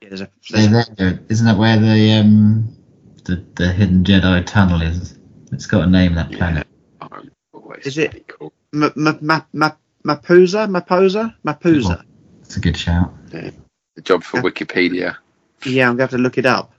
Yeah, 0.03 0.09
there's 0.09 0.21
a, 0.21 0.29
They're 0.51 0.67
there's 0.69 0.89
a 0.89 0.95
there. 0.95 1.19
Isn't 1.29 1.45
that 1.47 1.57
where 1.57 1.79
the 1.79 2.11
um 2.19 2.75
the 3.23 3.43
the 3.55 3.71
hidden 3.71 4.03
Jedi 4.03 4.45
tunnel 4.45 4.81
is? 4.81 5.17
It's 5.53 5.65
got 5.65 5.87
a 5.87 5.89
name 5.89 6.15
that 6.15 6.29
planet. 6.31 6.67
I 6.99 7.07
don't 7.07 7.25
know 7.25 7.59
what 7.61 7.77
it's 7.77 7.87
Is 7.87 7.97
it- 7.99 8.11
bloody 8.11 8.25
called. 8.25 8.53
Ma- 8.73 8.91
Ma- 8.95 9.17
Ma- 9.21 9.45
Ma- 9.53 9.75
Mapusa, 10.03 10.67
Maposa, 10.67 11.33
Mapusa. 11.45 12.03
It's 12.41 12.57
a 12.57 12.59
good 12.59 12.75
shout. 12.75 13.13
The 13.29 13.53
job 14.01 14.23
for 14.23 14.37
Yeah. 14.37 14.43
Wikipedia. 14.43 15.15
Yeah, 15.63 15.83
I'm 15.87 15.95
going 15.95 15.97
to 15.99 16.03
have 16.03 16.09
to 16.11 16.17
look 16.17 16.37
it 16.39 16.45
up. 16.47 16.73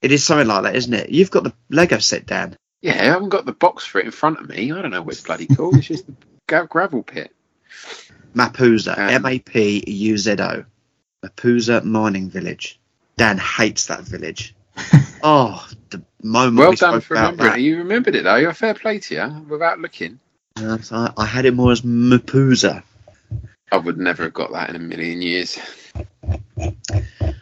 It 0.00 0.12
is 0.12 0.24
something 0.24 0.46
like 0.46 0.62
that, 0.62 0.76
isn't 0.76 0.94
it? 0.94 1.10
You've 1.10 1.30
got 1.32 1.42
the 1.44 1.52
Lego 1.68 1.98
set, 1.98 2.24
Dan. 2.26 2.56
Yeah, 2.80 2.92
I 2.92 3.04
haven't 3.06 3.28
got 3.30 3.44
the 3.44 3.52
box 3.52 3.84
for 3.84 3.98
it 3.98 4.06
in 4.06 4.12
front 4.12 4.38
of 4.38 4.48
me. 4.48 4.72
I 4.72 4.80
don't 4.80 4.92
know 4.92 5.02
what 5.02 5.12
it's 5.12 5.20
bloody 5.22 5.46
called. 5.46 5.76
It's 5.76 5.88
just 5.88 6.08
a 6.08 6.12
gra- 6.48 6.66
gravel 6.68 7.02
pit. 7.02 7.34
Mapuzo, 8.34 8.96
Um, 8.96 9.10
M 9.10 9.26
A 9.26 9.38
P 9.40 9.82
U 9.86 10.16
Z 10.16 10.36
O. 10.38 10.64
Mapuzo 11.24 11.84
Mining 11.84 12.30
Village. 12.30 12.78
Dan 13.16 13.38
hates 13.38 13.86
that 13.86 14.02
village. 14.02 14.54
oh, 15.22 15.66
the 15.90 16.02
moment 16.22 16.56
Well 16.56 16.70
we 16.70 16.76
done 16.76 16.92
spoke 16.92 17.02
for 17.04 17.14
about 17.14 17.32
remembering. 17.32 17.52
that. 17.52 17.60
You 17.60 17.78
remembered 17.78 18.14
it 18.14 18.24
though. 18.24 18.36
You're 18.36 18.54
fair 18.54 18.74
play 18.74 18.98
to 19.00 19.14
you 19.14 19.46
without 19.48 19.78
looking. 19.78 20.18
Uh, 20.56 20.78
so 20.78 20.96
I, 20.96 21.12
I 21.16 21.26
had 21.26 21.44
it 21.44 21.54
more 21.54 21.72
as 21.72 21.82
Mapusa. 21.82 22.82
I 23.72 23.76
would 23.76 23.98
never 23.98 24.24
have 24.24 24.34
got 24.34 24.52
that 24.52 24.70
in 24.70 24.76
a 24.76 24.80
million 24.80 25.22
years. 25.22 25.58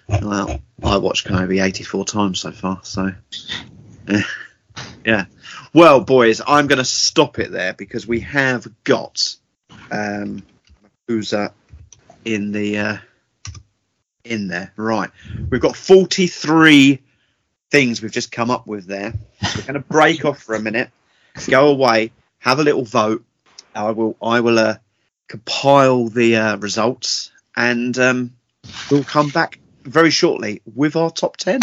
Well, 0.08 0.60
I 0.82 0.96
watched 0.98 1.26
Kenobi 1.26 1.62
84 1.62 2.04
times 2.04 2.40
so 2.40 2.52
far, 2.52 2.80
so. 2.82 3.12
eh, 4.08 4.22
yeah. 5.04 5.24
Well, 5.72 6.00
boys, 6.00 6.40
I'm 6.46 6.66
going 6.66 6.78
to 6.78 6.84
stop 6.84 7.38
it 7.38 7.50
there 7.50 7.72
because 7.72 8.06
we 8.06 8.20
have 8.20 8.66
got 8.84 9.36
um, 9.90 10.42
Mapusa 11.08 11.52
in 12.24 12.52
the. 12.52 12.78
Uh, 12.78 12.96
in 14.28 14.48
there. 14.48 14.72
Right. 14.76 15.10
We've 15.50 15.60
got 15.60 15.76
43 15.76 17.00
things 17.70 18.00
we've 18.00 18.12
just 18.12 18.32
come 18.32 18.50
up 18.50 18.66
with 18.66 18.86
there. 18.86 19.14
We're 19.56 19.62
going 19.62 19.74
to 19.74 19.80
break 19.80 20.24
off 20.24 20.42
for 20.42 20.54
a 20.54 20.60
minute, 20.60 20.90
go 21.48 21.68
away, 21.68 22.12
have 22.38 22.58
a 22.58 22.62
little 22.62 22.84
vote. 22.84 23.24
I 23.74 23.90
will 23.90 24.16
I 24.22 24.40
will 24.40 24.58
uh, 24.58 24.76
compile 25.28 26.08
the 26.08 26.36
uh, 26.36 26.56
results 26.56 27.30
and 27.56 27.96
um, 27.98 28.32
we'll 28.90 29.04
come 29.04 29.28
back 29.28 29.58
very 29.84 30.10
shortly 30.10 30.62
with 30.74 30.96
our 30.96 31.10
top 31.10 31.36
10. 31.36 31.60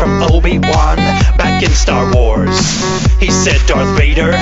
From 0.00 0.22
Obi-Wan 0.32 0.96
back 1.36 1.62
in 1.62 1.68
Star 1.70 2.10
Wars. 2.14 2.56
He 3.20 3.30
said 3.30 3.60
Darth 3.68 3.92
Vader 3.98 4.32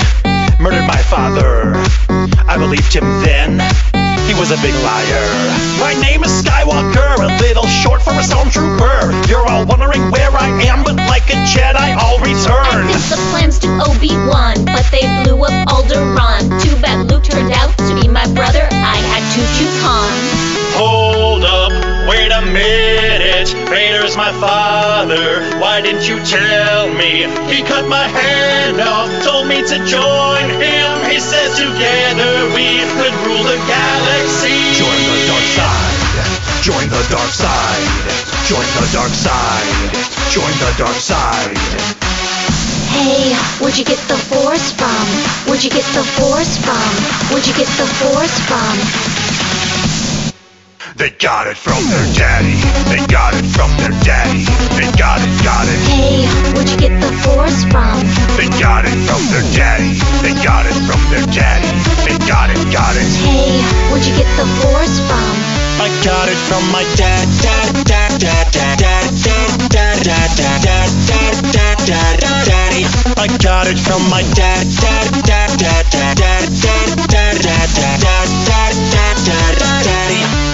murdered 0.62 0.86
my 0.86 1.02
father. 1.10 1.74
I 2.46 2.54
believed 2.56 2.94
him 2.94 3.02
then. 3.26 3.58
He 4.30 4.34
was 4.38 4.52
a 4.52 4.58
big 4.62 4.74
liar. 4.86 5.26
My 5.82 5.98
name 5.98 6.22
is 6.22 6.30
Skywalker, 6.44 7.18
a 7.18 7.42
little 7.42 7.66
short 7.66 8.02
for 8.02 8.10
a 8.14 8.22
stormtrooper. 8.22 9.26
You're 9.28 9.46
all 9.50 9.66
wondering 9.66 10.12
where 10.12 10.30
I 10.30 10.46
am, 10.70 10.84
but 10.84 10.94
like 11.10 11.26
a 11.30 11.38
Jedi, 11.50 11.74
I'll 11.74 12.22
I 12.22 12.30
return. 12.30 12.92
sent 12.94 13.18
the 13.18 13.30
plans 13.34 13.58
to 13.60 13.68
Obi-Wan, 13.82 14.64
but 14.64 14.86
they 14.92 15.02
blew 15.24 15.42
up 15.42 15.50
Alderaan. 15.66 16.62
Too 16.62 16.76
bad 16.80 17.10
Luke 17.10 17.24
turned 17.24 17.52
out 17.52 17.76
to 17.78 18.00
be 18.00 18.06
my 18.06 18.26
brother. 18.32 18.62
I 18.70 18.96
had 19.10 19.24
to 19.34 19.42
choose 19.58 19.74
Han. 19.82 20.06
Hold 20.78 21.42
up, 21.42 21.48
wait 21.48 21.56
a 21.56 21.64
minute. 21.64 21.67
Vader's 24.08 24.16
my 24.16 24.32
father. 24.40 25.60
Why 25.60 25.80
didn't 25.80 26.08
you 26.08 26.16
tell 26.24 26.88
me? 26.94 27.28
He 27.52 27.62
cut 27.62 27.88
my 27.88 28.06
hand 28.08 28.80
off, 28.80 29.10
told 29.24 29.46
me 29.46 29.60
to 29.60 29.76
join 29.84 30.48
him. 30.48 30.92
He 31.10 31.18
says 31.18 31.56
together 31.56 32.48
we 32.54 32.80
could 32.96 33.14
rule 33.26 33.44
the 33.44 33.58
galaxy. 33.68 34.56
Join 34.80 34.98
the 35.04 35.20
dark 35.28 35.44
side. 35.52 35.98
Join 36.62 36.88
the 36.88 37.04
dark 37.10 37.32
side. 37.32 37.84
Join 38.48 38.66
the 38.80 38.88
dark 38.92 39.12
side. 39.12 39.92
Join 40.32 40.52
the 40.56 40.72
dark 40.78 40.96
side. 40.96 41.56
Hey, 42.88 43.34
where'd 43.60 43.76
you 43.76 43.84
get 43.84 44.00
the 44.08 44.16
force 44.16 44.72
from? 44.72 45.06
Where'd 45.46 45.62
you 45.62 45.70
get 45.70 45.84
the 45.92 46.04
force 46.16 46.56
from? 46.56 46.90
Where'd 47.30 47.46
you 47.46 47.54
get 47.54 47.68
the 47.76 47.86
force 48.00 48.38
from? 48.48 49.27
They 50.98 51.10
got 51.10 51.46
it 51.46 51.56
from 51.56 51.78
their 51.86 52.10
daddy. 52.18 52.58
They 52.90 52.98
got 53.06 53.30
it 53.30 53.46
from 53.54 53.70
their 53.78 53.94
daddy. 54.02 54.42
They 54.74 54.90
got 54.98 55.22
it, 55.22 55.30
got 55.46 55.62
it. 55.62 55.78
Hey, 55.86 56.26
where'd 56.50 56.66
you 56.66 56.74
get 56.74 56.90
the 56.98 57.14
force 57.22 57.62
from? 57.70 58.02
They 58.34 58.50
got 58.58 58.82
it 58.82 58.98
from 59.06 59.22
their 59.30 59.46
daddy. 59.54 59.94
They 60.26 60.34
got 60.42 60.66
it 60.66 60.74
from 60.90 60.98
their 61.06 61.22
daddy. 61.30 61.70
They 62.02 62.18
got 62.26 62.50
it, 62.50 62.58
got 62.74 62.98
it. 62.98 63.06
Hey, 63.22 63.62
where'd 63.94 64.02
you 64.02 64.10
get 64.18 64.26
the 64.34 64.42
force 64.58 64.98
from? 65.06 65.38
I 65.78 65.86
got 66.02 66.26
it 66.26 66.40
from 66.50 66.66
my 66.74 66.82
dad, 66.98 67.30
dad, 67.46 67.86
dad, 67.86 68.18
dad, 68.18 68.50
dad, 68.50 68.74
dad, 68.82 69.14
dad, 69.22 69.54
dad, 69.70 70.02
dad, 70.02 70.28
dad, 70.34 70.58
dad, 70.66 70.90
dad, 71.06 71.78
dad, 71.86 72.18
dad, 72.18 72.42
daddy. 72.42 72.82
I 73.14 73.30
got 73.38 73.70
it 73.70 73.78
from 73.78 74.02
my 74.10 74.26
dad, 74.34 74.66
dad, 74.82 75.06
dad, 75.22 75.54
dad, 75.62 75.86
dad, 75.94 76.18
dad, 76.18 76.50
dad, 76.58 76.98
dad, 77.06 77.38
dad, 77.38 77.70
dad, 77.70 78.02
dad, 78.02 78.28
dad, 78.50 78.74
dad, 78.90 79.16
dad, 79.22 79.84
daddy. 79.86 80.47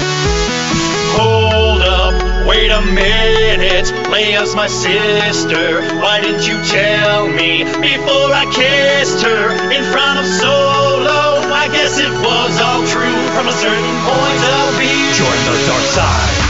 Hold 1.17 1.83
up, 1.83 2.15
wait 2.47 2.71
a 2.71 2.83
minute. 2.83 3.87
Leia's 4.11 4.55
my 4.55 4.67
sister. 4.67 5.83
Why 5.99 6.21
didn't 6.21 6.47
you 6.47 6.59
tell 6.65 7.27
me 7.29 7.65
before 7.65 8.31
I 8.31 8.47
kissed 8.55 9.23
her 9.23 9.55
in 9.71 9.83
front 9.91 10.21
of 10.21 10.27
Solo? 10.27 11.51
I 11.51 11.67
guess 11.73 11.99
it 11.99 12.11
was 12.11 12.55
all 12.61 12.83
true 12.87 13.21
from 13.35 13.49
a 13.49 13.57
certain 13.59 13.97
point 14.07 14.43
of 14.43 14.67
view. 14.79 15.03
Join 15.19 15.39
the 15.51 15.57
dark 15.67 15.87
side. 15.95 16.45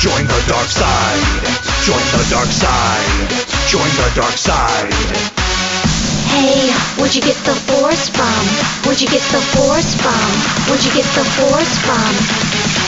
Join 0.00 0.24
the 0.26 0.42
dark 0.48 0.68
side. 0.68 1.22
Join 1.84 2.04
the 2.16 2.24
dark 2.30 2.50
side. 2.50 3.28
Join 3.68 3.90
the 3.96 4.08
dark 4.14 4.36
side. 4.36 4.92
Hey, 6.32 6.72
where'd 6.96 7.14
you 7.14 7.22
get 7.22 7.36
the 7.44 7.54
force 7.54 8.08
from? 8.08 8.42
Where'd 8.84 9.00
you 9.00 9.08
get 9.08 9.22
the 9.32 9.42
force 9.52 9.94
from? 10.00 10.28
Where'd 10.68 10.84
you 10.84 10.92
get 10.94 11.06
the 11.14 11.24
force 11.36 11.72
from? 11.84 12.81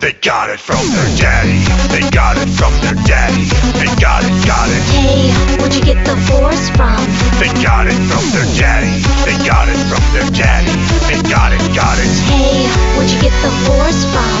They 0.00 0.16
got 0.24 0.48
it 0.48 0.58
from 0.58 0.80
their 0.96 1.12
daddy. 1.20 1.60
They 1.92 2.00
got 2.08 2.40
it 2.40 2.48
from 2.56 2.72
their 2.80 2.96
daddy. 3.04 3.44
They 3.76 3.84
got 4.00 4.24
it, 4.24 4.32
got 4.48 4.72
it. 4.72 4.80
Hey, 4.96 5.28
where'd 5.60 5.76
you 5.76 5.84
get 5.84 6.00
the 6.08 6.16
force 6.24 6.72
from? 6.72 6.96
They 7.36 7.52
got 7.60 7.84
it 7.84 8.00
from 8.08 8.24
their 8.32 8.48
daddy. 8.56 9.04
They 9.28 9.36
got 9.44 9.68
it 9.68 9.76
from 9.92 10.00
their 10.16 10.24
daddy. 10.32 10.72
They 11.04 11.20
got 11.28 11.52
it, 11.52 11.60
got 11.76 12.00
it. 12.00 12.08
Hey, 12.32 12.64
where'd 12.96 13.12
you 13.12 13.20
get 13.20 13.36
the 13.44 13.52
force 13.68 14.08
from? 14.08 14.32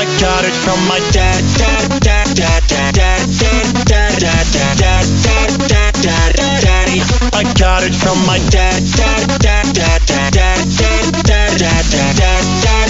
I 0.00 0.08
got 0.16 0.48
it 0.48 0.56
from 0.64 0.80
my 0.88 0.96
dad, 1.12 1.44
dad, 1.60 2.00
dad, 2.00 2.32
dad, 2.32 2.64
dad, 2.64 2.96
dad, 2.96 3.28
dad, 3.36 3.68
dad, 3.84 4.16
dad, 4.16 4.46
dad, 4.48 4.76
dad, 4.80 5.04
dad, 5.20 5.92
dad, 6.00 6.32
dad, 6.40 6.62
daddy. 6.64 7.04
I 7.36 7.44
got 7.60 7.84
it 7.84 7.92
from 7.92 8.16
my 8.24 8.40
dad, 8.48 8.80
dad, 8.96 9.28
dad, 9.44 9.76
dad, 9.76 10.00
dad, 10.08 10.32
dad, 10.32 10.72
dad, 10.72 11.12
dad, 11.12 11.12
dad, 11.28 11.52
dad, 11.60 11.84
dad, 11.92 12.16
dad, 12.16 12.64
dad, 12.64 12.81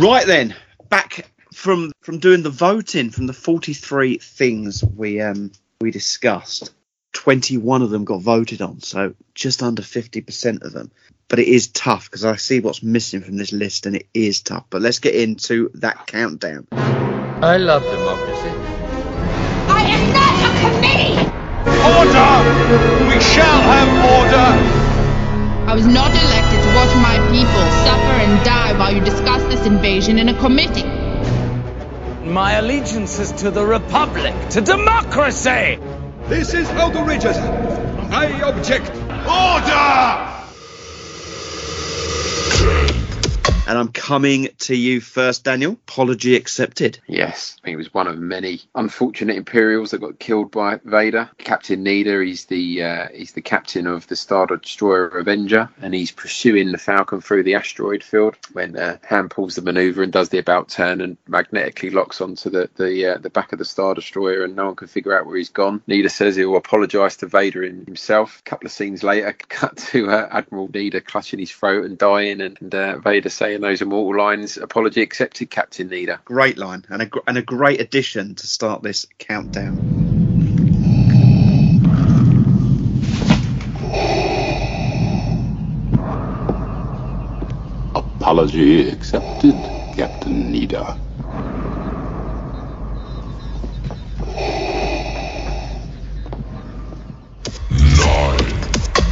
Right 0.00 0.26
then, 0.26 0.56
back 0.88 1.30
from 1.52 1.92
from 2.00 2.20
doing 2.20 2.42
the 2.42 2.48
voting 2.48 3.10
from 3.10 3.26
the 3.26 3.34
43 3.34 4.16
things 4.16 4.82
we 4.82 5.20
um 5.20 5.52
we 5.82 5.90
discussed. 5.90 6.72
21 7.12 7.82
of 7.82 7.90
them 7.90 8.06
got 8.06 8.22
voted 8.22 8.62
on, 8.62 8.80
so 8.80 9.14
just 9.34 9.62
under 9.62 9.82
50% 9.82 10.62
of 10.62 10.72
them. 10.72 10.90
But 11.28 11.38
it 11.38 11.48
is 11.48 11.68
tough 11.68 12.06
because 12.06 12.24
I 12.24 12.36
see 12.36 12.60
what's 12.60 12.82
missing 12.82 13.20
from 13.20 13.36
this 13.36 13.52
list, 13.52 13.84
and 13.84 13.94
it 13.94 14.06
is 14.14 14.40
tough. 14.40 14.64
But 14.70 14.80
let's 14.80 15.00
get 15.00 15.14
into 15.14 15.70
that 15.74 16.06
countdown. 16.06 16.66
I 16.72 17.58
love 17.58 17.82
democracy. 17.82 18.48
I 19.68 19.82
am 19.82 20.12
not 20.14 20.34
a 20.46 20.50
committee! 20.64 21.12
Order! 21.84 23.14
We 23.14 23.20
shall 23.20 23.60
have 23.60 23.90
order! 24.16 24.89
I 25.70 25.74
was 25.74 25.86
not 25.86 26.10
elected 26.10 26.60
to 26.64 26.74
watch 26.74 26.92
my 26.96 27.16
people 27.30 27.62
suffer 27.86 28.14
and 28.24 28.44
die 28.44 28.76
while 28.76 28.92
you 28.92 29.00
discuss 29.04 29.40
this 29.54 29.64
invasion 29.68 30.18
in 30.18 30.28
a 30.28 30.34
committee. 30.40 30.82
My 32.28 32.54
allegiance 32.54 33.20
is 33.20 33.30
to 33.42 33.52
the 33.52 33.64
Republic, 33.64 34.34
to 34.48 34.62
democracy! 34.62 35.78
This 36.26 36.54
is 36.54 36.68
outrageous! 36.70 37.36
I 37.36 38.42
object! 38.42 38.88
Order! 39.28 40.39
And 43.70 43.78
I'm 43.78 43.92
coming 43.92 44.48
to 44.58 44.74
you 44.74 45.00
first, 45.00 45.44
Daniel. 45.44 45.74
Apology 45.74 46.34
accepted. 46.34 46.98
Yes, 47.06 47.56
he 47.64 47.76
was 47.76 47.94
one 47.94 48.08
of 48.08 48.18
many 48.18 48.62
unfortunate 48.74 49.36
Imperials 49.36 49.92
that 49.92 50.00
got 50.00 50.18
killed 50.18 50.50
by 50.50 50.80
Vader. 50.84 51.30
Captain 51.38 51.84
Needa, 51.84 52.26
he's 52.26 52.46
the 52.46 52.82
uh, 52.82 53.06
he's 53.14 53.30
the 53.30 53.40
captain 53.40 53.86
of 53.86 54.08
the 54.08 54.16
Star 54.16 54.48
Destroyer 54.48 55.06
Avenger, 55.06 55.68
and 55.80 55.94
he's 55.94 56.10
pursuing 56.10 56.72
the 56.72 56.78
Falcon 56.78 57.20
through 57.20 57.44
the 57.44 57.54
asteroid 57.54 58.02
field 58.02 58.36
when 58.54 58.76
uh, 58.76 58.96
Han 59.08 59.28
pulls 59.28 59.54
the 59.54 59.62
maneuver 59.62 60.02
and 60.02 60.12
does 60.12 60.30
the 60.30 60.38
about 60.38 60.68
turn 60.68 61.00
and 61.00 61.16
magnetically 61.28 61.90
locks 61.90 62.20
onto 62.20 62.50
the 62.50 62.68
the 62.74 63.06
uh, 63.06 63.18
the 63.18 63.30
back 63.30 63.52
of 63.52 63.60
the 63.60 63.64
Star 63.64 63.94
Destroyer, 63.94 64.42
and 64.42 64.56
no 64.56 64.66
one 64.66 64.74
can 64.74 64.88
figure 64.88 65.16
out 65.16 65.26
where 65.26 65.36
he's 65.36 65.48
gone. 65.48 65.80
Needa 65.86 66.10
says 66.10 66.34
he'll 66.34 66.56
apologise 66.56 67.14
to 67.18 67.28
Vader 67.28 67.62
himself. 67.62 68.40
A 68.40 68.50
couple 68.50 68.66
of 68.66 68.72
scenes 68.72 69.04
later, 69.04 69.32
cut 69.48 69.76
to 69.76 70.10
uh, 70.10 70.28
Admiral 70.32 70.66
Needa 70.66 71.04
clutching 71.04 71.38
his 71.38 71.52
throat 71.52 71.84
and 71.84 71.96
dying, 71.96 72.40
and, 72.40 72.58
and 72.60 72.74
uh, 72.74 72.98
Vader 72.98 73.28
saying 73.28 73.59
those 73.60 73.82
immortal 73.82 74.16
lines, 74.16 74.56
"Apology 74.56 75.02
accepted, 75.02 75.50
Captain 75.50 75.88
Needa." 75.88 76.18
Great 76.24 76.58
line 76.58 76.84
and 76.88 77.02
a 77.02 77.10
and 77.26 77.38
a 77.38 77.42
great 77.42 77.80
addition 77.80 78.34
to 78.34 78.46
start 78.46 78.82
this 78.82 79.06
countdown. 79.18 79.78
Apology 87.94 88.88
accepted, 88.88 89.54
Captain 89.96 90.52
Needa. 90.52 90.96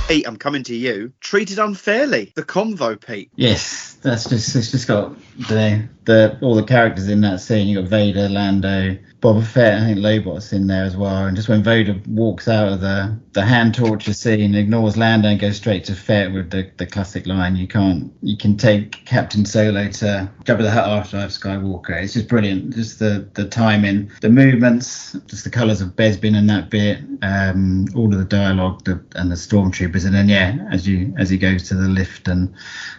Pete, 0.09 0.27
I'm 0.27 0.39
coming 0.39 0.63
to 0.65 0.75
you. 0.75 1.13
Treated 1.21 1.59
unfairly. 1.59 2.33
The 2.35 2.43
convo, 2.43 2.99
Pete. 2.99 3.31
Yes, 3.37 3.99
that's 4.01 4.27
just 4.29 4.57
it's 4.57 4.71
just 4.71 4.89
got 4.89 5.15
the 5.37 5.87
the 6.09 6.39
all 6.41 6.55
the 6.55 6.63
characters 6.63 7.09
in 7.09 7.21
that 7.21 7.39
scene. 7.39 7.69
You 7.69 7.83
got 7.83 7.91
Vader, 7.91 8.31
Lando, 8.31 8.97
Boba 9.21 9.45
Fett. 9.45 9.83
I 9.83 9.85
think 9.85 9.99
Lobot's 9.99 10.55
in 10.55 10.67
there 10.67 10.85
as 10.85 10.97
well. 10.97 11.27
And 11.27 11.37
just 11.37 11.51
when 11.51 11.63
Vader 11.63 12.01
walks 12.09 12.49
out 12.49 12.73
of 12.73 12.81
the 12.81 13.19
the 13.33 13.45
hand 13.45 13.75
torture 13.75 14.15
scene, 14.15 14.55
ignores 14.55 14.97
Lando 14.97 15.29
and 15.29 15.39
goes 15.39 15.57
straight 15.57 15.85
to 15.85 15.95
Fett 15.95 16.33
with 16.33 16.51
the, 16.51 16.71
the 16.79 16.87
classic 16.87 17.27
line, 17.27 17.57
"You 17.57 17.69
can't 17.69 18.11
you 18.23 18.39
can 18.39 18.57
take 18.57 19.05
Captain 19.05 19.45
Solo 19.45 19.89
to 19.89 20.31
Jabba 20.45 20.63
the 20.63 20.71
Hutt 20.71 20.89
after 20.89 21.19
I've 21.19 21.31
Skywalker." 21.31 22.03
It's 22.03 22.15
just 22.15 22.27
brilliant. 22.27 22.75
Just 22.75 22.99
the 22.99 23.29
the 23.35 23.47
timing, 23.47 24.11
the 24.23 24.31
movements, 24.31 25.13
just 25.27 25.45
the 25.45 25.51
colours 25.51 25.83
of 25.83 25.91
Bespin 25.91 26.35
in 26.35 26.47
that 26.47 26.71
bit, 26.71 27.01
um, 27.21 27.87
all 27.95 28.11
of 28.11 28.19
the 28.19 28.25
dialogue, 28.25 28.83
the, 28.85 29.05
and 29.17 29.31
the 29.31 29.37
stormtroopers, 29.37 30.07
and 30.07 30.15
then 30.15 30.31
yeah, 30.31 30.57
as 30.73 30.89
you 30.89 31.15
as 31.19 31.29
he 31.29 31.37
goes 31.37 31.69
to 31.69 31.75
the 31.75 31.89
lift 31.89 32.29
and 32.29 32.55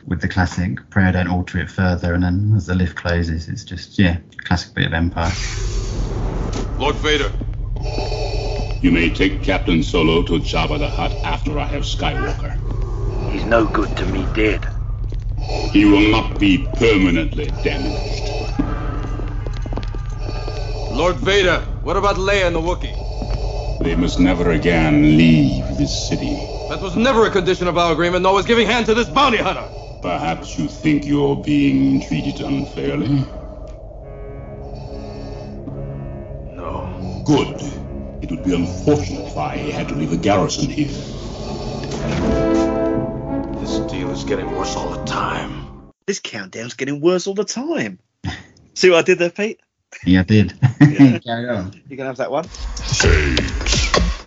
with 0.05 0.21
the 0.21 0.27
classic 0.27 0.87
prayer, 0.91 1.11
don't 1.11 1.27
alter 1.27 1.57
it 1.57 1.71
further, 1.71 2.13
and 2.13 2.23
then 2.23 2.53
as 2.55 2.67
the 2.67 2.75
lift 2.75 2.98
closes, 2.99 3.47
it's 3.47 3.63
just 3.63 3.97
yeah, 3.97 4.17
classic 4.43 4.73
bit 4.75 4.87
of 4.87 4.93
Empire. 4.93 5.31
Lord 6.77 6.95
Vader. 6.95 7.31
You 8.81 8.91
may 8.91 9.09
take 9.09 9.41
Captain 9.41 9.83
Solo 9.83 10.21
to 10.23 10.33
Jabba 10.33 10.79
the 10.79 10.89
Hutt 10.89 11.13
after 11.23 11.57
I 11.57 11.65
have 11.65 11.83
Skywalker. 11.83 12.51
He's 13.31 13.45
no 13.45 13.65
good 13.65 13.95
to 13.97 14.05
me 14.05 14.25
dead. 14.33 14.67
He 15.71 15.85
will 15.85 16.11
not 16.11 16.39
be 16.39 16.67
permanently 16.75 17.45
damaged. 17.63 18.29
Lord 20.91 21.15
Vader, 21.17 21.61
what 21.83 21.95
about 21.95 22.17
Leia 22.17 22.47
and 22.47 22.55
the 22.55 22.59
Wookiee? 22.59 23.79
They 23.83 23.95
must 23.95 24.19
never 24.19 24.51
again 24.51 25.17
leave 25.17 25.65
this 25.77 26.09
city. 26.09 26.35
That 26.67 26.81
was 26.81 26.97
never 26.97 27.25
a 27.25 27.31
condition 27.31 27.67
of 27.67 27.77
our 27.77 27.93
agreement, 27.93 28.23
nor 28.23 28.33
was 28.33 28.45
giving 28.45 28.67
hand 28.67 28.87
to 28.87 28.93
this 28.93 29.07
bounty 29.07 29.37
hunter. 29.37 29.69
Perhaps 30.01 30.57
you 30.57 30.69
think 30.69 31.05
you're 31.05 31.35
being 31.35 31.99
treated 31.99 32.39
unfairly? 32.39 33.25
No. 36.55 37.21
Good. 37.25 37.61
It 38.21 38.31
would 38.31 38.43
be 38.43 38.55
unfortunate 38.55 39.27
if 39.27 39.37
I 39.37 39.57
had 39.57 39.89
to 39.89 39.95
leave 39.95 40.13
a 40.13 40.17
garrison 40.17 40.69
here. 40.69 40.87
This 43.59 43.79
deal 43.91 44.09
is 44.11 44.23
getting 44.23 44.49
worse 44.55 44.75
all 44.77 44.89
the 44.89 45.03
time. 45.03 45.91
This 46.05 46.19
countdown's 46.19 46.75
getting 46.75 47.01
worse 47.01 47.27
all 47.27 47.33
the 47.33 47.43
time. 47.43 47.99
See 48.75 48.89
what 48.89 48.99
I 48.99 49.01
did 49.01 49.19
there, 49.19 49.29
Pete? 49.29 49.59
Yeah, 50.05 50.21
I 50.21 50.23
did. 50.23 50.53
Carry 50.79 51.49
on. 51.49 51.73
You 51.89 51.97
can 51.97 52.05
have 52.05 52.17
that 52.17 52.31
one. 52.31 52.45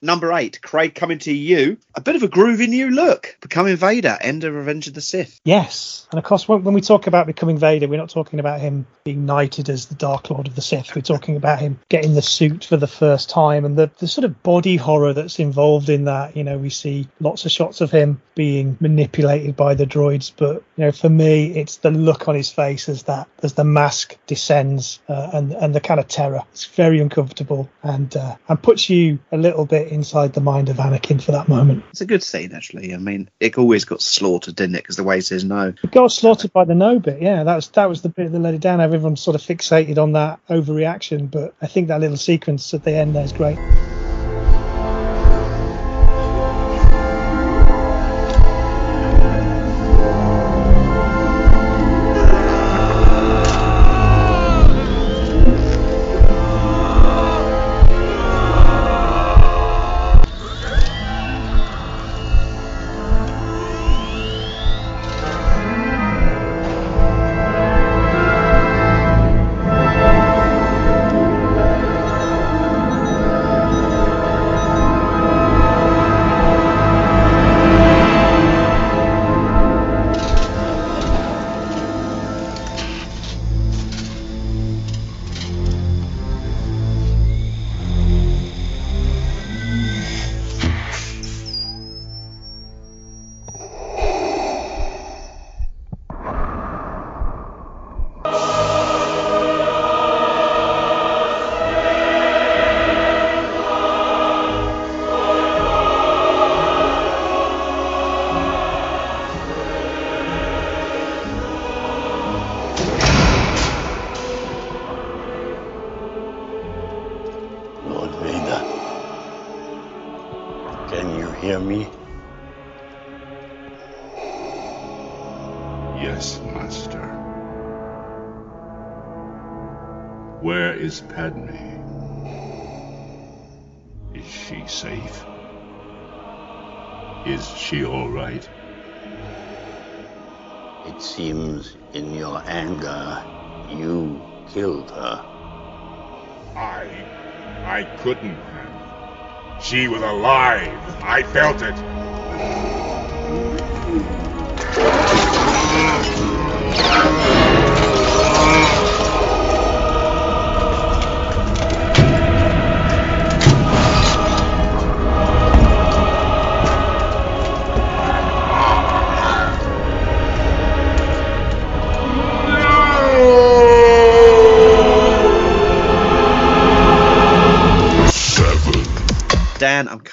Number 0.04 0.32
eight, 0.32 0.60
Craig 0.62 0.96
coming 0.96 1.20
to 1.20 1.32
you. 1.32 1.78
A 1.94 2.00
bit 2.00 2.16
of 2.16 2.24
a 2.24 2.28
groovy 2.28 2.68
new 2.68 2.90
look. 2.90 3.36
Becoming 3.40 3.76
Vader, 3.76 4.18
end 4.20 4.42
of 4.42 4.52
Revenge 4.52 4.88
of 4.88 4.94
the 4.94 5.00
Sith. 5.00 5.40
Yes, 5.44 6.08
and 6.12 6.18
of 6.18 6.24
course, 6.24 6.46
when, 6.46 6.74
we 6.74 6.80
talk 6.80 7.06
about 7.06 7.26
becoming 7.26 7.56
Vader, 7.56 7.88
we're 7.88 7.98
not 7.98 8.10
talking 8.10 8.38
about 8.38 8.60
him 8.60 8.84
being 9.04 9.24
knighted 9.24 9.70
as 9.70 9.86
the 9.86 9.94
Dark 9.94 10.28
Lord 10.28 10.46
of 10.46 10.54
the 10.54 10.60
Sith. 10.60 10.94
We're 10.94 11.02
talking 11.02 11.36
about 11.36 11.60
him 11.60 11.78
getting 11.88 12.14
the 12.14 12.20
suit 12.20 12.64
for 12.64 12.76
the 12.76 12.86
first 12.86 13.30
time 13.30 13.64
and 13.64 13.78
the, 13.78 13.90
the 13.98 14.08
sort 14.08 14.24
of 14.24 14.42
body 14.42 14.76
horror 14.76 15.14
that's 15.14 15.38
involved 15.38 15.88
in 15.88 16.04
that. 16.04 16.36
You 16.36 16.44
know, 16.44 16.58
we 16.58 16.68
see 16.68 17.08
lots 17.20 17.46
of 17.46 17.52
shots 17.52 17.80
of 17.80 17.90
him 17.90 18.20
being 18.34 18.76
manipulated 18.80 19.56
by 19.56 19.74
the 19.74 19.86
droids, 19.86 20.32
but 20.36 20.62
you 20.76 20.84
know, 20.84 20.92
for 20.92 21.08
me, 21.08 21.56
it's 21.56 21.76
the 21.76 21.90
look 21.90 22.28
on 22.28 22.34
his 22.34 22.50
face 22.50 22.88
as 22.88 23.04
that 23.04 23.28
as 23.42 23.54
the 23.54 23.64
mask 23.64 24.18
descends 24.26 25.00
uh, 25.08 25.30
and 25.32 25.52
and 25.52 25.74
the 25.74 25.80
kind 25.80 26.00
of 26.00 26.08
terror. 26.08 26.42
It's 26.52 26.66
very 26.66 27.00
uncomfortable 27.00 27.70
and 27.82 28.14
uh, 28.16 28.36
and 28.48 28.62
puts 28.62 28.90
you 28.90 29.18
a 29.30 29.38
little 29.38 29.64
bit 29.64 29.91
inside 29.92 30.32
the 30.32 30.40
mind 30.40 30.68
of 30.68 30.76
Anakin 30.76 31.22
for 31.22 31.32
that 31.32 31.48
moment. 31.48 31.84
It's 31.90 32.00
a 32.00 32.06
good 32.06 32.22
scene, 32.22 32.52
actually. 32.52 32.94
I 32.94 32.98
mean, 32.98 33.30
it 33.40 33.58
always 33.58 33.84
got 33.84 34.02
slaughtered, 34.02 34.56
didn't 34.56 34.76
it? 34.76 34.82
Because 34.82 34.96
the 34.96 35.04
way 35.04 35.16
he 35.16 35.20
says 35.20 35.44
no. 35.44 35.74
It 35.82 35.92
got 35.92 36.10
slaughtered 36.12 36.52
by 36.52 36.64
the 36.64 36.74
no 36.74 36.98
bit. 36.98 37.20
Yeah, 37.20 37.44
that 37.44 37.54
was 37.54 37.68
that 37.68 37.88
was 37.88 38.02
the 38.02 38.08
bit 38.08 38.32
that 38.32 38.38
let 38.38 38.54
it 38.54 38.60
down. 38.60 38.80
Everyone's 38.80 39.20
sort 39.20 39.34
of 39.34 39.42
fixated 39.42 39.98
on 39.98 40.12
that 40.12 40.40
overreaction, 40.48 41.30
but 41.30 41.54
I 41.60 41.66
think 41.66 41.88
that 41.88 42.00
little 42.00 42.16
sequence 42.16 42.72
at 42.74 42.84
the 42.84 42.92
end 42.92 43.14
there 43.14 43.24
is 43.24 43.32
great. 43.32 43.58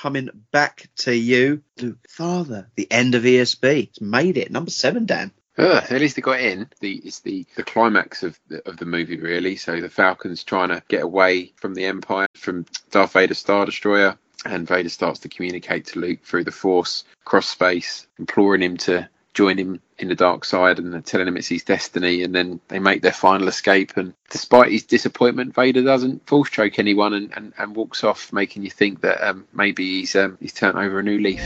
Coming 0.09 0.29
back 0.51 0.89
to 0.95 1.15
you. 1.15 1.61
Luke, 1.79 1.99
Father, 2.09 2.67
the 2.73 2.91
end 2.91 3.13
of 3.13 3.21
ESB. 3.21 3.89
It's 3.89 4.01
made 4.01 4.37
it. 4.37 4.49
Number 4.49 4.71
seven, 4.71 5.05
Dan. 5.05 5.31
Uh, 5.55 5.81
at 5.87 6.01
least 6.01 6.15
they 6.15 6.21
got 6.23 6.39
in. 6.39 6.67
The 6.79 6.93
it's 7.05 7.19
the 7.19 7.45
the 7.55 7.63
climax 7.63 8.23
of 8.23 8.39
the, 8.47 8.67
of 8.67 8.77
the 8.77 8.85
movie 8.85 9.19
really. 9.19 9.55
So 9.55 9.79
the 9.79 9.89
Falcons 9.89 10.43
trying 10.43 10.69
to 10.69 10.81
get 10.87 11.03
away 11.03 11.53
from 11.57 11.75
the 11.75 11.85
Empire, 11.85 12.27
from 12.33 12.65
Darth 12.89 13.13
Vader's 13.13 13.37
Star 13.37 13.67
Destroyer, 13.67 14.17
and 14.45 14.67
Vader 14.67 14.89
starts 14.89 15.19
to 15.19 15.29
communicate 15.29 15.85
to 15.87 15.99
Luke 15.99 16.23
through 16.23 16.45
the 16.45 16.51
Force, 16.51 17.03
cross 17.23 17.47
space, 17.47 18.07
imploring 18.17 18.63
him 18.63 18.77
to 18.77 19.07
join 19.35 19.59
him 19.59 19.79
in 19.99 20.07
the 20.07 20.15
dark 20.15 20.45
side 20.45 20.79
and 20.79 21.05
telling 21.05 21.27
him 21.27 21.37
it's 21.37 21.47
his 21.47 21.63
destiny. 21.63 22.23
And 22.23 22.33
then 22.33 22.59
they 22.67 22.79
make 22.79 23.01
their 23.01 23.11
final 23.13 23.47
escape. 23.47 23.97
And 23.97 24.13
despite 24.29 24.71
his 24.71 24.83
disappointment, 24.83 25.55
Vader 25.55 25.83
doesn't 25.83 26.27
force 26.27 26.49
choke 26.49 26.79
anyone 26.79 27.13
and, 27.13 27.31
and, 27.35 27.53
and 27.57 27.75
walks 27.75 28.03
off, 28.03 28.33
making 28.33 28.63
you 28.63 28.69
think 28.71 29.01
that 29.01 29.25
um, 29.27 29.45
maybe 29.53 29.99
he's 29.99 30.15
um, 30.15 30.37
he's 30.39 30.53
turned 30.53 30.77
over 30.77 30.99
a 30.99 31.03
new 31.03 31.19
leaf. 31.19 31.45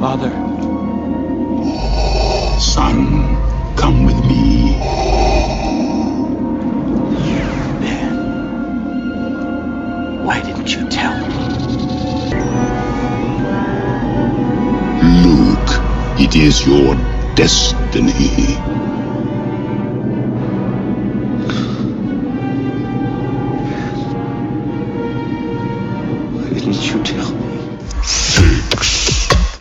Father. 0.00 0.30
Son, 2.60 3.74
come 3.76 4.04
with 4.04 4.24
me. 4.26 4.72
Why 10.24 10.40
didn't 10.40 10.72
you 10.72 10.88
tell 10.88 11.18
me? 11.26 11.47
It 16.20 16.34
is 16.34 16.66
your 16.66 16.94
destiny. 17.36 18.87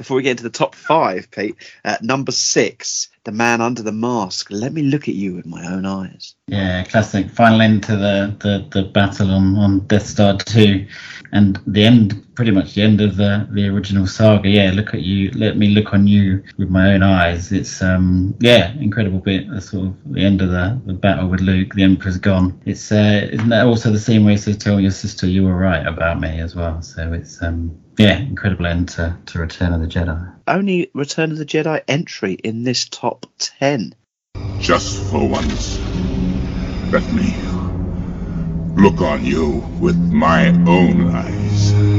Before 0.07 0.15
we 0.15 0.23
get 0.23 0.31
into 0.31 0.43
the 0.43 0.49
top 0.49 0.73
five, 0.73 1.29
Pete, 1.31 1.57
uh, 1.83 1.97
number 2.01 2.31
six, 2.31 3.09
The 3.25 3.33
Man 3.33 3.59
Under 3.59 3.83
the 3.83 3.91
Mask. 3.91 4.47
Let 4.49 4.71
me 4.71 4.83
look 4.83 5.09
at 5.09 5.15
you 5.15 5.35
with 5.35 5.45
my 5.45 5.67
own 5.67 5.85
eyes. 5.85 6.33
Yeah, 6.47 6.85
classic. 6.85 7.29
Final 7.29 7.61
end 7.61 7.83
to 7.83 7.97
the, 7.97 8.33
the, 8.39 8.65
the 8.71 8.87
battle 8.87 9.31
on, 9.31 9.57
on 9.57 9.79
Death 9.87 10.07
Star 10.07 10.37
2. 10.37 10.87
And 11.33 11.59
the 11.67 11.83
end, 11.83 12.25
pretty 12.35 12.51
much 12.51 12.73
the 12.73 12.83
end 12.83 13.01
of 13.01 13.17
the, 13.17 13.49
the 13.51 13.67
original 13.67 14.07
saga. 14.07 14.47
Yeah, 14.47 14.71
look 14.73 14.93
at 14.93 15.01
you. 15.01 15.29
Let 15.31 15.57
me 15.57 15.71
look 15.71 15.93
on 15.93 16.07
you 16.07 16.41
with 16.57 16.69
my 16.69 16.93
own 16.93 17.03
eyes. 17.03 17.51
It's, 17.51 17.81
um, 17.81 18.33
yeah, 18.39 18.71
incredible 18.79 19.19
bit. 19.19 19.49
The 19.49 19.59
sort 19.59 19.87
of 19.87 19.97
the 20.05 20.23
end 20.23 20.41
of 20.41 20.51
the, 20.51 20.79
the 20.85 20.93
battle 20.93 21.27
with 21.27 21.41
Luke. 21.41 21.73
The 21.73 21.83
Emperor's 21.83 22.17
gone. 22.17 22.61
It's, 22.63 22.93
uh, 22.93 23.27
isn't 23.29 23.49
that 23.49 23.65
also 23.65 23.91
the 23.91 23.99
same 23.99 24.23
way 24.23 24.37
to 24.37 24.55
tell 24.57 24.79
your 24.79 24.91
sister 24.91 25.27
you 25.27 25.43
were 25.43 25.57
right 25.57 25.85
about 25.85 26.21
me 26.21 26.39
as 26.39 26.55
well? 26.55 26.81
So 26.81 27.11
it's, 27.11 27.43
um, 27.43 27.77
yeah, 27.97 28.19
incredible 28.19 28.67
end 28.67 28.89
to, 28.89 29.17
to 29.27 29.39
Return 29.39 29.73
of 29.73 29.81
the 29.81 29.87
Jedi. 29.87 30.33
Only 30.47 30.91
Return 30.93 31.31
of 31.31 31.37
the 31.37 31.45
Jedi 31.45 31.81
entry 31.87 32.33
in 32.33 32.63
this 32.63 32.87
top 32.87 33.25
10. 33.39 33.95
Just 34.59 35.11
for 35.11 35.27
once, 35.27 35.79
let 36.91 37.03
me 37.13 37.33
look 38.81 39.01
on 39.01 39.25
you 39.25 39.63
with 39.79 39.97
my 39.97 40.49
own 40.49 41.07
eyes. 41.09 41.96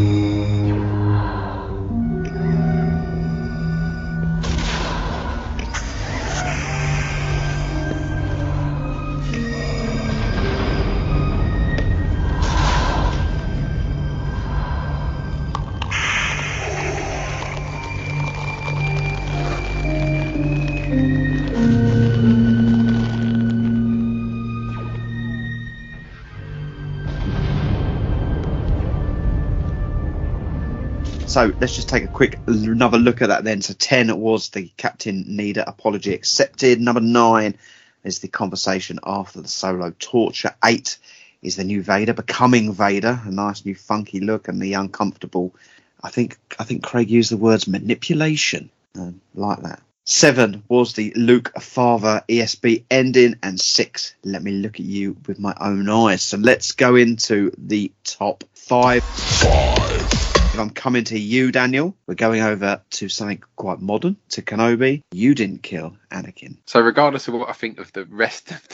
So 31.39 31.53
let's 31.61 31.77
just 31.77 31.89
take 31.89 32.03
a 32.03 32.09
quick 32.09 32.37
another 32.49 32.99
look 32.99 33.23
at 33.23 33.29
that 33.29 33.45
then. 33.45 33.63
So 33.63 33.73
10 33.73 34.19
was 34.19 34.49
the 34.49 34.73
Captain 34.77 35.23
Needa 35.23 35.63
apology 35.69 36.13
accepted. 36.13 36.81
Number 36.81 37.01
9 37.01 37.55
is 38.03 38.19
the 38.19 38.27
conversation 38.27 38.99
after 39.05 39.41
the 39.41 39.47
solo 39.47 39.95
torture. 40.01 40.57
8 40.65 40.99
is 41.41 41.55
the 41.55 41.63
new 41.63 41.81
Vader 41.81 42.13
becoming 42.13 42.73
Vader, 42.73 43.21
a 43.25 43.31
nice 43.31 43.65
new 43.65 43.77
funky 43.77 44.19
look 44.19 44.49
and 44.49 44.61
the 44.61 44.75
uncomfortable. 44.75 45.55
I 46.03 46.11
think 46.11 46.37
I 46.59 46.65
think 46.65 46.83
Craig 46.83 47.09
used 47.09 47.31
the 47.31 47.37
words 47.37 47.69
manipulation. 47.69 48.69
Um, 48.97 49.21
like 49.33 49.63
that. 49.63 49.81
Seven 50.07 50.65
was 50.67 50.95
the 50.95 51.13
Luke 51.15 51.53
Father 51.61 52.25
ESB 52.29 52.83
ending, 52.91 53.37
and 53.45 53.61
six, 53.61 54.17
let 54.25 54.43
me 54.43 54.51
look 54.51 54.81
at 54.81 54.87
you 54.87 55.17
with 55.29 55.39
my 55.39 55.55
own 55.61 55.89
eyes. 55.89 56.23
So 56.23 56.37
let's 56.37 56.73
go 56.73 56.97
into 56.97 57.53
the 57.57 57.93
top 58.03 58.43
five. 58.55 59.05
If 59.07 60.38
I'm 60.59 60.71
coming 60.71 61.05
to 61.05 61.19
you, 61.19 61.53
Daniel, 61.53 61.97
we're 62.07 62.15
going 62.15 62.43
over 62.43 62.83
to 62.91 63.09
something 63.09 63.43
quite 63.59 63.81
modern, 63.81 64.17
to 64.31 64.41
Kenobi. 64.41 65.03
You 65.11 65.35
didn't 65.35 65.63
kill 65.63 65.97
Anakin. 66.11 66.57
So 66.65 66.81
regardless 66.81 67.27
of 67.29 67.35
what 67.35 67.51
I 67.51 67.53
think 67.53 67.79
of 67.79 67.93
the 67.93 68.05
rest 68.07 68.53
of 68.53 68.69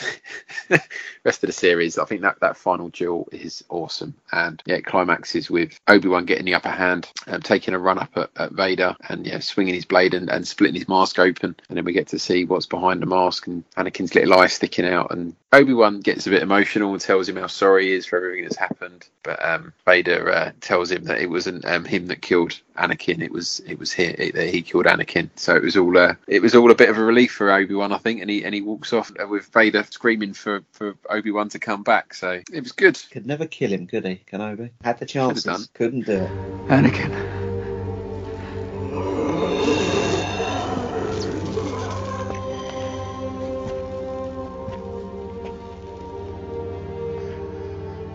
the 0.68 0.82
rest 1.24 1.42
of 1.42 1.48
the 1.48 1.52
series, 1.52 1.98
I 1.98 2.04
think 2.04 2.20
that 2.20 2.38
that 2.40 2.56
final 2.56 2.90
duel 2.90 3.26
is 3.32 3.64
awesome, 3.70 4.14
and 4.30 4.62
yeah, 4.66 4.76
it 4.76 4.84
climaxes 4.84 5.50
with 5.50 5.80
Obi 5.88 6.08
Wan 6.08 6.26
getting 6.26 6.44
the 6.44 6.54
upper 6.54 6.68
hand, 6.68 7.10
um, 7.26 7.40
taking 7.40 7.74
a 7.74 7.78
run 7.78 7.98
up 7.98 8.10
at, 8.16 8.30
at 8.36 8.52
Vader, 8.52 8.94
and 9.08 9.26
yeah, 9.26 9.40
swinging 9.40 9.74
his 9.74 9.86
blade 9.86 10.14
and, 10.14 10.28
and 10.28 10.46
splitting 10.46 10.76
his 10.76 10.88
mask 10.88 11.18
open, 11.18 11.56
and 11.68 11.76
then 11.76 11.84
we 11.84 11.92
get 11.92 12.08
to 12.08 12.18
see 12.18 12.44
what's 12.44 12.66
behind 12.66 13.00
the 13.00 13.06
mask 13.06 13.46
and 13.46 13.64
Anakin's 13.76 14.14
little 14.14 14.34
eye 14.34 14.46
sticking 14.48 14.86
out, 14.86 15.10
and 15.10 15.34
Obi 15.52 15.72
Wan 15.72 16.00
gets 16.00 16.26
a 16.26 16.30
bit 16.30 16.42
emotional 16.42 16.92
and 16.92 17.00
tells 17.00 17.28
him 17.28 17.36
how 17.36 17.46
sorry 17.46 17.86
he 17.86 17.92
is 17.92 18.04
for 18.04 18.16
everything 18.16 18.44
that's 18.44 18.56
happened, 18.56 19.08
but 19.22 19.42
um, 19.42 19.72
Vader 19.86 20.30
uh, 20.30 20.52
tells 20.60 20.90
him 20.90 21.04
that 21.04 21.20
it 21.20 21.30
wasn't 21.30 21.64
um, 21.64 21.86
him 21.86 22.08
that 22.08 22.20
killed 22.20 22.60
Anakin, 22.76 23.22
it 23.22 23.30
was 23.30 23.60
it 23.66 23.78
was 23.78 23.92
he 23.92 24.30
that 24.34 24.48
he 24.48 24.62
killed 24.62 24.86
Anakin. 24.86 25.30
So 25.36 25.54
it 25.54 25.62
was 25.62 25.76
all 25.76 25.96
uh, 25.96 26.14
it 26.26 26.42
was 26.42 26.54
all 26.54 26.70
a 26.70 26.74
bit 26.74 26.88
of 26.88 26.98
a 26.98 27.04
relief 27.04 27.32
for 27.32 27.50
Obi 27.50 27.74
Wan, 27.74 27.92
I 27.92 27.98
think, 27.98 28.20
and 28.20 28.28
he 28.28 28.44
and 28.44 28.54
he 28.54 28.62
walks 28.62 28.92
off 28.92 29.12
with 29.28 29.46
Vader 29.46 29.84
screaming 29.90 30.34
for 30.34 30.62
for 30.72 30.96
Obi 31.08 31.30
Wan 31.30 31.48
to 31.50 31.58
come 31.58 31.82
back. 31.82 32.14
So 32.14 32.40
it 32.52 32.60
was 32.60 32.72
good. 32.72 33.00
Could 33.10 33.26
never 33.26 33.46
kill 33.46 33.70
him, 33.70 33.86
could 33.86 34.04
he, 34.04 34.20
Kenobi? 34.30 34.70
Had 34.82 34.98
the 34.98 35.06
done. 35.06 35.34
chances, 35.34 35.68
couldn't 35.74 36.06
do 36.06 36.12
it. 36.12 36.30
Anakin. 36.68 37.12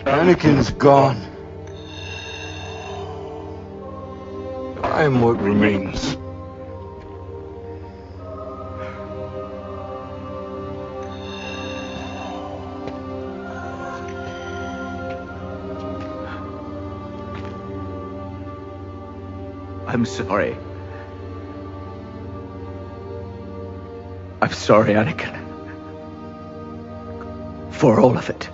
Anakin's 0.05 0.71
gone. 0.71 1.28
I 4.99 5.03
am 5.03 5.21
what 5.21 5.41
remains. 5.41 6.17
I'm 19.87 20.03
sorry. 20.03 20.57
I'm 24.41 24.51
sorry, 24.51 24.95
Anakin. 24.95 25.33
For 27.71 28.01
all 28.01 28.17
of 28.17 28.29
it. 28.29 28.49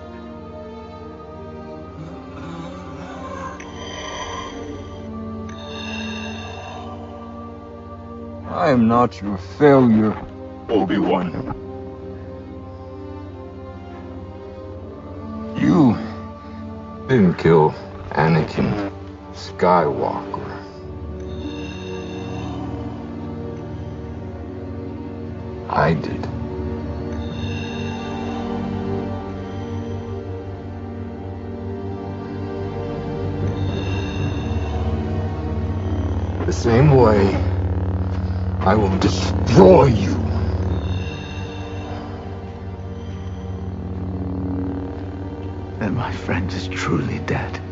Am 8.76 8.90
not 8.90 9.22
your 9.22 9.38
failure, 9.58 10.14
Obi-Wan. 10.68 11.32
You 15.58 15.98
didn't 17.08 17.36
kill 17.36 17.74
Anakin 18.10 18.92
Skywalker. 19.32 20.52
I 25.70 25.94
did. 25.94 26.22
The 36.46 36.52
same 36.52 36.92
way 36.92 37.55
I 38.66 38.76
will 38.76 38.98
destroy 38.98 39.86
you. 39.86 40.16
Then 45.80 45.96
my 45.96 46.12
friend 46.12 46.52
is 46.52 46.68
truly 46.70 47.20
dead. 47.20 47.65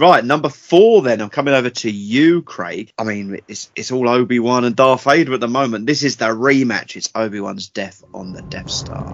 Right, 0.00 0.24
number 0.24 0.48
four. 0.48 1.02
Then 1.02 1.20
I'm 1.20 1.28
coming 1.28 1.52
over 1.52 1.68
to 1.68 1.90
you, 1.90 2.40
Craig. 2.40 2.90
I 2.96 3.04
mean, 3.04 3.42
it's 3.48 3.70
it's 3.76 3.92
all 3.92 4.08
Obi 4.08 4.38
Wan 4.38 4.64
and 4.64 4.74
Darth 4.74 5.04
Vader 5.04 5.34
at 5.34 5.40
the 5.40 5.46
moment. 5.46 5.86
This 5.86 6.02
is 6.04 6.16
the 6.16 6.28
rematch. 6.28 6.96
It's 6.96 7.10
Obi 7.14 7.38
Wan's 7.38 7.68
death 7.68 8.02
on 8.14 8.32
the 8.32 8.40
Death 8.40 8.70
Star. 8.70 9.04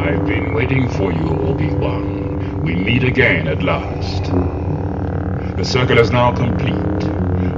I've 0.00 0.26
been 0.26 0.52
waiting 0.52 0.88
for 0.90 1.12
you, 1.12 1.28
Obi-Wan. 1.28 2.62
We 2.64 2.74
meet 2.74 3.04
again 3.04 3.46
at 3.46 3.62
last. 3.62 4.24
The 5.56 5.64
circle 5.64 5.98
is 5.98 6.10
now 6.10 6.34
complete. 6.34 7.04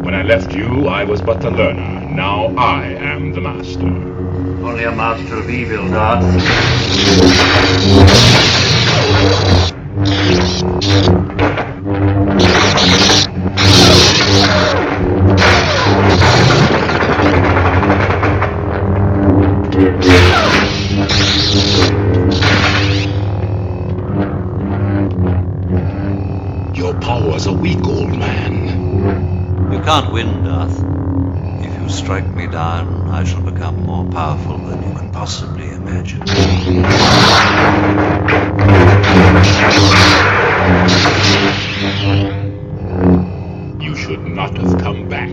When 0.04 0.12
I 0.12 0.22
left 0.22 0.52
you, 0.52 0.86
I 0.86 1.04
was 1.04 1.22
but 1.22 1.40
the 1.40 1.50
learner. 1.50 2.10
Now 2.10 2.54
I 2.58 2.88
am 2.88 3.32
the 3.32 3.40
master. 3.40 4.17
Only 4.38 4.84
a 4.84 4.92
master 4.92 5.34
of 5.34 5.50
evil, 5.50 5.88
Darth. 5.88 6.22
Your 26.76 26.94
powers 27.00 27.48
are 27.48 27.56
weak, 27.56 27.84
old 27.84 28.16
man. 28.16 29.72
You 29.72 29.80
can't 29.80 30.12
win, 30.12 30.44
Darth. 30.44 30.97
Strike 32.08 32.34
me 32.34 32.46
down, 32.46 33.10
I 33.10 33.22
shall 33.22 33.42
become 33.42 33.82
more 33.84 34.02
powerful 34.10 34.56
than 34.56 34.82
you 34.82 34.98
can 34.98 35.10
possibly 35.12 35.68
imagine. 35.68 36.26
You 43.78 43.94
should 43.94 44.24
not 44.26 44.56
have 44.56 44.80
come 44.80 45.06
back. 45.10 45.28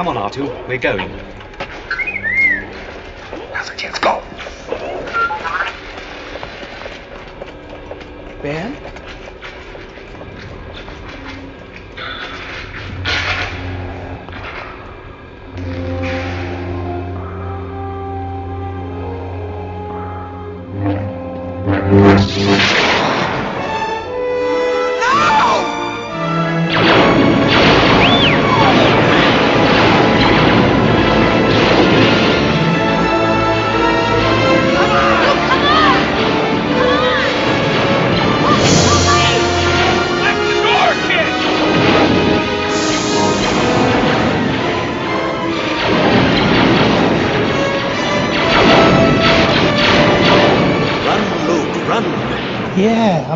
Come 0.00 0.08
on, 0.08 0.16
R2. 0.16 0.66
We're 0.66 0.78
going. 0.78 1.29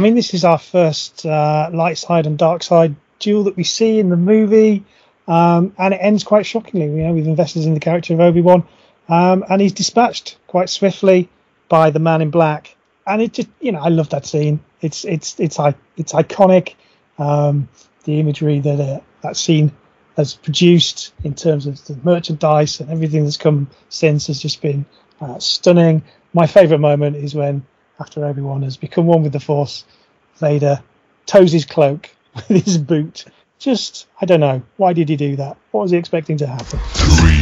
Mean, 0.05 0.15
this 0.15 0.35
is 0.35 0.45
our 0.45 0.59
first 0.59 1.25
uh, 1.25 1.71
light 1.73 1.97
side 1.97 2.27
and 2.27 2.37
dark 2.37 2.63
side 2.63 2.95
duel 3.19 3.45
that 3.45 3.57
we 3.57 3.65
see 3.65 3.99
in 3.99 4.11
the 4.11 4.17
movie, 4.17 4.85
um, 5.27 5.75
and 5.79 5.95
it 5.95 5.97
ends 5.99 6.25
quite 6.25 6.45
shockingly. 6.45 6.87
You 6.87 7.09
know, 7.09 7.15
we've 7.15 7.27
invested 7.27 7.65
in 7.65 7.73
the 7.73 7.81
character 7.81 8.13
of 8.13 8.21
Obi 8.21 8.43
Wan, 8.43 8.67
um, 9.09 9.45
and 9.49 9.63
he's 9.63 9.73
dispatched 9.73 10.37
quite 10.47 10.69
swiftly 10.69 11.31
by 11.71 11.89
the 11.89 12.01
Man 12.01 12.21
in 12.21 12.31
Black, 12.31 12.77
and 13.07 13.23
it 13.23 13.33
just, 13.33 13.49
you 13.61 13.73
know, 13.73 13.81
I 13.81 13.89
love 13.89 14.11
that 14.11 14.27
scene. 14.27 14.61
It's 14.83 15.07
it's 15.07 15.41
it's 15.41 15.59
it's 15.97 16.13
iconic. 16.13 16.75
Um, 17.19 17.69
the 18.05 18.21
imagery 18.21 18.61
that 18.61 18.81
uh, 18.81 19.01
that 19.23 19.37
scene 19.39 19.73
has 20.17 20.35
produced 20.35 21.15
in 21.25 21.35
terms 21.35 21.67
of 21.67 21.83
the 21.87 21.99
merchandise 22.05 22.81
and 22.81 22.91
everything 22.91 23.25
that's 23.25 23.39
come 23.39 23.69
since 23.89 24.27
has 24.27 24.41
just 24.41 24.61
been 24.61 24.85
uh, 25.21 25.39
stunning. 25.39 26.03
My 26.35 26.47
favourite 26.47 26.81
moment 26.81 27.17
is 27.17 27.35
when, 27.35 27.65
after 28.01 28.21
Wan 28.21 28.63
has 28.63 28.77
become 28.77 29.07
one 29.07 29.23
with 29.23 29.33
the 29.33 29.41
Force, 29.41 29.85
Vader 30.37 30.83
toes 31.27 31.53
his 31.53 31.65
cloak 31.65 32.11
with 32.49 32.65
his 32.65 32.79
boot. 32.79 33.25
Just, 33.59 34.07
I 34.21 34.27
don't 34.27 34.41
know. 34.41 34.63
Why 34.77 34.93
did 34.93 35.09
he 35.09 35.17
do 35.17 35.37
that? 35.37 35.57
What 35.71 35.83
was 35.83 35.91
he 35.91 35.97
expecting 35.97 36.37
to 36.39 36.47
happen? 36.47 37.34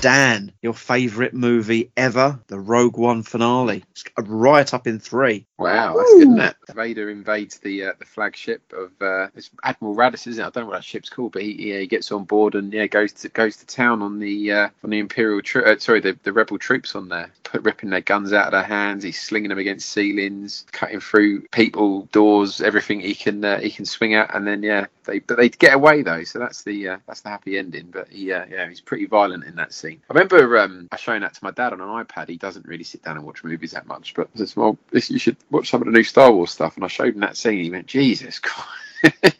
Dan, 0.00 0.52
your 0.62 0.74
favourite 0.74 1.34
movie 1.34 1.90
ever, 1.96 2.38
the 2.46 2.60
Rogue 2.60 2.96
One 2.96 3.24
finale. 3.24 3.82
It's 3.90 4.04
right 4.16 4.72
up 4.72 4.86
in 4.86 5.00
three. 5.00 5.44
Wow, 5.58 5.96
that's 5.96 6.12
good, 6.12 6.20
isn't 6.20 6.40
it? 6.40 6.56
Vader 6.72 7.10
invades 7.10 7.58
the 7.58 7.86
uh, 7.86 7.92
the 7.98 8.04
flagship 8.04 8.72
of 8.72 8.92
uh, 9.00 9.28
it's 9.34 9.50
Admiral 9.64 9.96
Raddus, 9.96 10.28
isn't 10.28 10.42
it? 10.42 10.46
I 10.46 10.50
don't 10.50 10.64
know 10.64 10.70
what 10.70 10.76
that 10.76 10.84
ship's 10.84 11.10
called, 11.10 11.32
but 11.32 11.42
he, 11.42 11.72
yeah, 11.72 11.80
he 11.80 11.88
gets 11.88 12.12
on 12.12 12.24
board 12.24 12.54
and 12.54 12.72
yeah 12.72 12.86
goes 12.86 13.12
to 13.14 13.28
goes 13.28 13.56
to 13.56 13.66
town 13.66 14.00
on 14.02 14.20
the 14.20 14.52
uh, 14.52 14.68
on 14.84 14.90
the 14.90 15.00
Imperial 15.00 15.42
tro- 15.42 15.64
uh, 15.64 15.78
sorry 15.78 15.98
the, 15.98 16.16
the 16.22 16.32
rebel 16.32 16.58
troops 16.58 16.94
on 16.94 17.08
there, 17.08 17.32
put 17.42 17.64
ripping 17.64 17.90
their 17.90 18.00
guns 18.00 18.32
out 18.32 18.46
of 18.46 18.52
their 18.52 18.62
hands. 18.62 19.02
He's 19.02 19.20
slinging 19.20 19.48
them 19.48 19.58
against 19.58 19.88
ceilings, 19.88 20.64
cutting 20.70 21.00
through 21.00 21.48
people, 21.48 22.02
doors, 22.12 22.60
everything 22.60 23.00
he 23.00 23.16
can 23.16 23.44
uh, 23.44 23.58
he 23.58 23.70
can 23.70 23.84
swing 23.84 24.14
at, 24.14 24.32
and 24.32 24.46
then 24.46 24.62
yeah 24.62 24.86
they 25.08 25.18
but 25.18 25.36
they 25.38 25.48
get 25.48 25.74
away 25.74 26.02
though, 26.02 26.22
so 26.22 26.38
that's 26.38 26.62
the 26.62 26.88
uh, 26.90 26.98
that's 27.06 27.22
the 27.22 27.30
happy 27.30 27.58
ending. 27.58 27.88
But 27.90 28.08
he 28.08 28.32
uh, 28.32 28.44
yeah 28.48 28.68
he's 28.68 28.80
pretty 28.80 29.06
violent 29.06 29.44
in 29.44 29.56
that 29.56 29.72
scene. 29.72 30.00
I 30.08 30.12
remember 30.14 30.58
um, 30.58 30.88
I 30.92 30.96
showing 30.96 31.22
that 31.22 31.34
to 31.34 31.42
my 31.44 31.50
dad 31.50 31.72
on 31.72 31.80
an 31.80 31.88
iPad. 32.04 32.28
He 32.28 32.36
doesn't 32.36 32.66
really 32.66 32.84
sit 32.84 33.02
down 33.02 33.16
and 33.16 33.26
watch 33.26 33.42
movies 33.42 33.72
that 33.72 33.86
much, 33.86 34.14
but 34.14 34.28
I 34.34 34.38
said, 34.38 34.56
well, 34.56 34.78
this, 34.90 35.10
you 35.10 35.18
should 35.18 35.36
watch 35.50 35.70
some 35.70 35.82
of 35.82 35.86
the 35.86 35.92
new 35.92 36.04
Star 36.04 36.30
Wars 36.30 36.50
stuff. 36.52 36.76
And 36.76 36.84
I 36.84 36.88
showed 36.88 37.14
him 37.14 37.20
that 37.20 37.36
scene. 37.36 37.64
He 37.64 37.70
went, 37.70 37.86
Jesus 37.86 38.38
God. 39.02 39.32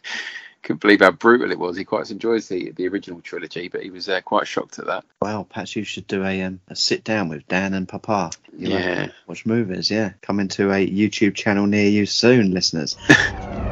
Couldn't 0.61 0.81
believe 0.81 0.99
how 0.99 1.11
brutal 1.11 1.51
it 1.51 1.57
was. 1.57 1.77
He 1.77 1.85
quite 1.85 2.11
enjoys 2.11 2.47
the 2.49 2.71
the 2.71 2.87
original 2.89 3.21
trilogy, 3.21 3.69
but 3.69 3.81
he 3.81 3.89
was 3.89 4.09
uh, 4.09 4.21
quite 4.21 4.45
shocked 4.47 4.77
at 4.79 4.87
that. 4.87 5.05
Well, 5.21 5.45
perhaps 5.45 5.75
you 5.75 5.83
should 5.83 6.05
do 6.07 6.23
a, 6.23 6.41
um, 6.43 6.59
a 6.67 6.75
sit 6.75 7.03
down 7.03 7.29
with 7.29 7.47
Dan 7.47 7.73
and 7.73 7.87
Papa. 7.87 8.31
You 8.57 8.69
Yeah. 8.69 9.07
watch 9.25 9.45
movies, 9.45 9.89
yeah. 9.89 10.11
Coming 10.21 10.47
to 10.49 10.71
a 10.71 10.85
YouTube 10.85 11.35
channel 11.35 11.65
near 11.65 11.87
you 11.89 12.05
soon, 12.05 12.51
listeners. 12.51 12.97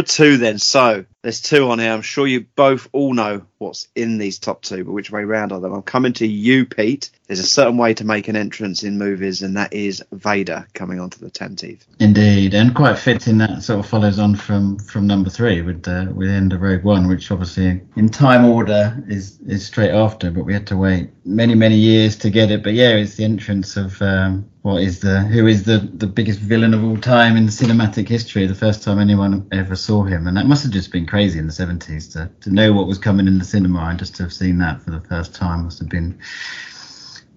Number 0.00 0.12
two, 0.12 0.38
then. 0.38 0.56
So 0.56 1.04
there's 1.20 1.42
two 1.42 1.70
on 1.70 1.78
here. 1.78 1.92
I'm 1.92 2.00
sure 2.00 2.26
you 2.26 2.46
both 2.56 2.88
all 2.92 3.12
know 3.12 3.44
what's 3.60 3.88
in 3.94 4.18
these 4.18 4.38
top 4.38 4.62
two, 4.62 4.84
but 4.84 4.92
which 4.92 5.10
way 5.10 5.22
round 5.22 5.52
are 5.52 5.60
them? 5.60 5.72
I'm 5.72 5.82
coming 5.82 6.14
to 6.14 6.26
you, 6.26 6.64
Pete. 6.64 7.10
There's 7.26 7.40
a 7.40 7.44
certain 7.44 7.76
way 7.76 7.94
to 7.94 8.04
make 8.04 8.26
an 8.26 8.34
entrance 8.34 8.82
in 8.82 8.98
movies, 8.98 9.42
and 9.42 9.56
that 9.56 9.72
is 9.72 10.02
Vader 10.10 10.66
coming 10.72 10.98
onto 10.98 11.18
the 11.20 11.30
Tantive. 11.30 11.78
Indeed, 12.00 12.54
and 12.54 12.74
quite 12.74 12.98
fitting 12.98 13.38
that 13.38 13.62
sort 13.62 13.78
of 13.78 13.86
follows 13.86 14.18
on 14.18 14.34
from 14.34 14.78
from 14.78 15.06
number 15.06 15.30
three 15.30 15.62
with 15.62 15.86
with 16.16 16.28
end 16.28 16.52
of 16.52 16.62
Rogue 16.62 16.82
One, 16.82 17.06
which 17.06 17.30
obviously 17.30 17.82
in 17.96 18.08
time 18.08 18.44
order 18.44 19.00
is 19.08 19.38
is 19.46 19.64
straight 19.64 19.92
after, 19.92 20.30
but 20.30 20.44
we 20.44 20.54
had 20.54 20.66
to 20.68 20.76
wait 20.76 21.10
many 21.24 21.54
many 21.54 21.76
years 21.76 22.16
to 22.16 22.30
get 22.30 22.50
it. 22.50 22.64
But 22.64 22.72
yeah, 22.72 22.96
it's 22.96 23.14
the 23.14 23.24
entrance 23.24 23.76
of 23.76 24.00
um, 24.02 24.50
what 24.62 24.82
is 24.82 25.00
the 25.00 25.22
who 25.22 25.46
is 25.46 25.62
the 25.62 25.78
the 25.78 26.06
biggest 26.06 26.40
villain 26.40 26.74
of 26.74 26.84
all 26.84 26.96
time 26.96 27.36
in 27.36 27.46
cinematic 27.46 28.08
history. 28.08 28.46
The 28.46 28.54
first 28.54 28.82
time 28.82 28.98
anyone 28.98 29.46
ever 29.52 29.76
saw 29.76 30.02
him, 30.02 30.26
and 30.26 30.36
that 30.36 30.46
must 30.46 30.64
have 30.64 30.72
just 30.72 30.92
been 30.92 31.06
crazy 31.06 31.38
in 31.38 31.46
the 31.46 31.52
70s 31.52 32.12
to 32.12 32.30
to 32.40 32.52
know 32.52 32.72
what 32.72 32.86
was 32.86 32.98
coming 32.98 33.26
in 33.26 33.38
the 33.38 33.44
cinema 33.50 33.80
and 33.86 33.98
just 33.98 34.14
to 34.16 34.22
have 34.22 34.32
seen 34.32 34.58
that 34.58 34.82
for 34.82 34.90
the 34.90 35.00
first 35.00 35.34
time 35.34 35.64
must 35.64 35.78
have 35.80 35.88
been 35.88 36.18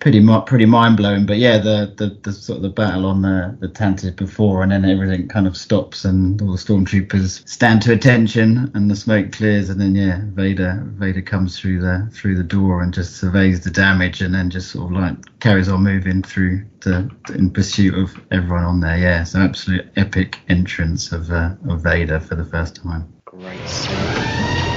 pretty 0.03 0.21
pretty 0.45 0.65
mind 0.65 0.97
blowing. 0.97 1.25
But 1.25 1.37
yeah, 1.37 1.57
the, 1.57 1.93
the 1.95 2.19
the 2.21 2.33
sort 2.33 2.57
of 2.57 2.63
the 2.63 2.69
battle 2.69 3.05
on 3.05 3.21
the 3.21 3.55
the 3.59 3.69
Tantive 3.69 4.17
before, 4.17 4.61
and 4.61 4.71
then 4.71 4.83
everything 4.85 5.29
kind 5.29 5.47
of 5.47 5.55
stops, 5.55 6.03
and 6.03 6.39
all 6.41 6.51
the 6.51 6.57
stormtroopers 6.57 7.47
stand 7.47 7.81
to 7.83 7.93
attention, 7.93 8.69
and 8.75 8.91
the 8.91 8.95
smoke 8.95 9.31
clears, 9.31 9.69
and 9.69 9.79
then 9.79 9.95
yeah, 9.95 10.19
Vader 10.25 10.83
Vader 10.85 11.21
comes 11.21 11.57
through 11.57 11.79
the 11.79 12.09
through 12.11 12.35
the 12.35 12.43
door 12.43 12.83
and 12.83 12.93
just 12.93 13.15
surveys 13.15 13.63
the 13.63 13.71
damage, 13.71 14.21
and 14.21 14.35
then 14.35 14.49
just 14.49 14.71
sort 14.71 14.91
of 14.91 14.97
like 14.97 15.39
carries 15.39 15.69
on 15.69 15.81
moving 15.81 16.21
through 16.21 16.65
the 16.81 17.09
in 17.33 17.49
pursuit 17.49 17.95
of 17.95 18.13
everyone 18.29 18.65
on 18.65 18.79
there. 18.81 18.97
Yeah, 18.97 19.23
so 19.23 19.39
absolute 19.39 19.89
epic 19.95 20.39
entrance 20.49 21.13
of 21.13 21.31
uh, 21.31 21.55
of 21.69 21.81
Vader 21.81 22.19
for 22.19 22.35
the 22.35 22.45
first 22.45 22.75
time. 22.75 23.11
Great. 23.25 24.72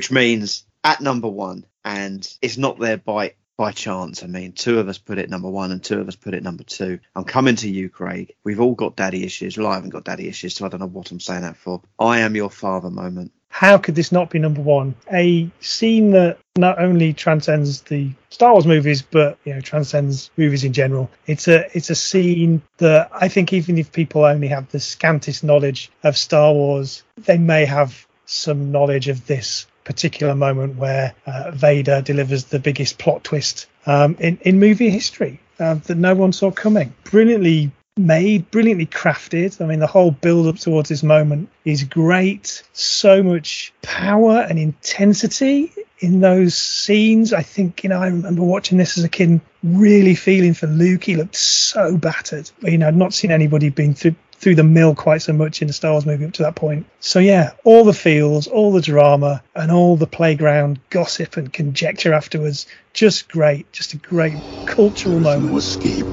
Which 0.00 0.10
means 0.10 0.64
at 0.82 1.02
number 1.02 1.28
one, 1.28 1.66
and 1.84 2.26
it's 2.40 2.56
not 2.56 2.78
there 2.78 2.96
by 2.96 3.34
by 3.58 3.70
chance. 3.70 4.22
I 4.22 4.28
mean, 4.28 4.52
two 4.52 4.78
of 4.78 4.88
us 4.88 4.96
put 4.96 5.18
it 5.18 5.28
number 5.28 5.50
one 5.50 5.72
and 5.72 5.84
two 5.84 6.00
of 6.00 6.08
us 6.08 6.16
put 6.16 6.32
it 6.32 6.42
number 6.42 6.64
two. 6.64 7.00
I'm 7.14 7.24
coming 7.24 7.56
to 7.56 7.68
you, 7.68 7.90
Craig. 7.90 8.34
We've 8.42 8.62
all 8.62 8.74
got 8.74 8.96
daddy 8.96 9.24
issues. 9.24 9.58
Well, 9.58 9.66
I 9.66 9.74
haven't 9.74 9.90
got 9.90 10.04
daddy 10.04 10.26
issues, 10.26 10.54
so 10.54 10.64
I 10.64 10.70
don't 10.70 10.80
know 10.80 10.86
what 10.86 11.10
I'm 11.10 11.20
saying 11.20 11.42
that 11.42 11.58
for. 11.58 11.82
I 11.98 12.20
am 12.20 12.34
your 12.34 12.48
father 12.48 12.88
moment. 12.88 13.32
How 13.50 13.76
could 13.76 13.94
this 13.94 14.10
not 14.10 14.30
be 14.30 14.38
number 14.38 14.62
one? 14.62 14.94
A 15.12 15.50
scene 15.60 16.12
that 16.12 16.38
not 16.56 16.80
only 16.80 17.12
transcends 17.12 17.82
the 17.82 18.10
Star 18.30 18.52
Wars 18.52 18.66
movies, 18.66 19.02
but 19.02 19.36
you 19.44 19.52
know 19.52 19.60
transcends 19.60 20.30
movies 20.38 20.64
in 20.64 20.72
general. 20.72 21.10
It's 21.26 21.46
a 21.46 21.68
it's 21.76 21.90
a 21.90 21.94
scene 21.94 22.62
that 22.78 23.10
I 23.12 23.28
think 23.28 23.52
even 23.52 23.76
if 23.76 23.92
people 23.92 24.24
only 24.24 24.48
have 24.48 24.70
the 24.70 24.80
scantest 24.80 25.44
knowledge 25.44 25.92
of 26.02 26.16
Star 26.16 26.54
Wars, 26.54 27.02
they 27.18 27.36
may 27.36 27.66
have 27.66 28.06
some 28.24 28.72
knowledge 28.72 29.08
of 29.08 29.26
this 29.26 29.66
particular 29.90 30.36
moment 30.36 30.76
where 30.76 31.12
uh, 31.26 31.50
Vader 31.50 32.00
delivers 32.00 32.44
the 32.44 32.60
biggest 32.60 32.98
plot 32.98 33.24
twist 33.24 33.66
um, 33.86 34.16
in 34.20 34.38
in 34.42 34.60
movie 34.60 34.90
history 34.90 35.40
uh, 35.58 35.74
that 35.74 35.96
no 35.96 36.14
one 36.14 36.32
saw 36.32 36.50
coming. 36.50 36.94
Brilliantly 37.04 37.72
made, 37.96 38.50
brilliantly 38.50 38.86
crafted. 38.86 39.60
I 39.60 39.66
mean, 39.66 39.80
the 39.80 39.86
whole 39.86 40.12
build 40.12 40.46
up 40.46 40.56
towards 40.56 40.88
this 40.88 41.02
moment 41.02 41.48
is 41.64 41.82
great. 41.84 42.62
So 42.72 43.22
much 43.22 43.72
power 43.82 44.46
and 44.48 44.58
intensity 44.58 45.72
in 45.98 46.20
those 46.20 46.54
scenes. 46.56 47.32
I 47.32 47.42
think, 47.42 47.82
you 47.82 47.90
know, 47.90 48.00
I 48.00 48.06
remember 48.06 48.42
watching 48.42 48.78
this 48.78 48.96
as 48.96 49.04
a 49.04 49.08
kid, 49.08 49.40
really 49.62 50.14
feeling 50.14 50.54
for 50.54 50.66
Luke. 50.66 51.04
He 51.04 51.16
looked 51.16 51.36
so 51.36 51.96
battered. 51.96 52.50
You 52.62 52.78
know, 52.78 52.88
I'd 52.88 52.96
not 52.96 53.12
seen 53.12 53.30
anybody 53.30 53.68
being 53.68 53.94
through 53.94 54.14
through 54.40 54.54
the 54.54 54.64
mill 54.64 54.94
quite 54.94 55.20
so 55.20 55.34
much 55.34 55.60
in 55.60 55.68
a 55.68 55.72
Star 55.72 55.92
Wars 55.92 56.06
movie 56.06 56.24
up 56.24 56.32
to 56.32 56.42
that 56.42 56.54
point. 56.54 56.86
So 57.00 57.18
yeah, 57.18 57.52
all 57.62 57.84
the 57.84 57.92
feels, 57.92 58.46
all 58.46 58.72
the 58.72 58.80
drama, 58.80 59.42
and 59.54 59.70
all 59.70 59.96
the 59.96 60.06
playground 60.06 60.80
gossip 60.88 61.36
and 61.36 61.52
conjecture 61.52 62.14
afterwards. 62.14 62.66
Just 62.94 63.28
great. 63.28 63.70
Just 63.72 63.92
a 63.92 63.98
great 63.98 64.34
cultural 64.64 65.20
moment. 65.20 65.52
No 65.52 65.58
escape. 65.58 66.06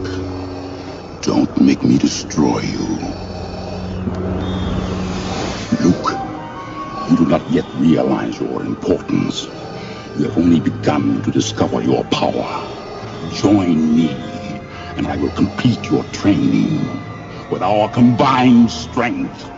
Don't 1.21 1.61
make 1.61 1.81
me 1.83 1.97
destroy 1.97 2.59
you. 2.59 2.97
Luke, 5.81 6.11
you 7.09 7.17
do 7.17 7.25
not 7.25 7.49
yet 7.51 7.65
realize 7.75 8.39
your 8.39 8.61
importance. 8.61 9.47
You 10.17 10.25
have 10.25 10.37
only 10.37 10.59
begun 10.59 11.21
to 11.23 11.31
discover 11.31 11.81
your 11.81 12.03
power. 12.05 12.67
Join 13.35 13.95
me, 13.95 14.09
and 14.97 15.07
I 15.07 15.15
will 15.15 15.31
complete 15.31 15.89
your 15.89 16.03
training. 16.05 17.16
With 17.49 17.63
our 17.63 17.89
combined 17.93 18.69
strength, 18.69 19.49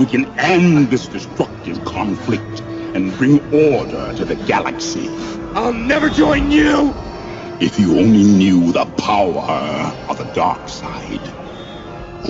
we 0.00 0.06
can 0.06 0.26
end 0.38 0.88
this 0.88 1.06
destructive 1.06 1.84
conflict 1.84 2.60
and 2.94 3.14
bring 3.18 3.38
order 3.52 4.14
to 4.16 4.24
the 4.24 4.36
galaxy. 4.46 5.08
I'll 5.54 5.74
never 5.74 6.08
join 6.08 6.50
you! 6.50 6.94
If 7.60 7.78
you 7.78 7.98
only 7.98 8.22
knew 8.24 8.72
the 8.72 8.86
power 8.96 9.92
of 10.08 10.16
the 10.16 10.24
dark 10.34 10.68
side. 10.70 11.20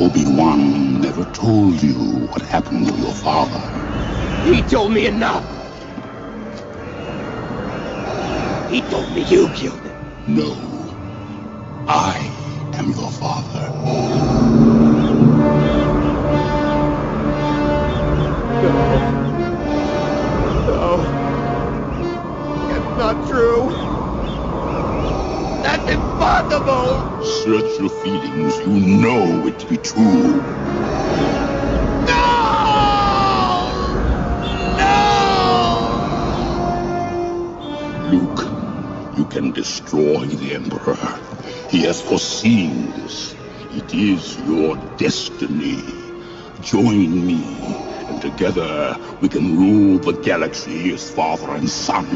Obi-Wan 0.00 1.00
never 1.00 1.24
told 1.26 1.80
you 1.80 1.94
what 2.26 2.42
happened 2.42 2.88
to 2.88 2.94
your 2.94 3.12
father. 3.12 3.60
He 4.42 4.62
told 4.62 4.92
me 4.92 5.06
enough! 5.06 5.44
He 8.68 8.80
told 8.82 9.08
me 9.14 9.22
you 9.22 9.48
killed 9.50 9.78
him. 9.80 10.34
No. 10.34 10.56
I 11.86 12.18
am 12.74 12.90
your 12.90 13.10
father. 13.12 14.83
No. 20.66 21.04
It's 22.70 22.98
not 22.98 23.28
true. 23.28 23.70
That's 25.62 25.90
impossible! 25.90 27.24
Search 27.24 27.78
your 27.78 27.90
feelings. 27.90 28.58
You 28.60 29.00
know 29.02 29.46
it 29.46 29.58
to 29.58 29.66
be 29.66 29.76
true. 29.76 30.42
No! 32.06 32.14
No! 34.78 36.04
Luke, 38.10 38.42
you 39.18 39.24
can 39.26 39.52
destroy 39.52 40.26
the 40.26 40.54
Emperor. 40.54 40.96
He 41.70 41.82
has 41.82 42.00
foreseen 42.00 42.92
this. 42.92 43.34
It 43.72 43.92
is 43.94 44.38
your 44.48 44.76
destiny. 44.96 45.82
Join 46.62 47.26
me, 47.26 47.44
and 48.14 48.22
together 48.22 48.96
we 49.20 49.28
can 49.28 49.56
rule 49.56 49.98
the 49.98 50.12
galaxy 50.22 50.92
as 50.92 51.10
father 51.10 51.50
and 51.50 51.68
son. 51.68 52.06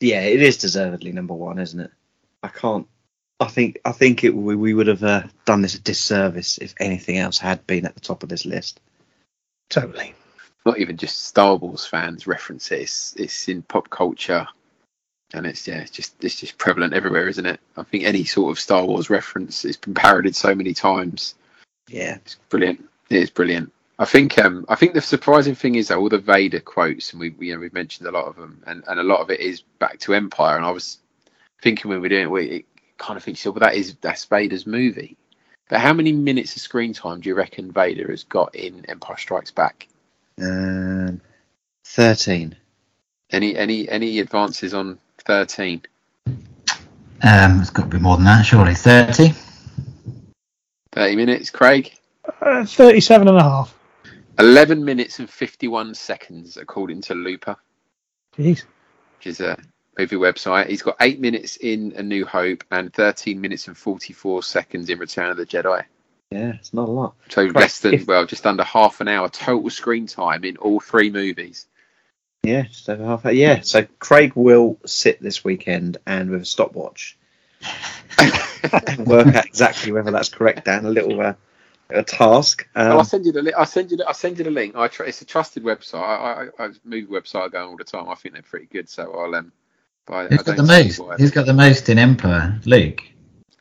Yeah, 0.00 0.22
it 0.22 0.42
is 0.42 0.58
deservedly 0.58 1.12
number 1.12 1.34
one, 1.34 1.58
isn't 1.58 1.80
it? 1.80 1.90
I 2.42 2.48
can't. 2.48 2.86
I 3.40 3.46
think. 3.46 3.78
I 3.84 3.92
think 3.92 4.24
it. 4.24 4.34
We, 4.34 4.56
we 4.56 4.74
would 4.74 4.86
have 4.88 5.02
uh, 5.02 5.22
done 5.44 5.62
this 5.62 5.74
a 5.74 5.80
disservice 5.80 6.58
if 6.58 6.74
anything 6.78 7.18
else 7.18 7.38
had 7.38 7.66
been 7.66 7.86
at 7.86 7.94
the 7.94 8.00
top 8.00 8.22
of 8.22 8.28
this 8.28 8.44
list. 8.44 8.80
Totally. 9.70 10.14
Not 10.64 10.78
even 10.78 10.96
just 10.96 11.26
Star 11.26 11.56
Wars 11.56 11.86
fans 11.86 12.26
reference 12.26 12.70
it. 12.72 12.80
It's, 12.80 13.14
it's 13.16 13.48
in 13.48 13.62
pop 13.62 13.88
culture, 13.88 14.46
and 15.32 15.46
it's 15.46 15.66
yeah, 15.66 15.78
it's 15.78 15.90
just 15.90 16.22
it's 16.24 16.40
just 16.40 16.58
prevalent 16.58 16.92
everywhere, 16.92 17.28
isn't 17.28 17.46
it? 17.46 17.60
I 17.76 17.82
think 17.84 18.04
any 18.04 18.24
sort 18.24 18.50
of 18.50 18.60
Star 18.60 18.84
Wars 18.84 19.10
reference, 19.10 19.64
it's 19.64 19.76
been 19.76 19.94
parodied 19.94 20.36
so 20.36 20.54
many 20.54 20.74
times. 20.74 21.34
Yeah, 21.88 22.16
it's 22.16 22.36
brilliant. 22.48 22.84
It 23.08 23.18
is 23.18 23.30
brilliant. 23.30 23.72
I 23.98 24.04
think 24.04 24.38
um 24.38 24.66
I 24.68 24.74
think 24.74 24.92
the 24.94 25.00
surprising 25.00 25.54
thing 25.54 25.76
is 25.76 25.88
that 25.88 25.98
all 25.98 26.08
the 26.08 26.18
Vader 26.18 26.60
quotes, 26.60 27.12
and 27.12 27.20
we 27.20 27.34
you 27.38 27.54
know 27.54 27.60
we've 27.60 27.72
mentioned 27.72 28.08
a 28.08 28.12
lot 28.12 28.26
of 28.26 28.36
them, 28.36 28.62
and, 28.66 28.84
and 28.86 29.00
a 29.00 29.04
lot 29.04 29.20
of 29.20 29.30
it 29.30 29.40
is 29.40 29.62
back 29.78 29.98
to 30.00 30.14
Empire. 30.14 30.56
And 30.56 30.66
I 30.66 30.70
was 30.70 30.98
thinking 31.62 31.88
when 31.88 31.98
we 31.98 32.02
were 32.02 32.08
doing 32.10 32.24
it, 32.24 32.30
we 32.30 32.44
it 32.46 32.64
kind 32.98 33.16
of 33.16 33.24
thinks, 33.24 33.44
well, 33.44 33.54
that 33.54 33.74
is 33.74 33.96
that's 34.00 34.24
Vader's 34.26 34.66
movie. 34.66 35.16
But 35.68 35.80
how 35.80 35.92
many 35.92 36.12
minutes 36.12 36.54
of 36.54 36.62
screen 36.62 36.92
time 36.92 37.20
do 37.20 37.28
you 37.28 37.34
reckon 37.34 37.72
Vader 37.72 38.08
has 38.10 38.22
got 38.22 38.54
in 38.54 38.84
Empire 38.86 39.16
Strikes 39.16 39.50
Back? 39.50 39.88
Um, 40.40 41.20
thirteen. 41.84 42.54
Any 43.30 43.56
any 43.56 43.88
any 43.88 44.20
advances 44.20 44.74
on 44.74 44.98
thirteen? 45.18 45.82
Um, 47.22 47.60
it's 47.60 47.70
got 47.70 47.84
to 47.84 47.88
be 47.88 47.98
more 47.98 48.16
than 48.16 48.26
that, 48.26 48.42
surely. 48.42 48.74
30? 48.74 49.32
30 50.92 51.16
minutes, 51.16 51.50
Craig? 51.50 51.92
Uh, 52.42 52.64
37 52.64 53.28
and 53.28 53.38
a 53.38 53.42
half. 53.42 53.74
11 54.38 54.84
minutes 54.84 55.18
and 55.18 55.28
51 55.28 55.94
seconds, 55.94 56.56
according 56.56 57.02
to 57.02 57.14
Looper, 57.14 57.56
Jeez. 58.36 58.64
which 59.18 59.26
is 59.26 59.40
a 59.40 59.58
movie 59.98 60.16
website. 60.16 60.68
He's 60.68 60.82
got 60.82 60.96
8 61.00 61.20
minutes 61.20 61.56
in 61.56 61.92
A 61.96 62.02
New 62.02 62.24
Hope 62.26 62.64
and 62.70 62.92
13 62.92 63.40
minutes 63.40 63.68
and 63.68 63.76
44 63.76 64.42
seconds 64.42 64.90
in 64.90 64.98
Return 64.98 65.30
of 65.30 65.36
the 65.36 65.46
Jedi. 65.46 65.84
Yeah, 66.30 66.54
it's 66.54 66.74
not 66.74 66.88
a 66.88 66.92
lot. 66.92 67.14
So 67.28 67.44
Craig, 67.44 67.56
less 67.56 67.78
than, 67.80 67.94
if- 67.94 68.06
well, 68.06 68.26
just 68.26 68.46
under 68.46 68.64
half 68.64 69.00
an 69.00 69.08
hour 69.08 69.28
total 69.28 69.70
screen 69.70 70.06
time 70.06 70.44
in 70.44 70.56
all 70.56 70.80
three 70.80 71.10
movies. 71.10 71.66
Yeah, 72.42 72.62
just 72.62 72.88
over 72.88 73.04
half. 73.04 73.26
hour. 73.26 73.32
Yeah, 73.32 73.60
so 73.62 73.86
Craig 73.98 74.32
will 74.34 74.78
sit 74.86 75.20
this 75.20 75.42
weekend 75.42 75.96
and 76.06 76.30
with 76.30 76.42
a 76.42 76.44
stopwatch 76.44 77.16
and 78.18 79.06
work 79.06 79.28
out 79.34 79.46
exactly 79.46 79.90
whether 79.92 80.10
that's 80.10 80.28
correct. 80.28 80.64
Dan, 80.66 80.84
a 80.84 80.90
little 80.90 81.20
uh, 81.20 81.34
a 81.90 82.02
task. 82.02 82.66
Um, 82.74 82.88
Well, 82.88 82.98
I'll 82.98 83.04
send 83.04 83.26
you 83.26 83.32
the 83.32 83.42
li- 83.42 83.52
I'll 83.52 83.66
send 83.66 83.90
you 83.90 83.96
the, 83.98 84.06
I'll 84.06 84.14
send 84.14 84.38
you 84.38 84.44
the 84.44 84.50
link. 84.50 84.74
I 84.76 84.88
tr- 84.88 85.04
it's 85.04 85.22
a 85.22 85.24
trusted 85.24 85.62
website. 85.62 86.00
I, 86.00 86.48
I, 86.58 86.66
I 86.66 86.70
movie 86.84 87.06
website 87.06 87.42
I 87.42 87.48
go 87.48 87.62
on 87.62 87.68
all 87.70 87.76
the 87.76 87.84
time. 87.84 88.08
I 88.08 88.14
think 88.14 88.34
they're 88.34 88.42
pretty 88.42 88.66
good. 88.66 88.88
So 88.88 89.12
I'll 89.12 89.34
um. 89.34 89.52
But 90.06 90.30
Who's 90.30 90.40
I 90.40 90.42
got 90.44 90.56
the 90.56 90.62
most? 90.62 91.00
Who's 91.18 91.30
got 91.32 91.46
the 91.46 91.54
most 91.54 91.88
in 91.88 91.98
Empire? 91.98 92.60
Luke. 92.64 93.02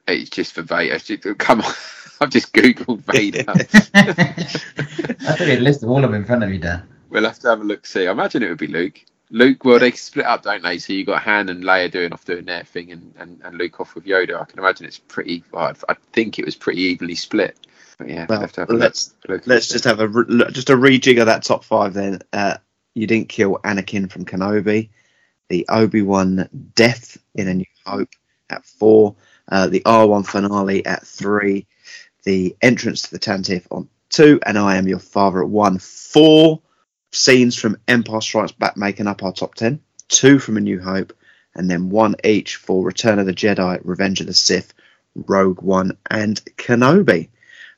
It's 0.08 0.30
just 0.30 0.54
for 0.54 0.62
Vader. 0.62 1.00
Just- 1.00 1.38
Come 1.40 1.62
on, 1.62 1.74
I've 2.22 2.30
just 2.30 2.54
googled 2.54 3.00
Vader. 3.02 3.44
I 3.48 3.64
think 3.64 5.40
got 5.40 5.42
a 5.42 5.60
list 5.60 5.84
of 5.84 5.90
all 5.90 5.98
of 6.04 6.12
them 6.12 6.14
in 6.22 6.26
front 6.26 6.44
of 6.44 6.52
you, 6.52 6.60
Dan. 6.60 6.84
we'll 7.10 7.24
have 7.24 7.40
to 7.40 7.50
have 7.50 7.62
a 7.62 7.64
look. 7.64 7.86
See, 7.86 8.08
I 8.08 8.12
imagine 8.12 8.44
it 8.44 8.50
would 8.50 8.58
be 8.60 8.68
Luke. 8.68 9.04
Luke, 9.32 9.66
well, 9.66 9.80
they 9.80 9.90
split 9.92 10.26
up, 10.28 10.44
don't 10.44 10.62
they? 10.62 10.78
So 10.78 10.94
you 10.94 11.04
got 11.04 11.24
Han 11.24 11.50
and 11.50 11.64
Leia 11.64 11.90
doing 11.90 12.14
off 12.14 12.26
doing 12.26 12.46
their 12.46 12.64
thing, 12.64 12.92
and, 12.92 13.14
and, 13.18 13.42
and 13.44 13.58
Luke 13.58 13.80
off 13.80 13.96
with 13.96 14.06
Yoda. 14.06 14.40
I 14.40 14.46
can 14.46 14.60
imagine 14.60 14.86
it's 14.86 15.00
pretty. 15.00 15.44
Well, 15.52 15.74
I 15.90 15.94
I 15.94 15.96
think 16.14 16.38
it 16.38 16.46
was 16.46 16.56
pretty 16.56 16.82
evenly 16.82 17.16
split. 17.16 17.58
But 17.98 18.10
yeah, 18.10 18.26
we'll 18.30 18.40
Well, 18.40 18.42
have 18.42 18.52
to 18.54 18.62
have 18.62 18.70
a 18.70 18.74
let's 18.74 19.14
let's 19.46 19.68
just 19.70 19.86
have 19.86 20.00
a 20.00 20.08
re- 20.08 20.52
just 20.52 20.70
a 20.70 20.76
rejig 20.76 21.20
of 21.20 21.28
that 21.28 21.44
top 21.44 21.64
five. 21.64 21.94
Then 21.94 22.22
uh, 22.34 22.58
you 22.94 23.08
didn't 23.08 23.30
kill 23.30 23.60
Anakin 23.64 24.12
from 24.12 24.26
Kenobi, 24.26 24.90
the 25.50 25.66
Obi 25.70 26.02
Wan 26.02 26.50
death 26.76 27.18
in 27.36 27.48
A 27.48 27.54
New 27.54 27.66
Hope 27.86 28.10
at 28.50 28.66
four, 28.66 29.16
uh, 29.50 29.68
the 29.68 29.84
R 29.86 30.08
one 30.08 30.24
finale 30.24 30.86
at 30.86 31.06
three, 31.06 31.68
the 32.26 32.56
entrance 32.62 33.04
to 33.04 33.12
the 33.12 33.20
Tantive 33.20 33.66
on 33.72 33.90
two, 34.10 34.40
and 34.46 34.58
I 34.58 34.78
am 34.78 34.88
your 34.88 35.00
father 35.00 35.42
at 35.44 35.50
one. 35.50 35.80
Four 35.80 36.62
scenes 37.12 37.56
from 37.56 37.78
Empire 37.88 38.22
Strikes 38.22 38.52
Back 38.52 38.78
making 38.78 39.08
up 39.08 39.24
our 39.24 39.34
top 39.34 39.56
ten. 39.56 39.82
Two 40.10 40.40
from 40.40 40.58
A 40.58 40.62
New 40.62 40.82
Hope, 40.82 41.14
and 41.56 41.70
then 41.70 41.90
one 41.90 42.16
each 42.24 42.58
for 42.58 42.84
Return 42.84 43.20
of 43.20 43.26
the 43.26 43.34
Jedi, 43.34 43.80
Revenge 43.84 44.22
of 44.22 44.28
the 44.28 44.34
Sith, 44.34 44.74
Rogue 45.16 45.62
One, 45.62 45.98
and 46.10 46.44
Kenobi. 46.58 47.30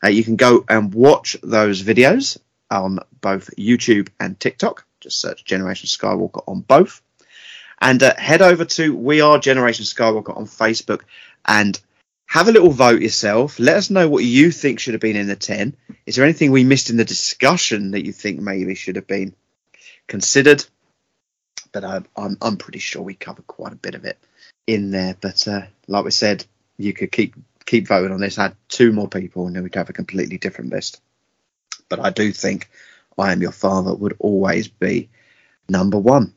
Uh, 0.03 0.09
you 0.09 0.23
can 0.23 0.35
go 0.35 0.63
and 0.69 0.93
watch 0.93 1.37
those 1.41 1.81
videos 1.81 2.37
on 2.69 2.99
both 3.21 3.49
YouTube 3.57 4.09
and 4.19 4.39
TikTok. 4.39 4.85
Just 4.99 5.21
search 5.21 5.45
Generation 5.45 5.87
Skywalker 5.87 6.43
on 6.47 6.61
both. 6.61 7.01
And 7.79 8.01
uh, 8.01 8.15
head 8.17 8.41
over 8.41 8.65
to 8.65 8.95
We 8.95 9.21
Are 9.21 9.37
Generation 9.37 9.85
Skywalker 9.85 10.35
on 10.35 10.45
Facebook 10.45 11.01
and 11.45 11.79
have 12.25 12.47
a 12.47 12.51
little 12.51 12.71
vote 12.71 13.01
yourself. 13.01 13.59
Let 13.59 13.77
us 13.77 13.89
know 13.89 14.09
what 14.09 14.23
you 14.23 14.51
think 14.51 14.79
should 14.79 14.93
have 14.93 15.01
been 15.01 15.15
in 15.15 15.27
the 15.27 15.35
10. 15.35 15.75
Is 16.05 16.15
there 16.15 16.25
anything 16.25 16.51
we 16.51 16.63
missed 16.63 16.89
in 16.89 16.97
the 16.97 17.05
discussion 17.05 17.91
that 17.91 18.05
you 18.05 18.11
think 18.11 18.39
maybe 18.39 18.75
should 18.75 18.95
have 18.95 19.07
been 19.07 19.33
considered? 20.07 20.65
But 21.71 21.85
I'm, 21.85 22.05
I'm, 22.15 22.37
I'm 22.41 22.57
pretty 22.57 22.79
sure 22.79 23.01
we 23.01 23.13
covered 23.13 23.47
quite 23.47 23.73
a 23.73 23.77
bit 23.77 23.95
of 23.95 24.05
it 24.05 24.17
in 24.65 24.91
there. 24.91 25.15
But 25.19 25.47
uh, 25.47 25.61
like 25.87 26.05
we 26.05 26.11
said, 26.11 26.45
you 26.77 26.93
could 26.93 27.11
keep 27.11 27.35
keep 27.67 27.87
voting 27.87 28.11
on 28.11 28.19
this. 28.19 28.39
Add 28.39 28.55
two 28.67 28.91
more 28.91 29.07
people, 29.07 29.45
and 29.45 29.55
then 29.55 29.61
we'd 29.61 29.75
have 29.75 29.91
a 29.91 29.93
completely 29.93 30.39
different 30.39 30.71
list. 30.71 31.01
But 31.89 31.99
I 31.99 32.09
do 32.09 32.31
think 32.31 32.69
I 33.17 33.31
Am 33.31 33.41
Your 33.41 33.51
Father 33.51 33.93
would 33.93 34.15
always 34.17 34.67
be 34.67 35.09
number 35.69 35.99
one. 35.99 36.33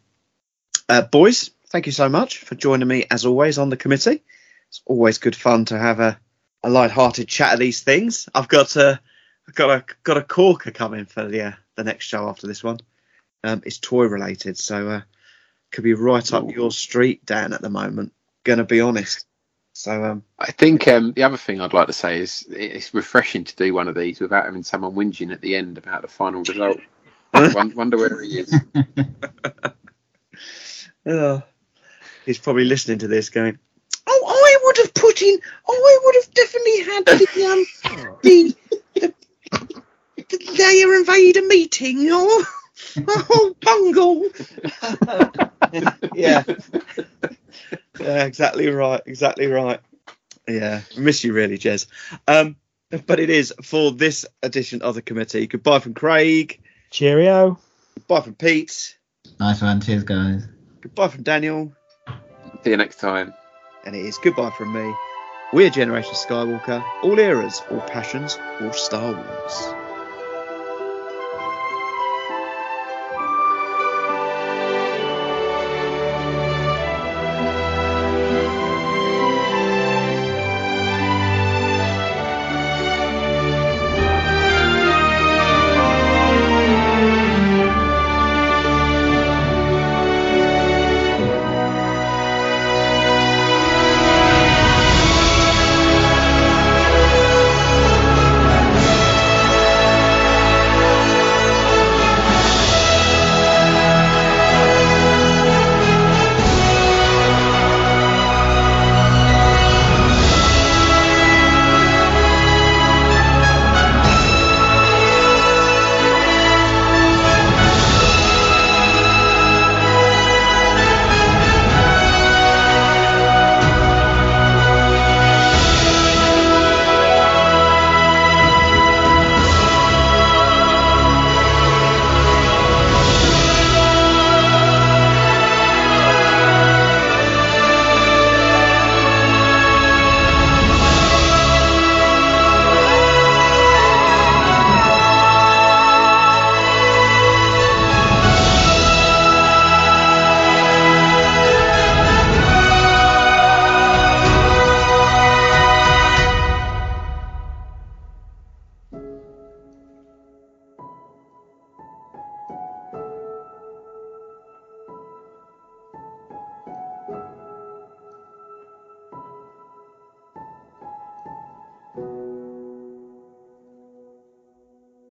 Uh, 0.89 1.03
boys, 1.03 1.51
thank 1.69 1.87
you 1.87 1.93
so 1.93 2.09
much 2.09 2.39
for 2.39 2.57
joining 2.57 2.89
me 2.89 3.07
as 3.11 3.25
always 3.25 3.57
on 3.59 3.71
the 3.71 3.77
committee. 3.77 4.23
It's 4.69 4.83
always 4.85 5.19
good 5.19 5.37
fun 5.37 5.65
to 5.67 5.79
have 5.79 6.01
a, 6.01 6.19
a 6.63 6.69
light-hearted 6.69 7.29
chat 7.29 7.55
of 7.55 7.61
these 7.61 7.81
things. 7.83 8.29
I've 8.35 8.49
got 8.49 8.77
a 8.77 9.01
I've 9.49 9.55
got 9.55 9.71
a 9.71 9.85
got 10.03 10.17
a 10.17 10.23
corker 10.23 10.73
coming 10.73 11.07
for 11.07 11.27
the 11.27 11.43
uh, 11.43 11.53
the 11.77 11.85
next 11.85 12.07
show 12.07 12.29
after 12.29 12.47
this 12.47 12.63
one. 12.63 12.81
Um, 13.43 13.63
it's 13.65 13.79
toy 13.79 14.05
related, 14.05 14.59
so 14.59 14.89
uh, 14.89 15.01
could 15.71 15.85
be 15.85 15.95
right 15.95 16.33
up 16.33 16.51
your 16.51 16.71
street, 16.71 17.25
Dan. 17.25 17.53
At 17.53 17.63
the 17.63 17.71
moment, 17.71 18.13
gonna 18.45 18.65
be 18.65 18.81
honest. 18.81 19.27
So 19.81 20.05
um, 20.05 20.25
I 20.39 20.53
think 20.53 20.87
um, 20.89 21.13
the 21.13 21.23
other 21.23 21.39
thing 21.39 21.59
I'd 21.59 21.73
like 21.73 21.87
to 21.87 21.95
say 21.95 22.21
is 22.21 22.45
it's 22.51 22.93
refreshing 22.93 23.45
to 23.45 23.57
do 23.57 23.73
one 23.73 23.89
of 23.89 23.95
these 23.95 24.21
without 24.21 24.45
having 24.45 24.63
someone 24.63 24.93
whinging 24.93 25.33
at 25.33 25.41
the 25.41 25.57
end 25.57 25.79
about 25.79 26.03
the 26.03 26.09
final 26.09 26.43
result. 26.43 26.77
Won- 27.33 27.75
Wonder 27.75 27.97
where 27.97 28.21
he 28.21 28.41
is. 28.41 28.55
Oh, 31.07 31.43
he's 32.27 32.37
probably 32.37 32.67
listening 32.67 32.99
to 32.99 33.09
this 33.09 33.31
going, 33.31 33.59
Oh, 34.07 34.25
I 34.29 34.59
would 34.65 34.77
have 34.85 34.93
put 34.93 35.23
in, 35.23 35.39
oh, 35.67 35.73
I 35.73 36.01
would 36.05 36.15
have 36.17 36.35
definitely 36.35 36.81
had 36.83 37.07
the, 37.07 37.47
um, 37.97 38.19
the, 38.23 38.55
the, 38.97 39.15
the 40.29 40.39
Leia 40.59 40.95
and 40.95 41.07
Vader 41.07 41.47
meeting, 41.47 42.07
oh, 42.11 42.45
oh 43.09 43.55
bungle. 43.63 44.29
yeah. 46.15 46.43
Yeah, 48.01 48.25
exactly 48.25 48.69
right. 48.69 49.03
Exactly 49.05 49.47
right. 49.47 49.81
Yeah, 50.49 50.81
miss 50.97 51.23
you 51.23 51.33
really, 51.33 51.59
Jez. 51.59 51.87
Um, 52.27 52.57
but 53.07 53.21
it 53.21 53.31
is 53.31 53.53
for 53.63 53.93
this 53.93 54.25
edition 54.43 54.83
of 54.83 54.95
the 54.95 55.03
committee. 55.03 55.47
Goodbye 55.47 55.81
from 55.81 55.95
Craig. 55.95 56.61
Cheerio. 56.91 57.59
Goodbye 57.95 58.23
from 58.23 58.35
Pete. 58.35 58.97
Nice 59.39 59.63
one. 59.63 59.81
Cheers, 59.81 60.05
guys. 60.05 60.47
Goodbye 60.81 61.09
from 61.09 61.23
Daniel. 61.23 61.73
See 62.65 62.71
you 62.71 62.77
next 62.77 63.01
time. 63.01 63.35
And 63.85 63.95
it 63.95 64.05
is 64.05 64.19
goodbye 64.19 64.51
from 64.51 64.73
me. 64.73 64.95
We're 65.53 65.71
Generation 65.71 66.15
Skywalker. 66.15 66.85
All 67.03 67.19
eras, 67.19 67.63
all 67.71 67.81
passions, 67.81 68.39
all 68.61 68.73
Star 68.73 69.15
Wars. 69.15 69.80